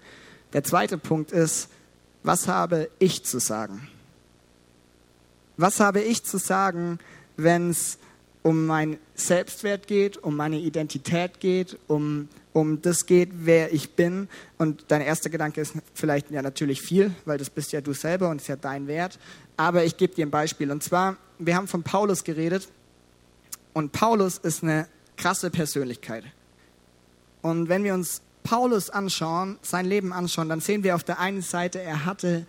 Der 0.54 0.64
zweite 0.64 0.98
Punkt 0.98 1.32
ist, 1.32 1.70
was 2.24 2.48
habe 2.48 2.90
ich 3.00 3.24
zu 3.24 3.40
sagen? 3.40 3.88
Was 5.58 5.80
habe 5.80 6.02
ich 6.02 6.24
zu 6.24 6.38
sagen, 6.38 7.00
wenn 7.38 7.70
es 7.70 7.98
um 8.46 8.68
meinen 8.68 8.98
Selbstwert 9.16 9.88
geht, 9.88 10.18
um 10.18 10.36
meine 10.36 10.60
Identität 10.60 11.40
geht, 11.40 11.80
um, 11.88 12.28
um 12.54 12.80
das 12.80 13.08
geht, 13.08 13.30
wer 13.34 13.74
ich 13.74 13.96
bin. 13.96 14.28
Und 14.60 14.86
dein 14.90 15.02
erster 15.02 15.32
Gedanke 15.32 15.62
ist 15.62 15.74
vielleicht 15.96 16.30
ja 16.30 16.44
natürlich 16.44 16.80
viel, 16.80 17.12
weil 17.26 17.40
das 17.40 17.50
bist 17.50 17.72
ja 17.72 17.82
du 17.82 17.94
selber 17.94 18.30
und 18.30 18.40
ist 18.40 18.48
ja 18.48 18.56
dein 18.56 18.86
Wert. 18.86 19.18
Aber 19.58 19.84
ich 19.84 19.98
gebe 19.98 20.14
dir 20.14 20.28
ein 20.28 20.30
Beispiel. 20.30 20.70
Und 20.70 20.84
zwar, 20.84 21.18
wir 21.40 21.56
haben 21.56 21.68
von 21.68 21.82
Paulus 21.82 22.24
geredet. 22.24 22.68
Und 23.74 23.92
Paulus 23.94 24.38
ist 24.38 24.62
eine 24.62 24.88
krasse 25.18 25.50
Persönlichkeit. 25.50 26.24
Und 27.42 27.68
wenn 27.68 27.84
wir 27.84 27.96
uns 27.96 28.22
Paulus 28.44 28.92
anschauen, 28.92 29.58
sein 29.64 29.88
Leben 29.88 30.14
anschauen, 30.14 30.50
dann 30.50 30.62
sehen 30.62 30.84
wir 30.84 30.94
auf 30.94 31.04
der 31.04 31.20
einen 31.20 31.42
Seite, 31.42 31.82
er 31.82 32.06
hatte, 32.06 32.46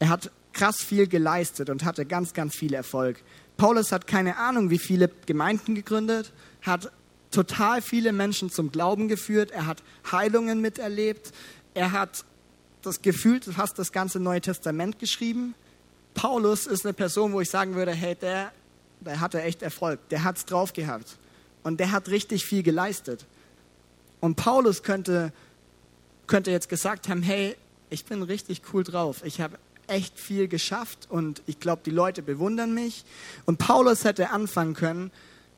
er 0.00 0.08
hat 0.08 0.32
krass 0.52 0.76
viel 0.82 1.06
geleistet 1.06 1.70
und 1.70 1.84
hatte 1.84 2.06
ganz, 2.06 2.34
ganz 2.34 2.54
viel 2.54 2.74
Erfolg. 2.74 3.22
Paulus 3.56 3.92
hat 3.92 4.06
keine 4.06 4.36
Ahnung, 4.38 4.70
wie 4.70 4.78
viele 4.78 5.10
Gemeinden 5.26 5.74
gegründet, 5.74 6.32
hat 6.62 6.90
total 7.30 7.82
viele 7.82 8.12
Menschen 8.12 8.50
zum 8.50 8.70
Glauben 8.70 9.08
geführt, 9.08 9.50
er 9.50 9.66
hat 9.66 9.82
Heilungen 10.10 10.60
miterlebt, 10.60 11.32
er 11.74 11.92
hat 11.92 12.24
das 12.82 13.02
Gefühl, 13.02 13.40
fast 13.40 13.78
das 13.78 13.92
ganze 13.92 14.20
Neue 14.20 14.40
Testament 14.40 14.98
geschrieben. 14.98 15.54
Paulus 16.14 16.66
ist 16.66 16.84
eine 16.84 16.92
Person, 16.92 17.32
wo 17.32 17.40
ich 17.40 17.48
sagen 17.48 17.74
würde, 17.74 17.92
hey, 17.92 18.14
der, 18.14 18.52
der 19.00 19.20
hatte 19.20 19.40
echt 19.42 19.62
Erfolg, 19.62 20.00
der 20.10 20.24
hat 20.24 20.36
es 20.36 20.44
drauf 20.44 20.72
gehabt 20.72 21.16
und 21.62 21.80
der 21.80 21.92
hat 21.92 22.08
richtig 22.08 22.44
viel 22.44 22.62
geleistet. 22.62 23.24
Und 24.20 24.36
Paulus 24.36 24.82
könnte, 24.82 25.32
könnte 26.26 26.50
jetzt 26.50 26.68
gesagt 26.68 27.08
haben, 27.08 27.22
hey, 27.22 27.56
ich 27.90 28.04
bin 28.04 28.22
richtig 28.22 28.62
cool 28.72 28.84
drauf, 28.84 29.22
ich 29.24 29.40
habe 29.40 29.58
echt 29.86 30.18
viel 30.18 30.48
geschafft 30.48 31.08
und 31.10 31.42
ich 31.46 31.60
glaube, 31.60 31.82
die 31.84 31.90
Leute 31.90 32.22
bewundern 32.22 32.74
mich. 32.74 33.04
Und 33.46 33.58
Paulus 33.58 34.04
hätte 34.04 34.30
anfangen 34.30 34.74
können, 34.74 35.10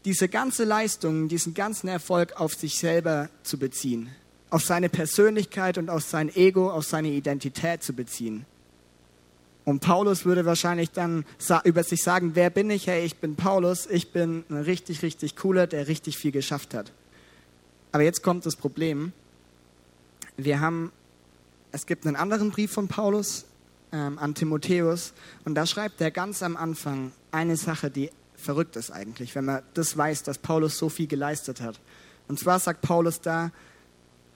diese 0.04 0.28
ganze 0.28 0.64
Leistung, 0.64 1.28
diesen 1.28 1.54
ganzen 1.54 1.88
Erfolg 1.88 2.38
auf 2.40 2.54
sich 2.54 2.78
selber 2.78 3.28
zu 3.42 3.58
beziehen, 3.58 4.10
auf 4.50 4.62
seine 4.62 4.88
Persönlichkeit 4.88 5.78
und 5.78 5.88
auf 5.88 6.02
sein 6.02 6.34
Ego, 6.34 6.70
auf 6.70 6.84
seine 6.84 7.08
Identität 7.08 7.82
zu 7.82 7.94
beziehen. 7.94 8.44
Und 9.64 9.80
Paulus 9.80 10.26
würde 10.26 10.44
wahrscheinlich 10.44 10.90
dann 10.90 11.24
über 11.64 11.82
sich 11.84 12.02
sagen, 12.02 12.32
wer 12.34 12.50
bin 12.50 12.68
ich? 12.68 12.86
Hey, 12.86 13.04
ich 13.04 13.16
bin 13.16 13.34
Paulus, 13.34 13.86
ich 13.86 14.12
bin 14.12 14.44
ein 14.50 14.58
richtig, 14.58 15.02
richtig 15.02 15.36
cooler, 15.36 15.66
der 15.66 15.88
richtig 15.88 16.18
viel 16.18 16.32
geschafft 16.32 16.74
hat. 16.74 16.92
Aber 17.92 18.02
jetzt 18.02 18.22
kommt 18.22 18.44
das 18.44 18.56
Problem. 18.56 19.12
Wir 20.36 20.60
haben, 20.60 20.92
es 21.72 21.86
gibt 21.86 22.06
einen 22.06 22.16
anderen 22.16 22.50
Brief 22.50 22.72
von 22.72 22.88
Paulus, 22.88 23.46
ähm, 23.94 24.18
an 24.18 24.34
Timotheus. 24.34 25.12
Und 25.44 25.54
da 25.54 25.66
schreibt 25.66 26.00
er 26.00 26.10
ganz 26.10 26.42
am 26.42 26.56
Anfang 26.56 27.12
eine 27.30 27.56
Sache, 27.56 27.90
die 27.90 28.10
verrückt 28.34 28.76
ist 28.76 28.90
eigentlich, 28.90 29.34
wenn 29.34 29.44
man 29.44 29.62
das 29.74 29.96
weiß, 29.96 30.24
dass 30.24 30.38
Paulus 30.38 30.76
so 30.76 30.88
viel 30.88 31.06
geleistet 31.06 31.60
hat. 31.60 31.80
Und 32.26 32.38
zwar 32.38 32.58
sagt 32.58 32.82
Paulus 32.82 33.20
da, 33.20 33.52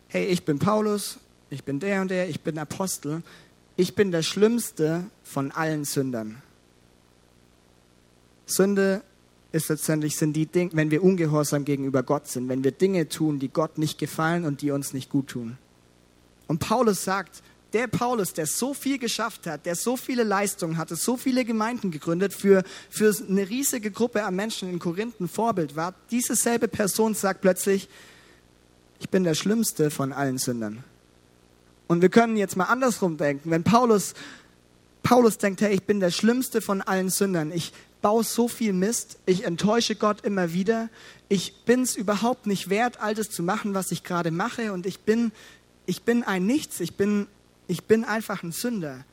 hey, 0.06 0.26
ich 0.26 0.44
bin 0.44 0.58
Paulus, 0.58 1.18
ich 1.50 1.64
bin 1.64 1.80
der 1.80 2.00
und 2.00 2.10
der, 2.10 2.28
ich 2.28 2.40
bin 2.40 2.56
Apostel, 2.58 3.22
ich 3.76 3.94
bin 3.94 4.12
der 4.12 4.22
schlimmste 4.22 5.04
von 5.24 5.50
allen 5.50 5.84
Sündern. 5.84 6.40
Sünde 8.46 9.02
ist 9.50 9.68
letztendlich 9.68 10.16
sind 10.16 10.34
die 10.34 10.46
Dinge, 10.46 10.70
wenn 10.74 10.90
wir 10.90 11.02
ungehorsam 11.02 11.64
gegenüber 11.64 12.02
Gott 12.02 12.28
sind, 12.28 12.48
wenn 12.48 12.64
wir 12.64 12.72
Dinge 12.72 13.08
tun, 13.08 13.38
die 13.38 13.48
Gott 13.48 13.78
nicht 13.78 13.98
gefallen 13.98 14.44
und 14.44 14.62
die 14.62 14.70
uns 14.70 14.92
nicht 14.92 15.10
gut 15.10 15.28
tun. 15.28 15.58
Und 16.46 16.60
Paulus 16.60 17.04
sagt, 17.04 17.42
der 17.72 17.86
Paulus, 17.86 18.32
der 18.32 18.46
so 18.46 18.72
viel 18.72 18.98
geschafft 18.98 19.46
hat, 19.46 19.66
der 19.66 19.74
so 19.74 19.96
viele 19.96 20.24
Leistungen 20.24 20.78
hatte, 20.78 20.96
so 20.96 21.16
viele 21.16 21.44
Gemeinden 21.44 21.90
gegründet, 21.90 22.32
für, 22.32 22.64
für 22.88 23.14
eine 23.28 23.48
riesige 23.48 23.90
Gruppe 23.90 24.24
an 24.24 24.36
Menschen 24.36 24.70
in 24.70 24.78
Korinth 24.78 25.20
ein 25.20 25.28
Vorbild 25.28 25.76
war, 25.76 25.94
diese 26.10 26.34
selbe 26.34 26.68
Person 26.68 27.14
sagt 27.14 27.42
plötzlich, 27.42 27.88
ich 29.00 29.10
bin 29.10 29.24
der 29.24 29.34
Schlimmste 29.34 29.90
von 29.90 30.12
allen 30.12 30.38
Sündern. 30.38 30.82
Und 31.86 32.02
wir 32.02 32.08
können 32.08 32.36
jetzt 32.36 32.56
mal 32.56 32.64
andersrum 32.64 33.16
denken. 33.16 33.50
Wenn 33.50 33.64
Paulus, 33.64 34.14
Paulus 35.02 35.38
denkt, 35.38 35.60
hey, 35.60 35.74
ich 35.74 35.84
bin 35.84 36.00
der 36.00 36.10
Schlimmste 36.10 36.60
von 36.60 36.82
allen 36.82 37.08
Sündern, 37.08 37.52
ich 37.52 37.72
baue 38.02 38.24
so 38.24 38.48
viel 38.48 38.72
Mist, 38.72 39.18
ich 39.26 39.44
enttäusche 39.44 39.94
Gott 39.94 40.22
immer 40.22 40.52
wieder, 40.52 40.88
ich 41.28 41.64
bin 41.64 41.82
es 41.82 41.96
überhaupt 41.96 42.46
nicht 42.46 42.70
wert, 42.70 43.00
all 43.00 43.14
das 43.14 43.30
zu 43.30 43.42
machen, 43.42 43.74
was 43.74 43.90
ich 43.90 44.04
gerade 44.04 44.30
mache 44.30 44.72
und 44.72 44.86
ich 44.86 45.00
bin, 45.00 45.32
ich 45.86 46.02
bin 46.02 46.22
ein 46.22 46.46
Nichts, 46.46 46.80
ich 46.80 46.94
bin 46.94 47.26
ich 47.68 47.84
bin 47.84 48.04
einfach 48.04 48.42
ein 48.42 48.50
Sünder. 48.50 49.04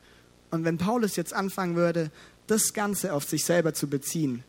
Und 0.50 0.64
wenn 0.64 0.78
Paulus 0.78 1.14
jetzt 1.14 1.32
anfangen 1.32 1.76
würde, 1.76 2.10
das 2.46 2.72
Ganze 2.72 3.12
auf 3.12 3.24
sich 3.24 3.44
selber 3.44 3.74
zu 3.74 3.86
beziehen, 3.86 4.42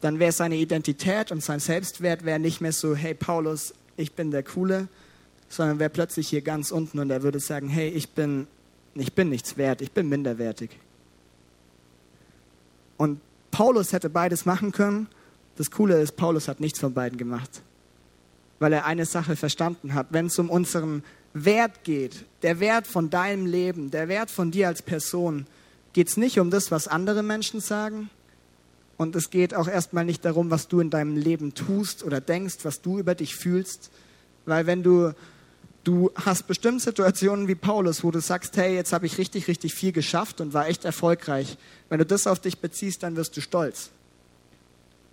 dann 0.00 0.18
wäre 0.18 0.32
seine 0.32 0.56
Identität 0.56 1.30
und 1.30 1.42
sein 1.42 1.60
Selbstwert 1.60 2.24
wäre 2.24 2.38
nicht 2.38 2.60
mehr 2.60 2.72
so, 2.72 2.94
hey 2.94 3.14
Paulus, 3.14 3.74
ich 3.96 4.12
bin 4.12 4.30
der 4.30 4.42
Coole, 4.42 4.88
sondern 5.48 5.78
wäre 5.78 5.90
plötzlich 5.90 6.28
hier 6.28 6.42
ganz 6.42 6.70
unten 6.70 6.98
und 6.98 7.10
er 7.10 7.22
würde 7.22 7.40
sagen, 7.40 7.68
hey, 7.68 7.88
ich 7.88 8.10
bin, 8.10 8.46
ich 8.94 9.12
bin 9.14 9.28
nichts 9.28 9.56
wert, 9.56 9.82
ich 9.82 9.92
bin 9.92 10.08
minderwertig. 10.08 10.70
Und 12.96 13.20
Paulus 13.50 13.92
hätte 13.92 14.10
beides 14.10 14.46
machen 14.46 14.72
können. 14.72 15.08
Das 15.56 15.70
Coole 15.70 16.00
ist, 16.00 16.16
Paulus 16.16 16.48
hat 16.48 16.60
nichts 16.60 16.80
von 16.80 16.94
beiden 16.94 17.18
gemacht, 17.18 17.62
weil 18.58 18.72
er 18.72 18.84
eine 18.86 19.06
Sache 19.06 19.36
verstanden 19.36 19.94
hat. 19.94 20.08
Wenn 20.10 20.26
es 20.26 20.38
um 20.38 20.50
unseren 20.50 21.04
Wert 21.34 21.82
geht, 21.82 22.24
der 22.42 22.60
Wert 22.60 22.86
von 22.86 23.10
deinem 23.10 23.44
Leben, 23.44 23.90
der 23.90 24.08
Wert 24.08 24.30
von 24.30 24.52
dir 24.52 24.68
als 24.68 24.82
Person, 24.82 25.46
geht 25.92 26.08
es 26.08 26.16
nicht 26.16 26.38
um 26.38 26.50
das, 26.50 26.70
was 26.70 26.88
andere 26.88 27.22
Menschen 27.22 27.60
sagen. 27.60 28.08
Und 28.96 29.16
es 29.16 29.30
geht 29.30 29.54
auch 29.54 29.66
erstmal 29.66 30.04
nicht 30.04 30.24
darum, 30.24 30.50
was 30.50 30.68
du 30.68 30.78
in 30.78 30.90
deinem 30.90 31.16
Leben 31.16 31.52
tust 31.54 32.04
oder 32.04 32.20
denkst, 32.20 32.58
was 32.62 32.80
du 32.80 33.00
über 33.00 33.16
dich 33.16 33.34
fühlst. 33.34 33.90
Weil 34.46 34.66
wenn 34.66 34.84
du, 34.84 35.12
du 35.82 36.12
hast 36.14 36.46
bestimmt 36.46 36.80
Situationen 36.80 37.48
wie 37.48 37.56
Paulus, 37.56 38.04
wo 38.04 38.12
du 38.12 38.20
sagst, 38.20 38.56
hey, 38.56 38.76
jetzt 38.76 38.92
habe 38.92 39.06
ich 39.06 39.18
richtig, 39.18 39.48
richtig 39.48 39.74
viel 39.74 39.90
geschafft 39.90 40.40
und 40.40 40.54
war 40.54 40.68
echt 40.68 40.84
erfolgreich. 40.84 41.58
Wenn 41.88 41.98
du 41.98 42.06
das 42.06 42.28
auf 42.28 42.38
dich 42.38 42.58
beziehst, 42.58 43.02
dann 43.02 43.16
wirst 43.16 43.36
du 43.36 43.40
stolz. 43.40 43.90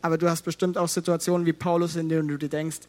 Aber 0.03 0.19
du 0.19 0.29
hast 0.29 0.43
bestimmt 0.43 0.77
auch 0.77 0.87
Situationen 0.87 1.47
wie 1.47 1.53
Paulus, 1.53 1.95
in 1.95 2.09
denen 2.09 2.27
du 2.27 2.37
dir 2.37 2.49
denkst, 2.49 2.81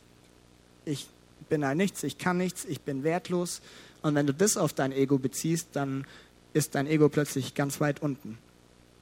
ich 0.84 1.06
bin 1.52 1.64
ein 1.64 1.76
Nichts, 1.76 2.02
ich 2.02 2.16
kann 2.16 2.38
nichts, 2.38 2.64
ich 2.64 2.80
bin 2.80 3.04
wertlos. 3.04 3.60
Und 4.00 4.14
wenn 4.14 4.26
du 4.26 4.32
das 4.32 4.56
auf 4.56 4.72
dein 4.72 4.90
Ego 4.90 5.18
beziehst, 5.18 5.68
dann 5.74 6.06
ist 6.54 6.74
dein 6.74 6.86
Ego 6.86 7.10
plötzlich 7.10 7.54
ganz 7.54 7.78
weit 7.78 8.00
unten. 8.00 8.38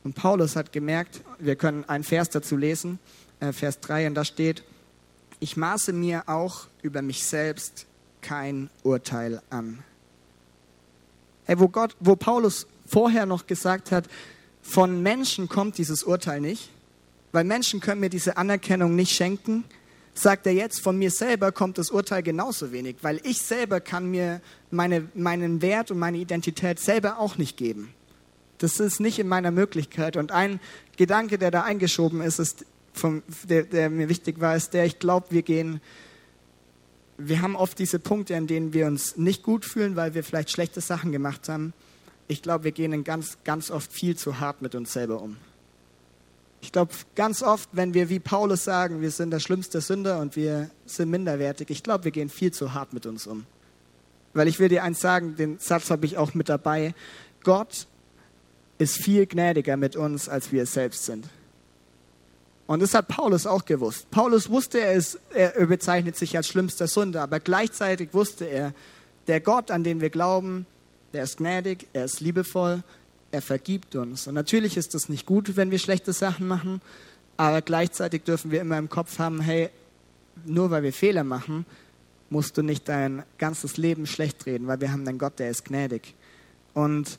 Und 0.03 0.16
Paulus 0.16 0.57
hat 0.57 0.72
gemerkt, 0.72 1.20
wir 1.38 1.55
können 1.55 1.84
einen 1.84 2.03
Vers 2.03 2.28
dazu 2.28 2.57
lesen, 2.57 2.98
äh, 3.38 3.53
Vers 3.53 3.78
3, 3.78 4.09
und 4.09 4.16
da 4.16 4.24
steht, 4.24 4.64
ich 5.38 5.57
maße 5.57 5.92
mir 5.92 6.28
auch 6.28 6.66
über 6.82 7.03
mich 7.03 7.22
selbst 7.22 7.86
kein 8.20 8.68
Urteil 8.82 9.42
an. 9.48 9.84
Hey, 11.44 11.61
wo, 11.61 11.68
Gott, 11.68 11.94
wo 12.01 12.16
Paulus 12.16 12.66
vorher 12.84 13.26
noch 13.26 13.46
gesagt 13.46 13.92
hat, 13.92 14.09
von 14.61 15.05
Menschen 15.05 15.48
kommt 15.48 15.78
dieses 15.78 16.03
Urteil 16.03 16.40
nicht, 16.40 16.68
weil 17.30 17.44
Menschen 17.44 17.78
können 17.78 18.01
mir 18.01 18.11
diese 18.11 18.36
Anerkennung 18.36 18.96
nicht 18.96 19.14
schenken, 19.14 19.62
sagt 20.14 20.46
er 20.46 20.52
jetzt, 20.52 20.80
von 20.80 20.98
mir 20.98 21.11
selber 21.11 21.52
kommt 21.52 21.78
das 21.78 21.90
Urteil 21.90 22.22
genauso 22.22 22.72
wenig, 22.72 22.96
weil 23.02 23.20
ich 23.24 23.42
selber 23.42 23.80
kann 23.80 24.11
mir 24.11 24.40
meine, 24.70 25.08
meinen 25.14 25.62
Wert 25.62 25.90
und 25.90 25.98
meine 25.98 26.18
Identität 26.18 26.78
selber 26.78 27.18
auch 27.18 27.36
nicht 27.38 27.56
geben. 27.56 27.94
Das 28.58 28.78
ist 28.78 29.00
nicht 29.00 29.18
in 29.18 29.28
meiner 29.28 29.50
Möglichkeit. 29.50 30.16
Und 30.16 30.32
ein 30.32 30.61
Gedanke, 30.96 31.38
der 31.38 31.50
da 31.50 31.62
eingeschoben 31.62 32.20
ist, 32.20 32.38
ist 32.38 32.66
vom, 32.92 33.22
der, 33.44 33.62
der 33.62 33.88
mir 33.88 34.08
wichtig 34.08 34.40
war, 34.40 34.54
ist 34.54 34.74
der, 34.74 34.84
ich 34.84 34.98
glaube, 34.98 35.28
wir 35.30 35.42
gehen, 35.42 35.80
wir 37.16 37.40
haben 37.40 37.56
oft 37.56 37.78
diese 37.78 37.98
Punkte, 37.98 38.34
in 38.34 38.46
denen 38.46 38.72
wir 38.72 38.86
uns 38.86 39.16
nicht 39.16 39.42
gut 39.42 39.64
fühlen, 39.64 39.96
weil 39.96 40.14
wir 40.14 40.24
vielleicht 40.24 40.50
schlechte 40.50 40.80
Sachen 40.80 41.12
gemacht 41.12 41.48
haben. 41.48 41.72
Ich 42.28 42.42
glaube, 42.42 42.64
wir 42.64 42.72
gehen 42.72 43.02
ganz, 43.04 43.38
ganz 43.44 43.70
oft 43.70 43.92
viel 43.92 44.16
zu 44.16 44.40
hart 44.40 44.62
mit 44.62 44.74
uns 44.74 44.92
selber 44.92 45.22
um. 45.22 45.36
Ich 46.61 46.72
glaube, 46.72 46.92
ganz 47.14 47.42
oft, 47.42 47.68
wenn 47.72 47.94
wir 47.94 48.08
wie 48.08 48.18
Paulus 48.18 48.64
sagen, 48.64 49.00
wir 49.00 49.11
sind 49.11 49.30
der 49.30 49.40
schlimmste 49.40 49.80
Sünder 49.80 50.20
und 50.20 50.36
wir 50.36 50.70
sind 50.84 51.11
minderwertig, 51.11 51.70
ich 51.70 51.82
glaube, 51.82 52.04
wir 52.04 52.11
gehen 52.11 52.28
viel 52.28 52.52
zu 52.52 52.74
hart 52.74 52.92
mit 52.92 53.06
uns 53.06 53.26
um. 53.26 53.46
Weil 54.34 54.46
ich 54.46 54.58
will 54.58 54.68
dir 54.68 54.84
eins 54.84 55.00
sagen, 55.00 55.36
den 55.36 55.58
Satz 55.58 55.90
habe 55.90 56.06
ich 56.06 56.16
auch 56.16 56.34
mit 56.34 56.48
dabei. 56.48 56.94
Gott 57.42 57.86
ist 58.78 58.96
viel 58.96 59.26
gnädiger 59.26 59.76
mit 59.76 59.96
uns, 59.96 60.28
als 60.28 60.52
wir 60.52 60.62
es 60.62 60.72
selbst 60.72 61.04
sind. 61.04 61.26
Und 62.66 62.80
das 62.80 62.94
hat 62.94 63.08
Paulus 63.08 63.46
auch 63.46 63.64
gewusst. 63.64 64.08
Paulus 64.12 64.48
wusste, 64.48 64.80
er, 64.80 64.92
ist, 64.92 65.18
er 65.34 65.66
bezeichnet 65.66 66.16
sich 66.16 66.36
als 66.36 66.46
schlimmster 66.46 66.86
Sünder, 66.86 67.22
aber 67.22 67.40
gleichzeitig 67.40 68.14
wusste 68.14 68.44
er, 68.44 68.72
der 69.26 69.40
Gott, 69.40 69.70
an 69.72 69.82
den 69.82 70.00
wir 70.00 70.11
glauben, 70.11 70.66
der 71.12 71.24
ist 71.24 71.38
gnädig, 71.38 71.88
er 71.92 72.04
ist 72.04 72.20
liebevoll 72.20 72.84
er 73.32 73.42
vergibt 73.42 73.94
uns. 73.96 74.26
Und 74.26 74.34
natürlich 74.34 74.76
ist 74.76 74.94
es 74.94 75.08
nicht 75.08 75.26
gut, 75.26 75.56
wenn 75.56 75.70
wir 75.70 75.78
schlechte 75.78 76.12
Sachen 76.12 76.48
machen, 76.48 76.80
aber 77.36 77.62
gleichzeitig 77.62 78.22
dürfen 78.24 78.50
wir 78.50 78.60
immer 78.60 78.78
im 78.78 78.88
Kopf 78.88 79.18
haben, 79.18 79.40
hey, 79.40 79.70
nur 80.44 80.70
weil 80.70 80.82
wir 80.82 80.92
Fehler 80.92 81.24
machen, 81.24 81.64
musst 82.28 82.56
du 82.56 82.62
nicht 82.62 82.88
dein 82.88 83.24
ganzes 83.38 83.76
Leben 83.76 84.06
schlecht 84.06 84.46
reden, 84.46 84.66
weil 84.66 84.80
wir 84.80 84.92
haben 84.92 85.06
einen 85.06 85.18
Gott, 85.18 85.38
der 85.38 85.50
ist 85.50 85.64
gnädig. 85.64 86.14
Und 86.74 87.18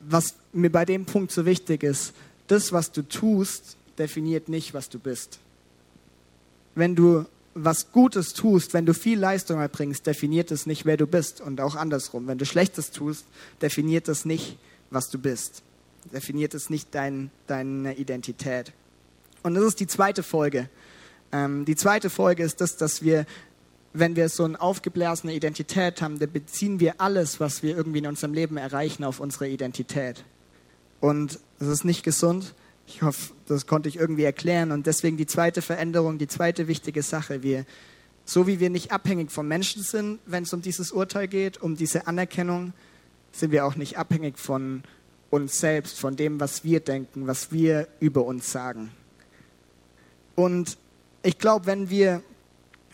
was 0.00 0.36
mir 0.52 0.70
bei 0.70 0.84
dem 0.84 1.04
Punkt 1.04 1.32
so 1.32 1.46
wichtig 1.46 1.82
ist, 1.82 2.12
das, 2.46 2.72
was 2.72 2.92
du 2.92 3.02
tust, 3.02 3.76
definiert 3.98 4.48
nicht, 4.48 4.74
was 4.74 4.88
du 4.88 4.98
bist. 4.98 5.38
Wenn 6.74 6.94
du 6.94 7.26
was 7.54 7.92
Gutes 7.92 8.32
tust, 8.32 8.72
wenn 8.72 8.86
du 8.86 8.94
viel 8.94 9.18
Leistung 9.18 9.60
erbringst, 9.60 10.06
definiert 10.06 10.50
es 10.50 10.66
nicht, 10.66 10.86
wer 10.86 10.96
du 10.96 11.06
bist. 11.06 11.40
Und 11.40 11.60
auch 11.60 11.76
andersrum. 11.76 12.26
Wenn 12.26 12.38
du 12.38 12.46
Schlechtes 12.46 12.90
tust, 12.90 13.26
definiert 13.60 14.08
es 14.08 14.24
nicht, 14.24 14.56
was 14.92 15.10
du 15.10 15.18
bist. 15.18 15.62
Definiert 16.12 16.54
es 16.54 16.70
nicht 16.70 16.94
dein, 16.94 17.30
deine 17.46 17.94
Identität. 17.96 18.72
Und 19.42 19.54
das 19.54 19.64
ist 19.64 19.80
die 19.80 19.86
zweite 19.86 20.22
Folge. 20.22 20.68
Ähm, 21.32 21.64
die 21.64 21.76
zweite 21.76 22.10
Folge 22.10 22.42
ist 22.42 22.60
das, 22.60 22.76
dass 22.76 23.02
wir, 23.02 23.26
wenn 23.92 24.16
wir 24.16 24.28
so 24.28 24.44
eine 24.44 24.60
aufgeblasene 24.60 25.34
Identität 25.34 26.02
haben, 26.02 26.18
dann 26.18 26.32
beziehen 26.32 26.80
wir 26.80 27.00
alles, 27.00 27.40
was 27.40 27.62
wir 27.62 27.76
irgendwie 27.76 27.98
in 27.98 28.06
unserem 28.06 28.34
Leben 28.34 28.56
erreichen, 28.56 29.04
auf 29.04 29.20
unsere 29.20 29.48
Identität. 29.48 30.24
Und 31.00 31.40
das 31.58 31.68
ist 31.68 31.84
nicht 31.84 32.04
gesund. 32.04 32.54
Ich 32.86 33.02
hoffe, 33.02 33.32
das 33.46 33.66
konnte 33.66 33.88
ich 33.88 33.96
irgendwie 33.96 34.24
erklären. 34.24 34.72
Und 34.72 34.86
deswegen 34.86 35.16
die 35.16 35.26
zweite 35.26 35.62
Veränderung, 35.62 36.18
die 36.18 36.28
zweite 36.28 36.68
wichtige 36.68 37.02
Sache. 37.02 37.42
Wir, 37.42 37.64
so 38.24 38.46
wie 38.46 38.60
wir 38.60 38.70
nicht 38.70 38.92
abhängig 38.92 39.30
vom 39.30 39.48
Menschen 39.48 39.82
sind, 39.82 40.20
wenn 40.26 40.44
es 40.44 40.52
um 40.52 40.62
dieses 40.62 40.92
Urteil 40.92 41.28
geht, 41.28 41.60
um 41.60 41.76
diese 41.76 42.06
Anerkennung, 42.06 42.72
sind 43.32 43.50
wir 43.50 43.64
auch 43.66 43.76
nicht 43.76 43.98
abhängig 43.98 44.38
von 44.38 44.82
uns 45.30 45.58
selbst, 45.58 45.98
von 45.98 46.14
dem, 46.14 46.40
was 46.40 46.62
wir 46.62 46.80
denken, 46.80 47.26
was 47.26 47.52
wir 47.52 47.88
über 48.00 48.24
uns 48.24 48.52
sagen. 48.52 48.90
Und 50.34 50.76
ich 51.22 51.38
glaube, 51.38 51.66
wenn 51.66 51.88
wir, 51.88 52.22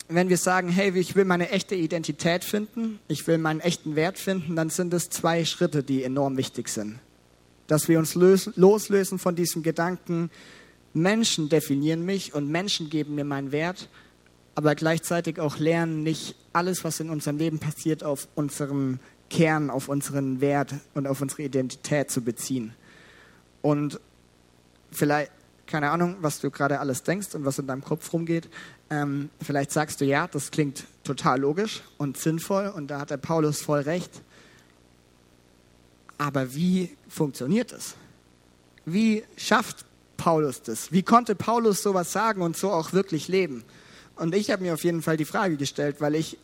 wenn 0.07 0.29
wir 0.29 0.37
sagen, 0.37 0.69
hey, 0.69 0.97
ich 0.97 1.15
will 1.15 1.25
meine 1.25 1.49
echte 1.49 1.75
Identität 1.75 2.43
finden, 2.43 2.99
ich 3.07 3.27
will 3.27 3.37
meinen 3.37 3.59
echten 3.59 3.95
Wert 3.95 4.17
finden, 4.17 4.55
dann 4.55 4.69
sind 4.69 4.93
es 4.93 5.09
zwei 5.09 5.43
Schritte, 5.45 5.83
die 5.83 6.03
enorm 6.03 6.37
wichtig 6.37 6.69
sind. 6.69 6.99
Dass 7.67 7.87
wir 7.87 7.99
uns 7.99 8.15
loslösen 8.15 9.19
von 9.19 9.35
diesem 9.35 9.61
Gedanken, 9.61 10.31
Menschen 10.93 11.49
definieren 11.49 12.05
mich 12.05 12.33
und 12.33 12.49
Menschen 12.49 12.89
geben 12.89 13.15
mir 13.15 13.25
meinen 13.25 13.51
Wert, 13.51 13.89
aber 14.55 14.75
gleichzeitig 14.75 15.39
auch 15.39 15.59
lernen, 15.59 16.03
nicht 16.03 16.35
alles, 16.53 16.83
was 16.83 16.99
in 16.99 17.09
unserem 17.09 17.37
Leben 17.37 17.59
passiert, 17.59 18.03
auf 18.03 18.27
unserem 18.35 18.99
Kern, 19.29 19.69
auf 19.69 19.87
unseren 19.87 20.41
Wert 20.41 20.73
und 20.93 21.07
auf 21.07 21.21
unsere 21.21 21.43
Identität 21.43 22.11
zu 22.11 22.21
beziehen. 22.21 22.73
Und 23.61 23.99
vielleicht, 24.91 25.31
keine 25.67 25.91
Ahnung, 25.91 26.17
was 26.21 26.39
du 26.39 26.49
gerade 26.49 26.79
alles 26.79 27.03
denkst 27.03 27.35
und 27.35 27.45
was 27.45 27.59
in 27.59 27.67
deinem 27.67 27.83
Kopf 27.83 28.11
rumgeht, 28.11 28.49
ähm, 28.89 29.29
vielleicht 29.41 29.71
sagst 29.71 30.01
du, 30.01 30.05
ja, 30.05 30.27
das 30.27 30.51
klingt 30.51 30.85
total 31.03 31.39
logisch 31.41 31.81
und 31.97 32.17
sinnvoll 32.17 32.67
und 32.67 32.87
da 32.87 32.99
hat 33.01 33.11
der 33.11 33.17
Paulus 33.17 33.61
voll 33.61 33.81
recht. 33.81 34.21
Aber 36.17 36.53
wie 36.53 36.95
funktioniert 37.07 37.71
das? 37.71 37.95
Wie 38.85 39.23
schafft 39.37 39.85
Paulus 40.17 40.61
das? 40.61 40.91
Wie 40.91 41.03
konnte 41.03 41.35
Paulus 41.35 41.81
sowas 41.81 42.11
sagen 42.11 42.41
und 42.41 42.57
so 42.57 42.71
auch 42.71 42.93
wirklich 42.93 43.27
leben? 43.27 43.63
Und 44.15 44.35
ich 44.35 44.51
habe 44.51 44.63
mir 44.63 44.73
auf 44.73 44.83
jeden 44.83 45.01
Fall 45.01 45.15
die 45.15 45.25
Frage 45.25 45.55
gestellt, 45.55 45.97
weil 46.01 46.15
ich 46.15 46.37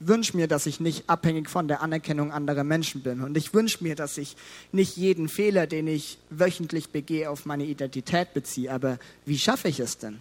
wünsche 0.00 0.36
mir, 0.36 0.48
dass 0.48 0.66
ich 0.66 0.80
nicht 0.80 1.08
abhängig 1.08 1.48
von 1.48 1.68
der 1.68 1.82
Anerkennung 1.82 2.32
anderer 2.32 2.64
Menschen 2.64 3.02
bin. 3.02 3.20
Und 3.20 3.36
ich 3.36 3.54
wünsche 3.54 3.84
mir, 3.84 3.94
dass 3.94 4.18
ich 4.18 4.36
nicht 4.72 4.96
jeden 4.96 5.28
Fehler, 5.28 5.66
den 5.66 5.86
ich 5.86 6.18
wöchentlich 6.30 6.88
begehe, 6.90 7.30
auf 7.30 7.46
meine 7.46 7.64
Identität 7.64 8.34
beziehe. 8.34 8.72
Aber 8.72 8.98
wie 9.26 9.38
schaffe 9.38 9.68
ich 9.68 9.78
es 9.78 9.98
denn? 9.98 10.20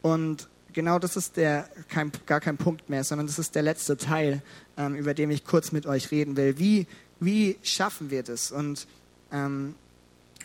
Und 0.00 0.48
genau 0.72 0.98
das 0.98 1.16
ist 1.16 1.36
der, 1.36 1.68
kein, 1.88 2.12
gar 2.26 2.40
kein 2.40 2.56
Punkt 2.56 2.88
mehr, 2.88 3.04
sondern 3.04 3.26
das 3.26 3.38
ist 3.38 3.54
der 3.54 3.62
letzte 3.62 3.96
Teil, 3.96 4.42
ähm, 4.76 4.94
über 4.94 5.12
den 5.12 5.30
ich 5.30 5.44
kurz 5.44 5.72
mit 5.72 5.86
euch 5.86 6.10
reden 6.10 6.36
will. 6.36 6.58
Wie, 6.58 6.86
wie 7.20 7.56
schaffen 7.62 8.10
wir 8.10 8.22
das? 8.22 8.52
Und 8.52 8.86
ähm, 9.32 9.74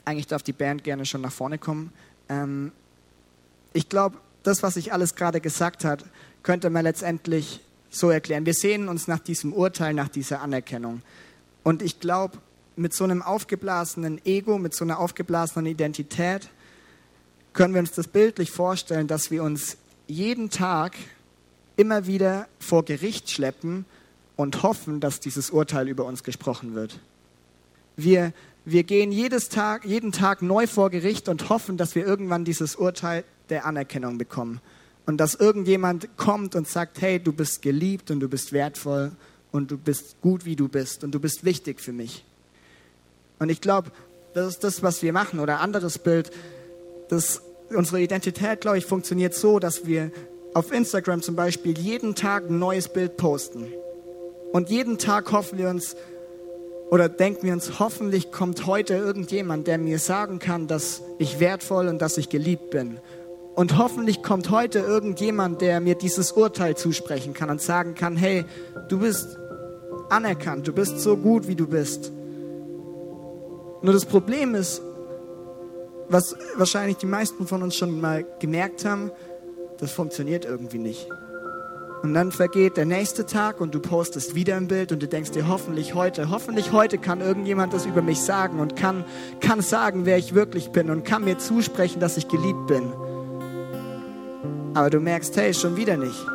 eigentlich 0.06 0.28
darf 0.28 0.42
die 0.42 0.54
Band 0.54 0.84
gerne 0.84 1.06
schon 1.06 1.22
nach 1.22 1.32
vorne 1.32 1.60
kommen. 1.60 1.92
Ähm, 2.30 2.72
ich 3.74 3.90
glaube, 3.90 4.18
das, 4.44 4.64
was 4.64 4.76
ich 4.78 4.92
alles 4.94 5.16
gerade 5.16 5.42
gesagt 5.42 5.86
habe, 5.86 6.04
könnte 6.42 6.70
man 6.70 6.84
letztendlich 6.84 7.62
so 7.90 8.10
erklären. 8.10 8.46
Wir 8.46 8.54
sehen 8.54 8.88
uns 8.88 9.08
nach 9.08 9.20
diesem 9.20 9.54
Urteil, 9.54 9.94
nach 9.94 10.10
dieser 10.10 10.42
Anerkennung. 10.42 11.02
Und 11.64 11.82
ich 11.82 12.00
glaube, 12.00 12.38
mit 12.76 12.94
so 12.94 13.04
einem 13.04 13.22
aufgeblasenen 13.22 14.24
Ego, 14.26 14.58
mit 14.58 14.74
so 14.74 14.86
einer 14.86 15.00
aufgeblasenen 15.00 15.66
Identität, 15.66 16.50
können 17.54 17.74
wir 17.74 17.82
uns 17.82 17.92
das 17.92 18.08
bildlich 18.08 18.52
vorstellen, 18.52 19.08
dass 19.08 19.32
wir 19.32 19.44
uns 19.44 19.78
jeden 20.08 20.50
Tag 20.50 20.96
immer 21.76 22.08
wieder 22.08 22.48
vor 22.60 22.86
Gericht 22.86 23.30
schleppen 23.30 23.86
und 24.36 24.64
hoffen, 24.64 25.00
dass 25.00 25.20
dieses 25.20 25.50
Urteil 25.50 25.88
über 25.88 26.06
uns 26.06 26.24
gesprochen 26.24 26.76
wird. 26.76 27.00
Wir, 27.98 28.32
wir 28.66 28.84
gehen 28.84 29.12
jedes 29.12 29.50
Tag, 29.50 29.84
jeden 29.84 30.12
Tag 30.12 30.42
neu 30.42 30.68
vor 30.68 30.90
Gericht 30.90 31.28
und 31.28 31.50
hoffen, 31.50 31.76
dass 31.76 31.96
wir 31.96 32.06
irgendwann 32.06 32.46
dieses 32.46 32.76
Urteil 32.76 33.26
der 33.50 33.66
Anerkennung 33.66 34.18
bekommen 34.18 34.62
und 35.10 35.18
dass 35.18 35.34
irgendjemand 35.34 36.18
kommt 36.18 36.54
und 36.54 36.68
sagt, 36.68 37.02
hey, 37.02 37.20
du 37.20 37.34
bist 37.34 37.64
geliebt 37.64 38.12
und 38.12 38.20
du 38.20 38.30
bist 38.30 38.54
wertvoll 38.54 39.12
und 39.52 39.72
du 39.72 39.76
bist 39.76 40.22
gut, 40.22 40.46
wie 40.46 40.56
du 40.56 40.68
bist 40.68 41.04
und 41.04 41.16
du 41.16 41.20
bist 41.20 41.44
wichtig 41.44 41.82
für 41.82 41.94
mich. 41.94 42.24
Und 43.40 43.50
ich 43.50 43.60
glaube, 43.60 43.90
das 44.36 44.50
ist 44.50 44.64
das, 44.64 44.84
was 44.84 45.02
wir 45.02 45.12
machen. 45.12 45.40
Oder 45.40 45.62
anderes 45.62 45.98
Bild, 45.98 46.30
dass 47.08 47.42
unsere 47.70 48.00
Identität, 48.02 48.62
glaube 48.62 48.78
ich, 48.78 48.86
funktioniert 48.86 49.34
so, 49.34 49.58
dass 49.58 49.88
wir 49.88 50.12
auf 50.54 50.72
Instagram 50.72 51.24
zum 51.24 51.36
Beispiel 51.36 51.76
jeden 51.80 52.14
Tag 52.14 52.48
ein 52.48 52.60
neues 52.60 52.88
Bild 52.88 53.18
posten. 53.18 53.66
Und 54.52 54.70
jeden 54.70 55.00
Tag 55.00 55.32
hoffen 55.32 55.58
wir 55.58 55.70
uns 55.70 55.96
oder 56.92 57.10
denken 57.10 57.48
wir 57.48 57.54
uns, 57.54 57.80
hoffentlich 57.80 58.32
kommt 58.32 58.68
heute 58.68 58.94
irgendjemand, 58.94 59.66
der 59.66 59.80
mir 59.80 59.98
sagen 59.98 60.38
kann, 60.38 60.68
dass 60.68 61.02
ich 61.18 61.40
wertvoll 61.40 61.88
und 61.88 62.00
dass 62.00 62.20
ich 62.20 62.30
geliebt 62.30 62.70
bin. 62.70 63.00
Und 63.60 63.78
hoffentlich 63.78 64.24
kommt 64.24 64.52
heute 64.52 64.80
irgendjemand, 64.80 65.60
der 65.60 65.82
mir 65.82 65.96
dieses 65.96 66.32
Urteil 66.32 66.78
zusprechen 66.78 67.34
kann 67.34 67.50
und 67.50 67.62
sagen 67.62 67.94
kann, 67.94 68.16
hey, 68.16 68.46
du 68.88 69.00
bist 69.00 69.38
anerkannt, 70.10 70.66
du 70.66 70.72
bist 70.72 71.02
so 71.02 71.18
gut, 71.18 71.50
wie 71.50 71.58
du 71.58 71.68
bist. 71.68 72.14
Nur 73.82 73.92
das 73.92 74.06
Problem 74.06 74.56
ist, 74.56 74.82
was 76.08 76.38
wahrscheinlich 76.56 76.96
die 76.96 77.06
meisten 77.06 77.48
von 77.48 77.62
uns 77.62 77.76
schon 77.76 78.00
mal 78.00 78.26
gemerkt 78.40 78.86
haben, 78.86 79.12
das 79.78 79.92
funktioniert 79.92 80.46
irgendwie 80.46 80.80
nicht. 80.80 81.10
Und 82.02 82.14
dann 82.14 82.32
vergeht 82.32 82.78
der 82.78 82.86
nächste 82.86 83.26
Tag 83.26 83.60
und 83.60 83.76
du 83.76 83.82
postest 83.82 84.36
wieder 84.36 84.56
ein 84.56 84.70
Bild 84.70 84.94
und 84.94 85.04
du 85.04 85.08
denkst 85.10 85.32
dir, 85.32 85.50
hoffentlich 85.50 85.96
heute, 85.96 86.30
hoffentlich 86.30 86.72
heute 86.72 86.98
kann 86.98 87.20
irgendjemand 87.20 87.74
das 87.74 87.86
über 87.86 88.02
mich 88.02 88.22
sagen 88.22 88.62
und 88.62 88.78
kann, 88.78 89.04
kann 89.42 89.60
sagen, 89.60 90.06
wer 90.06 90.18
ich 90.18 90.34
wirklich 90.34 90.70
bin 90.70 90.90
und 90.90 91.04
kann 91.04 91.26
mir 91.26 91.40
zusprechen, 91.40 92.00
dass 92.00 92.16
ich 92.16 92.30
geliebt 92.30 92.68
bin. 92.68 92.94
Aber 94.74 94.90
du 94.90 95.00
merkst, 95.00 95.36
hey, 95.38 95.54
schon 95.54 95.76
wieder 95.76 95.98
nicht. 95.98 96.26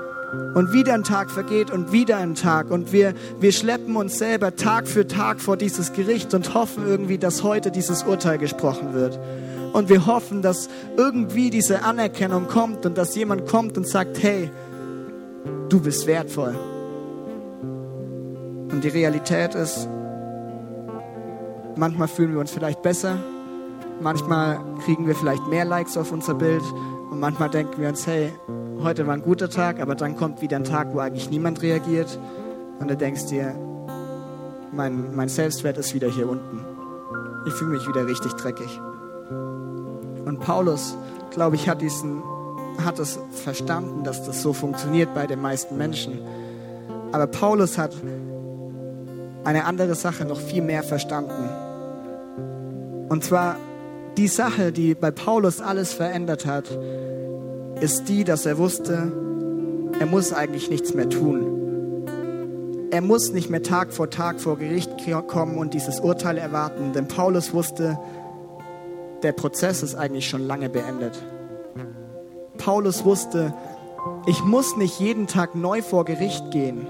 Und 0.55 0.73
wieder 0.73 0.95
ein 0.95 1.05
Tag 1.05 1.31
vergeht 1.31 1.71
und 1.71 1.93
wieder 1.93 2.17
ein 2.17 2.35
Tag. 2.35 2.71
Und 2.71 2.93
wir, 2.93 3.15
wir 3.41 3.53
schleppen 3.53 3.97
uns 3.97 4.19
selber 4.19 4.57
Tag 4.57 4.89
für 4.89 5.07
Tag 5.07 5.41
vor 5.41 5.57
dieses 5.57 5.93
Gericht 5.93 6.35
und 6.35 6.55
hoffen 6.55 6.87
irgendwie, 6.87 7.19
dass 7.19 7.43
heute 7.43 7.71
dieses 7.71 8.03
Urteil 8.03 8.39
gesprochen 8.39 8.95
wird. 8.95 9.19
Und 9.73 9.89
wir 9.89 10.07
hoffen, 10.07 10.43
dass 10.43 10.69
irgendwie 10.97 11.51
diese 11.51 11.83
Anerkennung 11.83 12.47
kommt 12.49 12.87
und 12.87 12.97
dass 12.97 13.15
jemand 13.15 13.47
kommt 13.47 13.77
und 13.77 13.87
sagt, 13.87 14.23
hey, 14.23 14.51
du 15.69 15.81
bist 15.81 16.07
wertvoll. 16.07 16.55
Und 18.71 18.83
die 18.83 18.89
Realität 18.89 19.55
ist, 19.55 19.89
manchmal 21.77 22.09
fühlen 22.09 22.33
wir 22.33 22.41
uns 22.41 22.51
vielleicht 22.51 22.83
besser, 22.83 23.19
manchmal 24.01 24.61
kriegen 24.85 25.07
wir 25.07 25.15
vielleicht 25.15 25.47
mehr 25.49 25.65
Likes 25.65 25.97
auf 25.97 26.13
unser 26.13 26.35
Bild 26.35 26.63
und 27.15 27.21
manchmal 27.21 27.49
denken 27.49 27.81
wir 27.81 27.89
uns, 27.91 28.09
hey, 28.09 28.33
heute 28.83 29.07
war 29.07 29.15
ein 29.15 29.23
guter 29.23 29.49
Tag, 29.49 29.81
aber 29.81 29.95
dann 29.95 30.17
kommt 30.17 30.43
wieder 30.43 30.57
ein 30.57 30.65
Tag, 30.65 30.93
wo 30.93 30.99
eigentlich 30.99 31.31
niemand 31.31 31.63
reagiert 31.63 32.19
und 32.81 32.91
du 32.91 32.97
denkst 32.97 33.27
dir, 33.27 33.55
mein, 34.73 35.15
mein 35.15 35.29
Selbstwert 35.29 35.79
ist 35.79 35.95
wieder 35.95 36.09
hier 36.09 36.29
unten. 36.29 36.65
Ich 37.47 37.53
fühle 37.53 37.71
mich 37.71 37.87
wieder 37.87 38.05
richtig 38.09 38.33
dreckig. 38.33 38.81
Und 39.31 40.41
Paulus, 40.41 40.97
glaube 41.31 41.55
ich, 41.55 41.69
hat 41.69 41.83
diesen 41.83 42.21
hat 42.85 42.99
es 42.99 43.17
verstanden, 43.31 44.03
dass 44.03 44.25
das 44.25 44.43
so 44.43 44.53
funktioniert 44.53 45.15
bei 45.15 45.29
den 45.29 45.41
meisten 45.41 45.79
Menschen. 45.79 46.19
Aber 47.13 47.29
Paulus 47.29 47.79
hat 47.79 47.95
eine 49.45 49.67
andere 49.67 49.95
Sache 49.95 50.25
noch 50.25 50.41
viel 50.41 50.63
mehr 50.63 50.83
verstanden. 50.83 51.49
Und 53.09 53.23
zwar 53.23 53.55
die 54.17 54.29
Sache, 54.29 54.73
die 54.73 54.95
bei 54.95 55.11
Paulus 55.11 55.61
alles 55.61 55.93
verändert 55.93 56.47
hat, 56.47 56.71
ist 57.81 58.09
die, 58.09 58.25
dass 58.25 58.47
er 58.47 58.59
wusste, 58.59 59.13
er 59.99 60.07
muss 60.07 60.33
eigentlich 60.33 60.71
nichts 60.71 60.95
mehr 60.95 61.09
tun. 61.09 62.07
Er 62.91 63.01
muss 63.01 63.33
nicht 63.33 63.51
mehr 63.51 63.63
Tag 63.63 63.93
vor 63.93 64.11
Tag 64.11 64.41
vor 64.41 64.57
Gericht 64.57 64.91
kommen 65.27 65.59
und 65.59 65.75
dieses 65.75 65.99
Urteil 65.99 66.39
erwarten, 66.39 66.93
denn 66.93 67.09
Paulus 67.09 67.53
wusste, 67.53 67.99
der 69.25 69.33
Prozess 69.33 69.83
ist 69.83 69.97
eigentlich 69.97 70.29
schon 70.29 70.47
lange 70.47 70.69
beendet. 70.69 71.21
Paulus 72.57 73.05
wusste, 73.05 73.53
ich 74.27 74.45
muss 74.45 74.77
nicht 74.77 75.01
jeden 75.01 75.27
Tag 75.27 75.55
neu 75.55 75.83
vor 75.83 76.05
Gericht 76.05 76.51
gehen. 76.51 76.87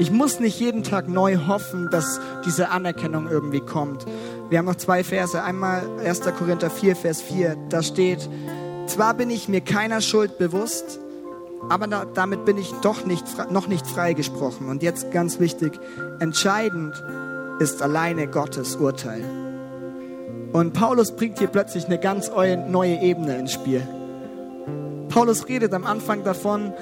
Ich 0.00 0.12
muss 0.12 0.38
nicht 0.38 0.60
jeden 0.60 0.84
Tag 0.84 1.08
neu 1.08 1.38
hoffen, 1.48 1.88
dass 1.90 2.20
diese 2.46 2.70
Anerkennung 2.70 3.28
irgendwie 3.28 3.60
kommt. 3.60 4.06
Wir 4.48 4.58
haben 4.58 4.66
noch 4.66 4.76
zwei 4.76 5.02
Verse. 5.02 5.42
Einmal 5.42 5.82
1. 6.04 6.20
Korinther 6.38 6.70
4, 6.70 6.94
Vers 6.94 7.20
4. 7.20 7.56
Da 7.68 7.82
steht, 7.82 8.28
zwar 8.86 9.14
bin 9.14 9.28
ich 9.28 9.48
mir 9.48 9.60
keiner 9.60 10.00
Schuld 10.00 10.38
bewusst, 10.38 11.00
aber 11.68 11.88
da, 11.88 12.04
damit 12.04 12.44
bin 12.44 12.58
ich 12.58 12.72
doch 12.82 13.04
nicht, 13.04 13.24
noch 13.50 13.66
nicht 13.66 13.88
freigesprochen. 13.88 14.68
Und 14.68 14.84
jetzt 14.84 15.10
ganz 15.10 15.40
wichtig, 15.40 15.72
entscheidend 16.20 16.94
ist 17.58 17.82
alleine 17.82 18.28
Gottes 18.28 18.76
Urteil. 18.76 19.24
Und 20.52 20.74
Paulus 20.74 21.16
bringt 21.16 21.40
hier 21.40 21.48
plötzlich 21.48 21.86
eine 21.86 21.98
ganz 21.98 22.30
neue 22.30 23.00
Ebene 23.00 23.36
ins 23.36 23.52
Spiel. 23.52 23.82
Paulus 25.08 25.48
redet 25.48 25.74
am 25.74 25.84
Anfang 25.84 26.22
davon, 26.22 26.72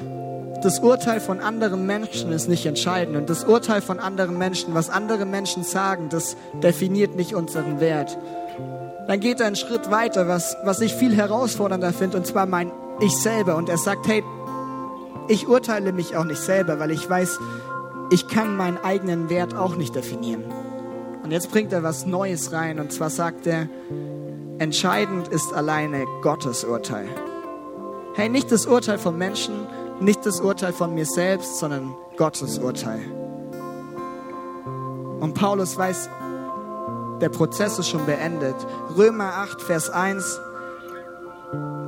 das 0.62 0.80
Urteil 0.80 1.20
von 1.20 1.40
anderen 1.40 1.86
Menschen 1.86 2.32
ist 2.32 2.48
nicht 2.48 2.66
entscheidend. 2.66 3.16
Und 3.16 3.30
das 3.30 3.44
Urteil 3.44 3.80
von 3.80 3.98
anderen 3.98 4.38
Menschen, 4.38 4.74
was 4.74 4.90
andere 4.90 5.24
Menschen 5.24 5.62
sagen, 5.64 6.08
das 6.08 6.36
definiert 6.62 7.16
nicht 7.16 7.34
unseren 7.34 7.80
Wert. 7.80 8.16
Dann 9.06 9.20
geht 9.20 9.40
er 9.40 9.46
einen 9.46 9.56
Schritt 9.56 9.90
weiter, 9.90 10.28
was, 10.28 10.56
was 10.64 10.80
ich 10.80 10.94
viel 10.94 11.14
herausfordernder 11.14 11.92
finde, 11.92 12.16
und 12.16 12.26
zwar 12.26 12.46
mein 12.46 12.72
Ich 13.00 13.16
selber. 13.16 13.56
Und 13.56 13.68
er 13.68 13.78
sagt, 13.78 14.08
hey, 14.08 14.24
ich 15.28 15.46
urteile 15.46 15.92
mich 15.92 16.16
auch 16.16 16.24
nicht 16.24 16.40
selber, 16.40 16.78
weil 16.78 16.90
ich 16.90 17.08
weiß, 17.08 17.38
ich 18.10 18.28
kann 18.28 18.56
meinen 18.56 18.78
eigenen 18.78 19.28
Wert 19.28 19.54
auch 19.54 19.76
nicht 19.76 19.94
definieren. 19.94 20.44
Und 21.22 21.32
jetzt 21.32 21.50
bringt 21.50 21.72
er 21.72 21.82
was 21.82 22.06
Neues 22.06 22.52
rein, 22.52 22.78
und 22.78 22.92
zwar 22.92 23.10
sagt 23.10 23.46
er, 23.46 23.68
entscheidend 24.58 25.28
ist 25.28 25.52
alleine 25.52 26.04
Gottes 26.22 26.64
Urteil. 26.64 27.08
Hey, 28.14 28.28
nicht 28.28 28.50
das 28.50 28.66
Urteil 28.66 28.98
von 28.98 29.18
Menschen, 29.18 29.66
nicht 30.00 30.24
das 30.26 30.40
Urteil 30.40 30.72
von 30.72 30.94
mir 30.94 31.06
selbst, 31.06 31.58
sondern 31.58 31.94
Gottes 32.16 32.58
Urteil. 32.58 33.00
Und 35.20 35.34
Paulus 35.34 35.76
weiß, 35.76 36.10
der 37.20 37.30
Prozess 37.30 37.78
ist 37.78 37.88
schon 37.88 38.04
beendet. 38.04 38.54
Römer 38.96 39.32
8, 39.34 39.62
Vers 39.62 39.88
1 39.90 40.40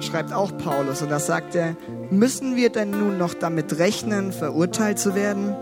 schreibt 0.01 0.33
auch 0.33 0.57
Paulus 0.57 1.03
und 1.03 1.11
da 1.11 1.19
sagt 1.19 1.55
er, 1.55 1.77
müssen 2.11 2.57
wir 2.57 2.71
denn 2.71 2.91
nun 2.91 3.19
noch 3.19 3.35
damit 3.35 3.79
rechnen, 3.79 4.33
verurteilt 4.33 4.99
zu 4.99 5.15
werden? 5.15 5.55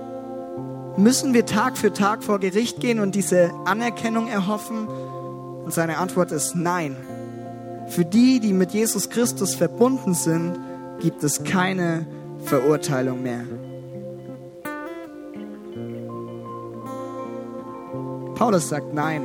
Müssen 0.97 1.35
wir 1.35 1.47
Tag 1.47 1.77
für 1.77 1.93
Tag 1.93 2.23
vor 2.23 2.39
Gericht 2.39 2.81
gehen 2.81 3.01
und 3.01 3.15
diese 3.15 3.51
Anerkennung 3.65 4.29
erhoffen? 4.29 4.87
Und 4.87 5.75
seine 5.75 5.99
Antwort 5.99 6.33
ist 6.33 6.55
nein. 6.55 6.97
Für 7.89 8.05
die, 8.05 8.41
die 8.41 8.53
mit 8.53 8.73
Jesus 8.73 9.11
Christus 9.11 9.55
verbunden 9.55 10.15
sind, 10.15 10.59
gibt 11.01 11.25
es 11.25 11.45
keine 11.45 12.07
Verurteilung 12.47 13.23
mehr. 13.23 13.45
Paulus 18.37 18.69
sagt 18.69 18.95
nein. 18.95 19.23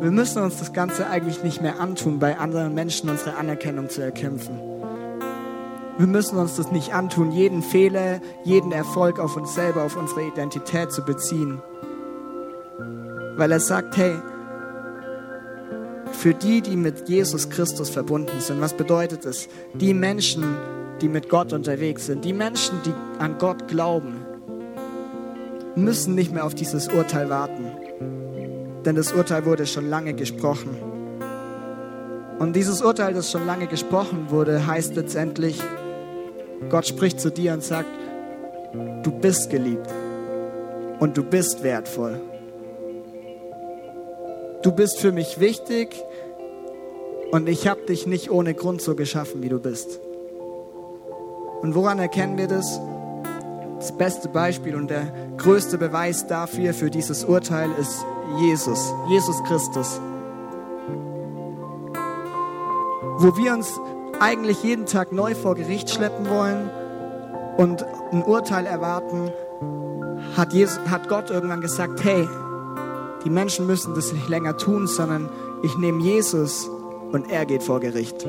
Wir 0.00 0.10
müssen 0.10 0.42
uns 0.42 0.58
das 0.58 0.72
Ganze 0.72 1.08
eigentlich 1.08 1.44
nicht 1.44 1.62
mehr 1.62 1.78
antun, 1.78 2.18
bei 2.18 2.36
anderen 2.36 2.74
Menschen 2.74 3.08
unsere 3.08 3.36
Anerkennung 3.36 3.88
zu 3.88 4.02
erkämpfen. 4.02 4.58
Wir 5.98 6.06
müssen 6.06 6.38
uns 6.38 6.56
das 6.56 6.72
nicht 6.72 6.94
antun, 6.94 7.30
jeden 7.30 7.62
Fehler, 7.62 8.20
jeden 8.44 8.72
Erfolg 8.72 9.20
auf 9.20 9.36
uns 9.36 9.54
selber, 9.54 9.84
auf 9.84 9.96
unsere 9.96 10.26
Identität 10.26 10.90
zu 10.90 11.04
beziehen. 11.04 11.60
Weil 13.36 13.52
er 13.52 13.60
sagt, 13.60 13.96
hey, 13.96 14.16
für 16.12 16.34
die, 16.34 16.60
die 16.60 16.76
mit 16.76 17.08
Jesus 17.08 17.50
Christus 17.50 17.90
verbunden 17.90 18.40
sind. 18.40 18.60
Was 18.60 18.74
bedeutet 18.74 19.24
es? 19.24 19.48
Die 19.74 19.94
Menschen, 19.94 20.44
die 21.00 21.08
mit 21.08 21.28
Gott 21.28 21.52
unterwegs 21.52 22.06
sind, 22.06 22.24
die 22.24 22.32
Menschen, 22.32 22.80
die 22.84 22.92
an 23.18 23.38
Gott 23.38 23.68
glauben, 23.68 24.24
müssen 25.76 26.14
nicht 26.14 26.32
mehr 26.32 26.44
auf 26.44 26.54
dieses 26.54 26.88
Urteil 26.88 27.30
warten. 27.30 27.66
Denn 28.84 28.96
das 28.96 29.12
Urteil 29.12 29.44
wurde 29.44 29.66
schon 29.66 29.88
lange 29.88 30.14
gesprochen. 30.14 30.76
Und 32.38 32.54
dieses 32.54 32.82
Urteil, 32.82 33.14
das 33.14 33.30
schon 33.30 33.46
lange 33.46 33.66
gesprochen 33.66 34.26
wurde, 34.30 34.66
heißt 34.66 34.94
letztendlich, 34.94 35.60
Gott 36.70 36.86
spricht 36.86 37.20
zu 37.20 37.30
dir 37.30 37.52
und 37.52 37.62
sagt, 37.62 37.88
du 39.02 39.10
bist 39.10 39.50
geliebt 39.50 39.88
und 41.00 41.16
du 41.16 41.22
bist 41.22 41.62
wertvoll. 41.62 42.20
Du 44.62 44.72
bist 44.72 44.98
für 44.98 45.12
mich 45.12 45.38
wichtig 45.38 45.94
und 47.30 47.48
ich 47.48 47.68
habe 47.68 47.82
dich 47.82 48.06
nicht 48.06 48.28
ohne 48.30 48.54
Grund 48.54 48.82
so 48.82 48.96
geschaffen, 48.96 49.40
wie 49.42 49.48
du 49.48 49.60
bist. 49.60 50.00
Und 51.60 51.76
woran 51.76 52.00
erkennen 52.00 52.38
wir 52.38 52.48
das? 52.48 52.80
Das 53.78 53.96
beste 53.96 54.28
Beispiel 54.28 54.74
und 54.74 54.90
der 54.90 55.12
größte 55.36 55.78
Beweis 55.78 56.26
dafür, 56.26 56.74
für 56.74 56.90
dieses 56.90 57.24
Urteil, 57.24 57.70
ist 57.78 58.04
Jesus, 58.40 58.92
Jesus 59.08 59.36
Christus. 59.44 60.00
Wo 63.18 63.36
wir 63.36 63.52
uns 63.52 63.72
eigentlich 64.18 64.64
jeden 64.64 64.86
Tag 64.86 65.12
neu 65.12 65.36
vor 65.36 65.54
Gericht 65.54 65.90
schleppen 65.90 66.28
wollen 66.28 66.68
und 67.56 67.86
ein 68.10 68.24
Urteil 68.24 68.66
erwarten, 68.66 69.30
hat, 70.36 70.52
Jesus, 70.52 70.80
hat 70.90 71.08
Gott 71.08 71.30
irgendwann 71.30 71.60
gesagt, 71.60 72.02
hey, 72.02 72.26
die 73.28 73.34
Menschen 73.34 73.66
müssen 73.66 73.94
das 73.94 74.10
nicht 74.14 74.26
länger 74.30 74.56
tun, 74.56 74.86
sondern 74.86 75.28
ich 75.62 75.76
nehme 75.76 76.02
Jesus 76.02 76.66
und 77.12 77.30
er 77.30 77.44
geht 77.44 77.62
vor 77.62 77.78
Gericht. 77.78 78.26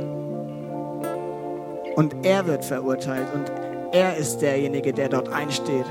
Und 1.96 2.14
er 2.24 2.46
wird 2.48 2.66
verurteilt 2.66 3.28
und 3.34 3.50
er 3.94 4.18
ist 4.18 4.40
derjenige, 4.40 4.92
der 4.92 5.08
dort 5.08 5.30
einsteht. 5.30 5.86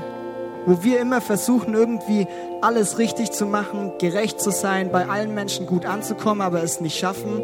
Wo 0.67 0.83
wir 0.83 0.99
immer 0.99 1.21
versuchen, 1.21 1.73
irgendwie 1.73 2.27
alles 2.61 2.99
richtig 2.99 3.31
zu 3.31 3.47
machen, 3.47 3.93
gerecht 3.99 4.39
zu 4.39 4.51
sein, 4.51 4.91
bei 4.91 5.09
allen 5.09 5.33
Menschen 5.33 5.65
gut 5.65 5.87
anzukommen, 5.87 6.41
aber 6.41 6.61
es 6.61 6.79
nicht 6.79 6.99
schaffen. 6.99 7.41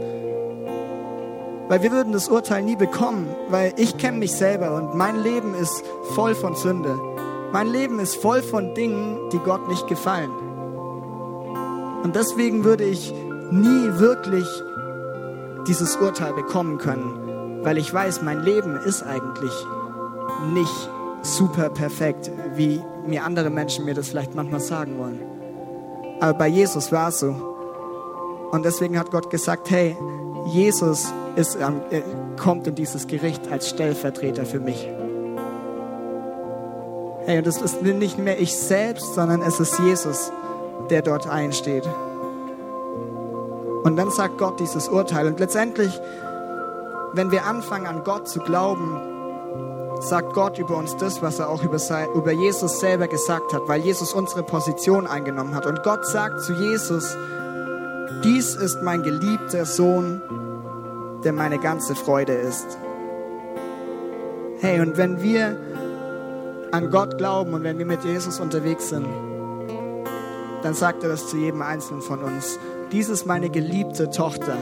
Weil 1.68 1.82
wir 1.82 1.91
würden 1.91 2.13
das 2.13 2.28
Urteil 2.28 2.61
nie 2.61 2.76
bekommen, 2.76 3.28
weil 3.49 3.74
ich 3.78 3.97
kenne 3.97 4.20
mich 4.20 4.34
selber 4.34 4.76
und 4.76 4.93
mein 4.93 5.24
Leben 5.24 5.55
ist 5.55 5.84
voll 6.13 6.36
von 6.36 6.53
Sünde. 6.53 6.95
Mein 7.51 7.70
Leben 7.70 7.99
ist 7.99 8.18
voll 8.18 8.43
von 8.43 8.76
Dingen, 8.76 9.18
die 9.32 9.39
Gott 9.39 9.68
nicht 9.68 9.88
gefallen. 9.88 10.45
Und 12.04 12.16
deswegen 12.16 12.64
würde 12.64 12.84
ich 12.84 13.14
nie 13.52 14.00
wirklich 14.00 14.48
dieses 15.68 15.96
Urteil 15.98 16.34
bekommen 16.34 16.78
können, 16.78 17.64
weil 17.64 17.78
ich 17.78 17.93
weiß, 17.93 18.22
mein 18.22 18.43
Leben 18.43 18.78
ist 18.78 19.04
eigentlich 19.04 19.54
nicht 20.54 20.89
super 21.22 21.70
perfekt, 21.70 22.32
wie 22.56 22.82
mir 23.06 23.24
andere 23.24 23.50
Menschen 23.50 23.86
mir 23.86 23.93
das 23.93 24.10
vielleicht 24.10 24.36
manchmal 24.36 24.60
sagen 24.60 24.98
wollen. 24.98 25.20
Aber 26.20 26.38
bei 26.38 26.48
Jesus 26.48 26.91
war 26.91 27.10
es 27.10 27.20
so. 27.20 27.36
Und 28.52 28.64
deswegen 28.64 28.98
hat 28.98 29.12
Gott 29.12 29.30
gesagt, 29.30 29.70
hey, 29.70 29.98
Jesus 30.48 31.12
ist, 31.36 31.56
äh, 31.56 32.02
kommt 32.39 32.68
in 32.68 32.76
dieses 32.76 33.08
Gericht 33.08 33.52
als 33.52 33.70
Stellvertreter 33.70 34.46
für 34.46 34.60
mich. 34.60 34.88
Hey, 37.26 37.39
und 37.39 37.48
es 37.48 37.60
ist 37.60 37.82
nicht 37.82 38.20
mehr 38.20 38.39
ich 38.39 38.56
selbst, 38.56 39.16
sondern 39.16 39.41
es 39.41 39.60
ist 39.60 39.80
Jesus, 39.80 40.32
der 40.89 41.01
dort 41.01 41.28
einsteht. 41.28 41.88
Und 43.84 43.97
dann 43.97 44.09
sagt 44.09 44.38
Gott 44.38 44.59
dieses 44.59 44.88
Urteil. 44.88 45.28
Und 45.28 45.39
letztendlich, 45.39 45.99
wenn 47.13 47.32
wir 47.32 47.45
anfangen 47.45 47.86
an 47.86 48.03
Gott 48.03 48.28
zu 48.28 48.39
glauben, 48.39 48.99
sagt 50.01 50.34
Gott 50.34 50.57
über 50.59 50.76
uns 50.76 50.97
das, 50.97 51.21
was 51.21 51.39
er 51.39 51.49
auch 51.49 51.63
über, 51.63 51.78
über 52.15 52.32
Jesus 52.32 52.80
selber 52.80 53.07
gesagt 53.07 53.53
hat, 53.53 53.67
weil 53.67 53.82
Jesus 53.82 54.13
unsere 54.13 54.43
Position 54.43 55.07
eingenommen 55.07 55.55
hat. 55.55 55.65
Und 55.65 55.84
Gott 55.84 56.05
sagt 56.05 56.41
zu 56.41 56.53
Jesus, 56.53 57.15
dies 58.23 58.55
ist 58.55 58.82
mein 58.82 59.03
geliebter 59.03 59.65
Sohn, 59.65 60.21
der 61.23 61.34
meine 61.34 61.59
ganze 61.59 61.95
Freude 61.95 62.34
ist. 62.34 62.78
Hey, 64.59 64.80
und 64.80 64.97
wenn 64.97 65.21
wir 65.21 65.57
an 66.71 66.89
Gott 66.89 67.17
glauben 67.17 67.53
und 67.53 67.63
wenn 67.63 67.78
wir 67.78 67.86
mit 67.86 68.03
Jesus 68.03 68.39
unterwegs 68.39 68.89
sind, 68.89 69.05
dann 70.66 70.74
sagt 70.74 71.03
er 71.03 71.09
das 71.09 71.28
zu 71.28 71.38
jedem 71.38 71.61
Einzelnen 71.61 72.01
von 72.01 72.24
uns. 72.24 72.57
Dies 72.91 73.07
ist 73.07 73.28
meine 73.28 73.51
geliebte 73.51 74.09
Tochter 74.09 74.57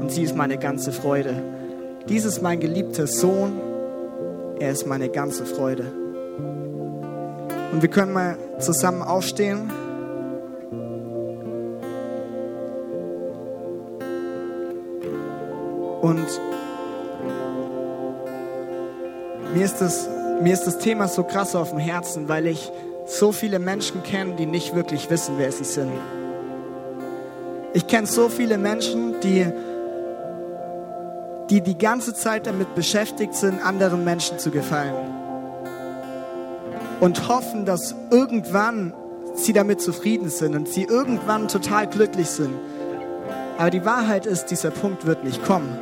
und 0.00 0.10
sie 0.10 0.24
ist 0.24 0.34
meine 0.34 0.58
ganze 0.58 0.90
Freude. 0.90 1.44
Dies 2.08 2.24
ist 2.24 2.42
mein 2.42 2.58
geliebter 2.58 3.06
Sohn, 3.06 3.60
er 4.58 4.72
ist 4.72 4.84
meine 4.84 5.08
ganze 5.08 5.46
Freude. 5.46 5.92
Und 7.70 7.82
wir 7.82 7.88
können 7.88 8.12
mal 8.14 8.36
zusammen 8.58 9.02
aufstehen. 9.02 9.70
Und 16.02 16.26
mir 19.54 19.64
ist, 19.64 19.80
das, 19.80 20.08
mir 20.42 20.52
ist 20.52 20.64
das 20.64 20.78
Thema 20.78 21.06
so 21.06 21.22
krass 21.22 21.54
auf 21.54 21.70
dem 21.70 21.78
Herzen, 21.78 22.28
weil 22.28 22.48
ich 22.48 22.72
so 23.06 23.32
viele 23.32 23.58
Menschen 23.58 24.02
kenne, 24.02 24.34
die 24.34 24.46
nicht 24.46 24.74
wirklich 24.74 25.08
wissen, 25.08 25.36
wer 25.38 25.50
sie 25.52 25.64
sind. 25.64 25.92
Ich 27.72 27.86
kenne 27.86 28.06
so 28.06 28.28
viele 28.28 28.58
Menschen, 28.58 29.20
die, 29.20 29.46
die 31.50 31.60
die 31.60 31.78
ganze 31.78 32.14
Zeit 32.14 32.46
damit 32.46 32.74
beschäftigt 32.74 33.34
sind, 33.34 33.64
anderen 33.64 34.04
Menschen 34.04 34.38
zu 34.38 34.50
gefallen. 34.50 34.94
Und 37.00 37.28
hoffen, 37.28 37.64
dass 37.64 37.94
irgendwann 38.10 38.92
sie 39.34 39.52
damit 39.52 39.80
zufrieden 39.80 40.30
sind 40.30 40.56
und 40.56 40.68
sie 40.68 40.84
irgendwann 40.84 41.46
total 41.48 41.86
glücklich 41.86 42.28
sind. 42.28 42.54
Aber 43.58 43.70
die 43.70 43.84
Wahrheit 43.84 44.26
ist, 44.26 44.46
dieser 44.46 44.70
Punkt 44.70 45.06
wird 45.06 45.22
nicht 45.22 45.44
kommen. 45.44 45.78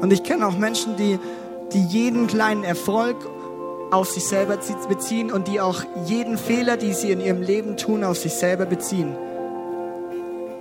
Und 0.00 0.12
ich 0.12 0.22
kenne 0.22 0.46
auch 0.46 0.56
Menschen, 0.56 0.96
die, 0.96 1.18
die 1.72 1.82
jeden 1.82 2.26
kleinen 2.26 2.64
Erfolg 2.64 3.16
auf 3.92 4.10
sich 4.10 4.24
selber 4.24 4.58
beziehen 4.88 5.30
und 5.30 5.48
die 5.48 5.60
auch 5.60 5.82
jeden 6.06 6.38
Fehler, 6.38 6.78
die 6.78 6.94
sie 6.94 7.12
in 7.12 7.20
ihrem 7.20 7.42
Leben 7.42 7.76
tun, 7.76 8.04
auf 8.04 8.16
sich 8.16 8.32
selber 8.32 8.64
beziehen. 8.64 9.14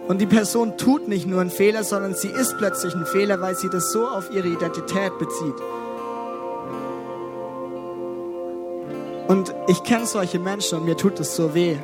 Und 0.10 0.20
die 0.20 0.26
Person 0.26 0.78
tut 0.78 1.08
nicht 1.08 1.26
nur 1.26 1.40
einen 1.40 1.50
Fehler, 1.50 1.86
sondern 1.86 2.14
sie 2.14 2.28
ist 2.28 2.58
plötzlich 2.58 2.94
ein 2.94 3.06
Fehler, 3.06 3.40
weil 3.40 3.56
sie 3.56 3.70
das 3.70 3.94
so 3.94 4.06
auf 4.06 4.30
ihre 4.32 4.50
Identität 4.50 5.18
bezieht. 5.18 5.56
Und 9.30 9.56
ich 9.70 9.82
kenne 9.84 10.06
solche 10.06 10.38
Menschen 10.38 10.80
und 10.80 10.86
mir 10.86 10.98
tut 10.98 11.18
es 11.22 11.34
so 11.34 11.56
weh, 11.56 11.78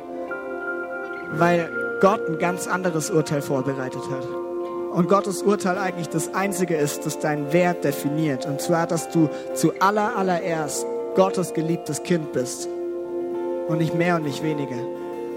weil 1.32 1.70
Gott 2.02 2.20
ein 2.28 2.38
ganz 2.38 2.66
anderes 2.66 3.10
Urteil 3.10 3.40
vorbereitet 3.40 4.02
hat. 4.10 4.26
Und 4.92 5.08
Gottes 5.08 5.42
Urteil 5.42 5.78
eigentlich 5.78 6.10
das 6.10 6.34
Einzige 6.34 6.76
ist, 6.76 7.06
das 7.06 7.18
deinen 7.20 7.54
Wert 7.54 7.84
definiert. 7.84 8.44
Und 8.44 8.60
zwar, 8.60 8.86
dass 8.86 9.08
du 9.08 9.30
zu 9.54 9.72
aller, 9.80 10.14
Gottes 11.14 11.54
geliebtes 11.54 12.02
Kind 12.02 12.32
bist. 12.32 12.68
Und 13.68 13.78
nicht 13.78 13.94
mehr 13.94 14.16
und 14.16 14.24
nicht 14.24 14.42
weniger. 14.42 14.76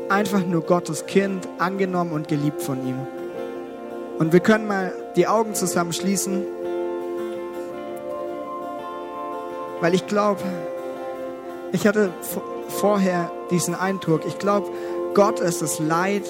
Einfach 0.10 0.46
nur 0.46 0.62
Gottes 0.62 1.06
Kind, 1.06 1.48
angenommen 1.58 2.12
und 2.12 2.28
geliebt 2.28 2.62
von 2.62 2.86
ihm. 2.86 3.00
Und 4.20 4.34
wir 4.34 4.40
können 4.40 4.68
mal 4.68 4.94
die 5.16 5.28
Augen 5.28 5.56
zusammen 5.56 5.94
schließen. 5.94 6.46
Weil 9.82 9.96
ich 9.96 10.06
glaube, 10.08 10.42
ich 11.72 11.88
hatte 11.88 12.12
vorher 12.68 13.32
diesen 13.50 13.76
Eindruck, 13.76 14.22
ich 14.26 14.38
glaube, 14.38 14.70
Gott 15.14 15.40
ist 15.40 15.62
es 15.62 15.80
leid, 15.80 16.24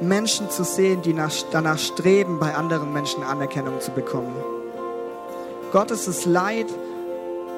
Menschen 0.00 0.50
zu 0.50 0.62
sehen, 0.62 1.02
die 1.02 1.12
nach, 1.12 1.32
danach 1.50 1.78
streben, 1.78 2.38
bei 2.38 2.54
anderen 2.54 2.92
Menschen 2.92 3.22
Anerkennung 3.22 3.80
zu 3.80 3.92
bekommen. 3.92 4.34
Gott 5.72 5.90
ist 5.90 6.06
es 6.06 6.26
leid, 6.26 6.66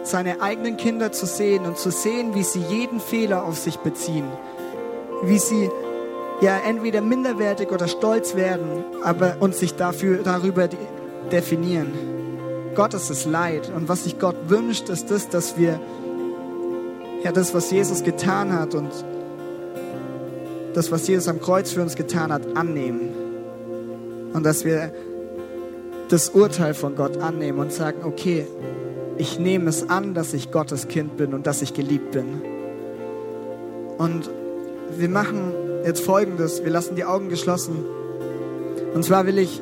seine 0.03 0.41
eigenen 0.41 0.77
Kinder 0.77 1.13
zu 1.13 1.27
sehen 1.27 1.65
und 1.67 1.79
zu 1.79 1.91
sehen, 1.91 2.35
wie 2.35 2.43
sie 2.43 2.61
jeden 2.61 3.01
Fehler 3.01 3.45
auf 3.45 3.59
sich 3.59 3.77
beziehen, 3.79 4.25
wie 5.23 5.39
sie 5.39 5.71
ja 6.41 6.59
entweder 6.59 7.01
minderwertig 7.01 7.71
oder 7.71 7.89
stolz 7.89 8.37
werden, 8.37 8.85
aber 9.03 9.37
und 9.41 9.55
sich 9.55 9.75
dafür 9.75 10.19
darüber 10.19 10.69
definieren. 11.31 11.93
Gott 12.75 12.95
ist 12.95 13.11
es 13.11 13.25
leid 13.25 13.73
und 13.75 13.89
was 13.89 14.05
sich 14.05 14.19
Gott 14.19 14.37
wünscht, 14.49 14.89
ist 14.89 15.11
das, 15.11 15.29
dass 15.29 15.59
wir 15.59 15.81
ja 17.25 17.33
das, 17.33 17.55
was 17.55 17.71
Jesus 17.71 18.05
getan 18.05 18.53
hat 18.53 18.75
und 18.75 18.91
das, 20.75 20.93
was 20.93 21.09
Jesus 21.09 21.27
am 21.29 21.41
Kreuz 21.41 21.73
für 21.73 21.83
uns 21.83 21.97
getan 21.97 22.33
hat, 22.33 22.57
annehmen. 22.57 23.11
Und 24.33 24.45
dass 24.45 24.65
wir 24.65 24.93
das 26.09 26.29
Urteil 26.31 26.75
von 26.75 26.95
Gott 26.95 27.17
annehmen 27.19 27.59
und 27.59 27.73
sagen, 27.73 28.05
okay, 28.05 28.47
ich 29.19 29.39
nehme 29.39 29.69
es 29.69 29.91
an, 29.91 30.15
dass 30.15 30.33
ich 30.33 30.51
Gottes 30.51 30.89
Kind 30.89 31.17
bin 31.17 31.35
und 31.35 31.47
dass 31.47 31.61
ich 31.61 31.75
geliebt 31.75 32.13
bin. 32.13 32.41
Und 33.99 34.31
wir 34.97 35.09
machen 35.09 35.53
jetzt 35.85 36.01
Folgendes, 36.01 36.65
wir 36.65 36.71
lassen 36.71 36.95
die 36.95 37.05
Augen 37.05 37.29
geschlossen. 37.29 37.85
Und 38.95 39.05
zwar 39.05 39.27
will 39.27 39.39
ich, 39.39 39.61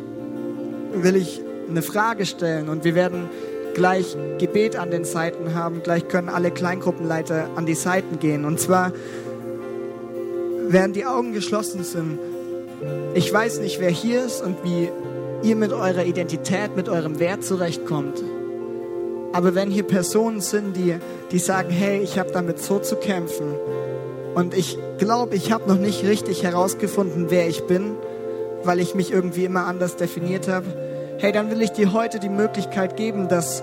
will 0.94 1.16
ich 1.16 1.40
eine 1.68 1.82
Frage 1.82 2.26
stellen 2.26 2.68
und 2.68 2.84
wir 2.84 2.94
werden 2.94 3.28
gleich 3.74 4.16
Gebet 4.38 4.76
an 4.76 4.90
den 4.90 5.04
Seiten 5.04 5.54
haben. 5.54 5.82
Gleich 5.82 6.06
können 6.08 6.28
alle 6.28 6.50
Kleingruppenleiter 6.50 7.48
an 7.56 7.66
die 7.66 7.74
Seiten 7.74 8.18
gehen. 8.18 8.44
Und 8.44 8.60
zwar 8.60 8.92
während 10.68 10.96
die 10.96 11.06
Augen 11.06 11.32
geschlossen 11.32 11.82
sind, 11.82 12.18
ich 13.14 13.32
weiß 13.32 13.60
nicht, 13.60 13.80
wer 13.80 13.90
hier 13.90 14.24
ist 14.24 14.42
und 14.42 14.56
wie 14.62 14.90
ihr 15.42 15.56
mit 15.56 15.72
eurer 15.72 16.04
Identität, 16.04 16.76
mit 16.76 16.88
eurem 16.88 17.18
Wert 17.18 17.42
zurechtkommt. 17.42 18.22
Aber 19.36 19.54
wenn 19.54 19.70
hier 19.70 19.82
Personen 19.82 20.40
sind, 20.40 20.78
die, 20.78 20.96
die 21.30 21.38
sagen, 21.38 21.68
hey, 21.68 22.00
ich 22.00 22.18
habe 22.18 22.30
damit 22.32 22.58
so 22.58 22.78
zu 22.78 22.96
kämpfen 22.96 23.54
und 24.34 24.54
ich 24.54 24.78
glaube, 24.96 25.36
ich 25.36 25.52
habe 25.52 25.68
noch 25.68 25.76
nicht 25.76 26.04
richtig 26.04 26.42
herausgefunden, 26.42 27.26
wer 27.28 27.46
ich 27.46 27.66
bin, 27.66 27.96
weil 28.64 28.80
ich 28.80 28.94
mich 28.94 29.12
irgendwie 29.12 29.44
immer 29.44 29.66
anders 29.66 29.96
definiert 29.96 30.48
habe, 30.48 30.64
hey, 31.18 31.32
dann 31.32 31.50
will 31.50 31.60
ich 31.60 31.72
dir 31.72 31.92
heute 31.92 32.18
die 32.18 32.30
Möglichkeit 32.30 32.96
geben, 32.96 33.28
dass 33.28 33.62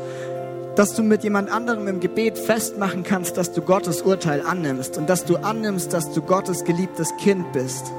dass 0.75 0.95
du 0.95 1.03
mit 1.03 1.23
jemand 1.23 1.51
anderem 1.51 1.87
im 1.87 1.99
Gebet 1.99 2.37
festmachen 2.37 3.03
kannst, 3.03 3.37
dass 3.37 3.51
du 3.51 3.61
Gottes 3.61 4.01
Urteil 4.01 4.41
annimmst 4.41 4.97
und 4.97 5.07
dass 5.07 5.23
du 5.23 5.37
annimmst, 5.37 5.93
dass 5.93 6.11
du 6.13 6.21
Gottes 6.21 6.63
geliebtes 6.63 7.15
Kind 7.17 7.51
bist. 7.51 7.91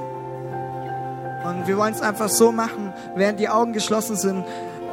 Und 1.45 1.67
wir 1.67 1.77
wollen 1.77 1.93
es 1.93 2.01
einfach 2.01 2.27
so 2.27 2.51
machen, 2.51 2.93
während 3.15 3.39
die 3.39 3.47
Augen 3.47 3.71
geschlossen 3.71 4.17
sind, 4.17 4.43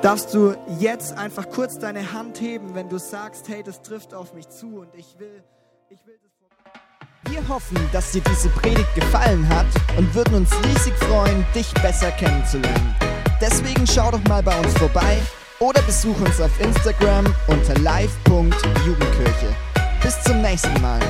darfst 0.03 0.35
du 0.35 0.55
jetzt 0.81 1.17
einfach 1.17 1.49
kurz 1.49 1.79
deine 1.79 2.13
Hand 2.13 2.41
heben, 2.41 2.75
wenn 2.75 2.89
du 2.89 2.99
sagst, 2.99 3.49
hey, 3.49 3.63
das 3.63 3.83
trifft 3.83 4.13
auf 4.13 4.35
mich 4.35 4.49
zu 4.49 4.81
und 4.81 4.95
ich 4.95 5.19
will, 5.19 5.43
ich 5.89 6.05
will 6.07 6.19
das. 6.23 7.33
Wir 7.33 7.49
hoffen, 7.49 7.79
dass 7.93 8.11
dir 8.11 8.23
diese 8.29 8.49
Predigt 8.49 8.95
gefallen 8.95 9.49
hat 9.49 9.67
und 9.97 10.13
würden 10.15 10.35
uns 10.35 10.51
riesig 10.65 10.95
freuen, 10.95 11.47
dich 11.55 11.73
besser 11.75 12.11
kennenzulernen. 12.11 12.95
Deswegen 13.41 13.87
schau 13.87 14.11
doch 14.11 14.23
mal 14.25 14.43
bei 14.43 14.59
uns 14.59 14.73
vorbei 14.75 15.19
oder 15.61 15.81
besuch 15.83 16.19
uns 16.21 16.41
auf 16.41 16.61
Instagram 16.61 17.33
unter 17.47 17.75
live.jugendkirche. 17.79 19.55
Bis 20.03 20.21
zum 20.25 20.43
nächsten 20.43 20.81
Mal. 20.83 21.01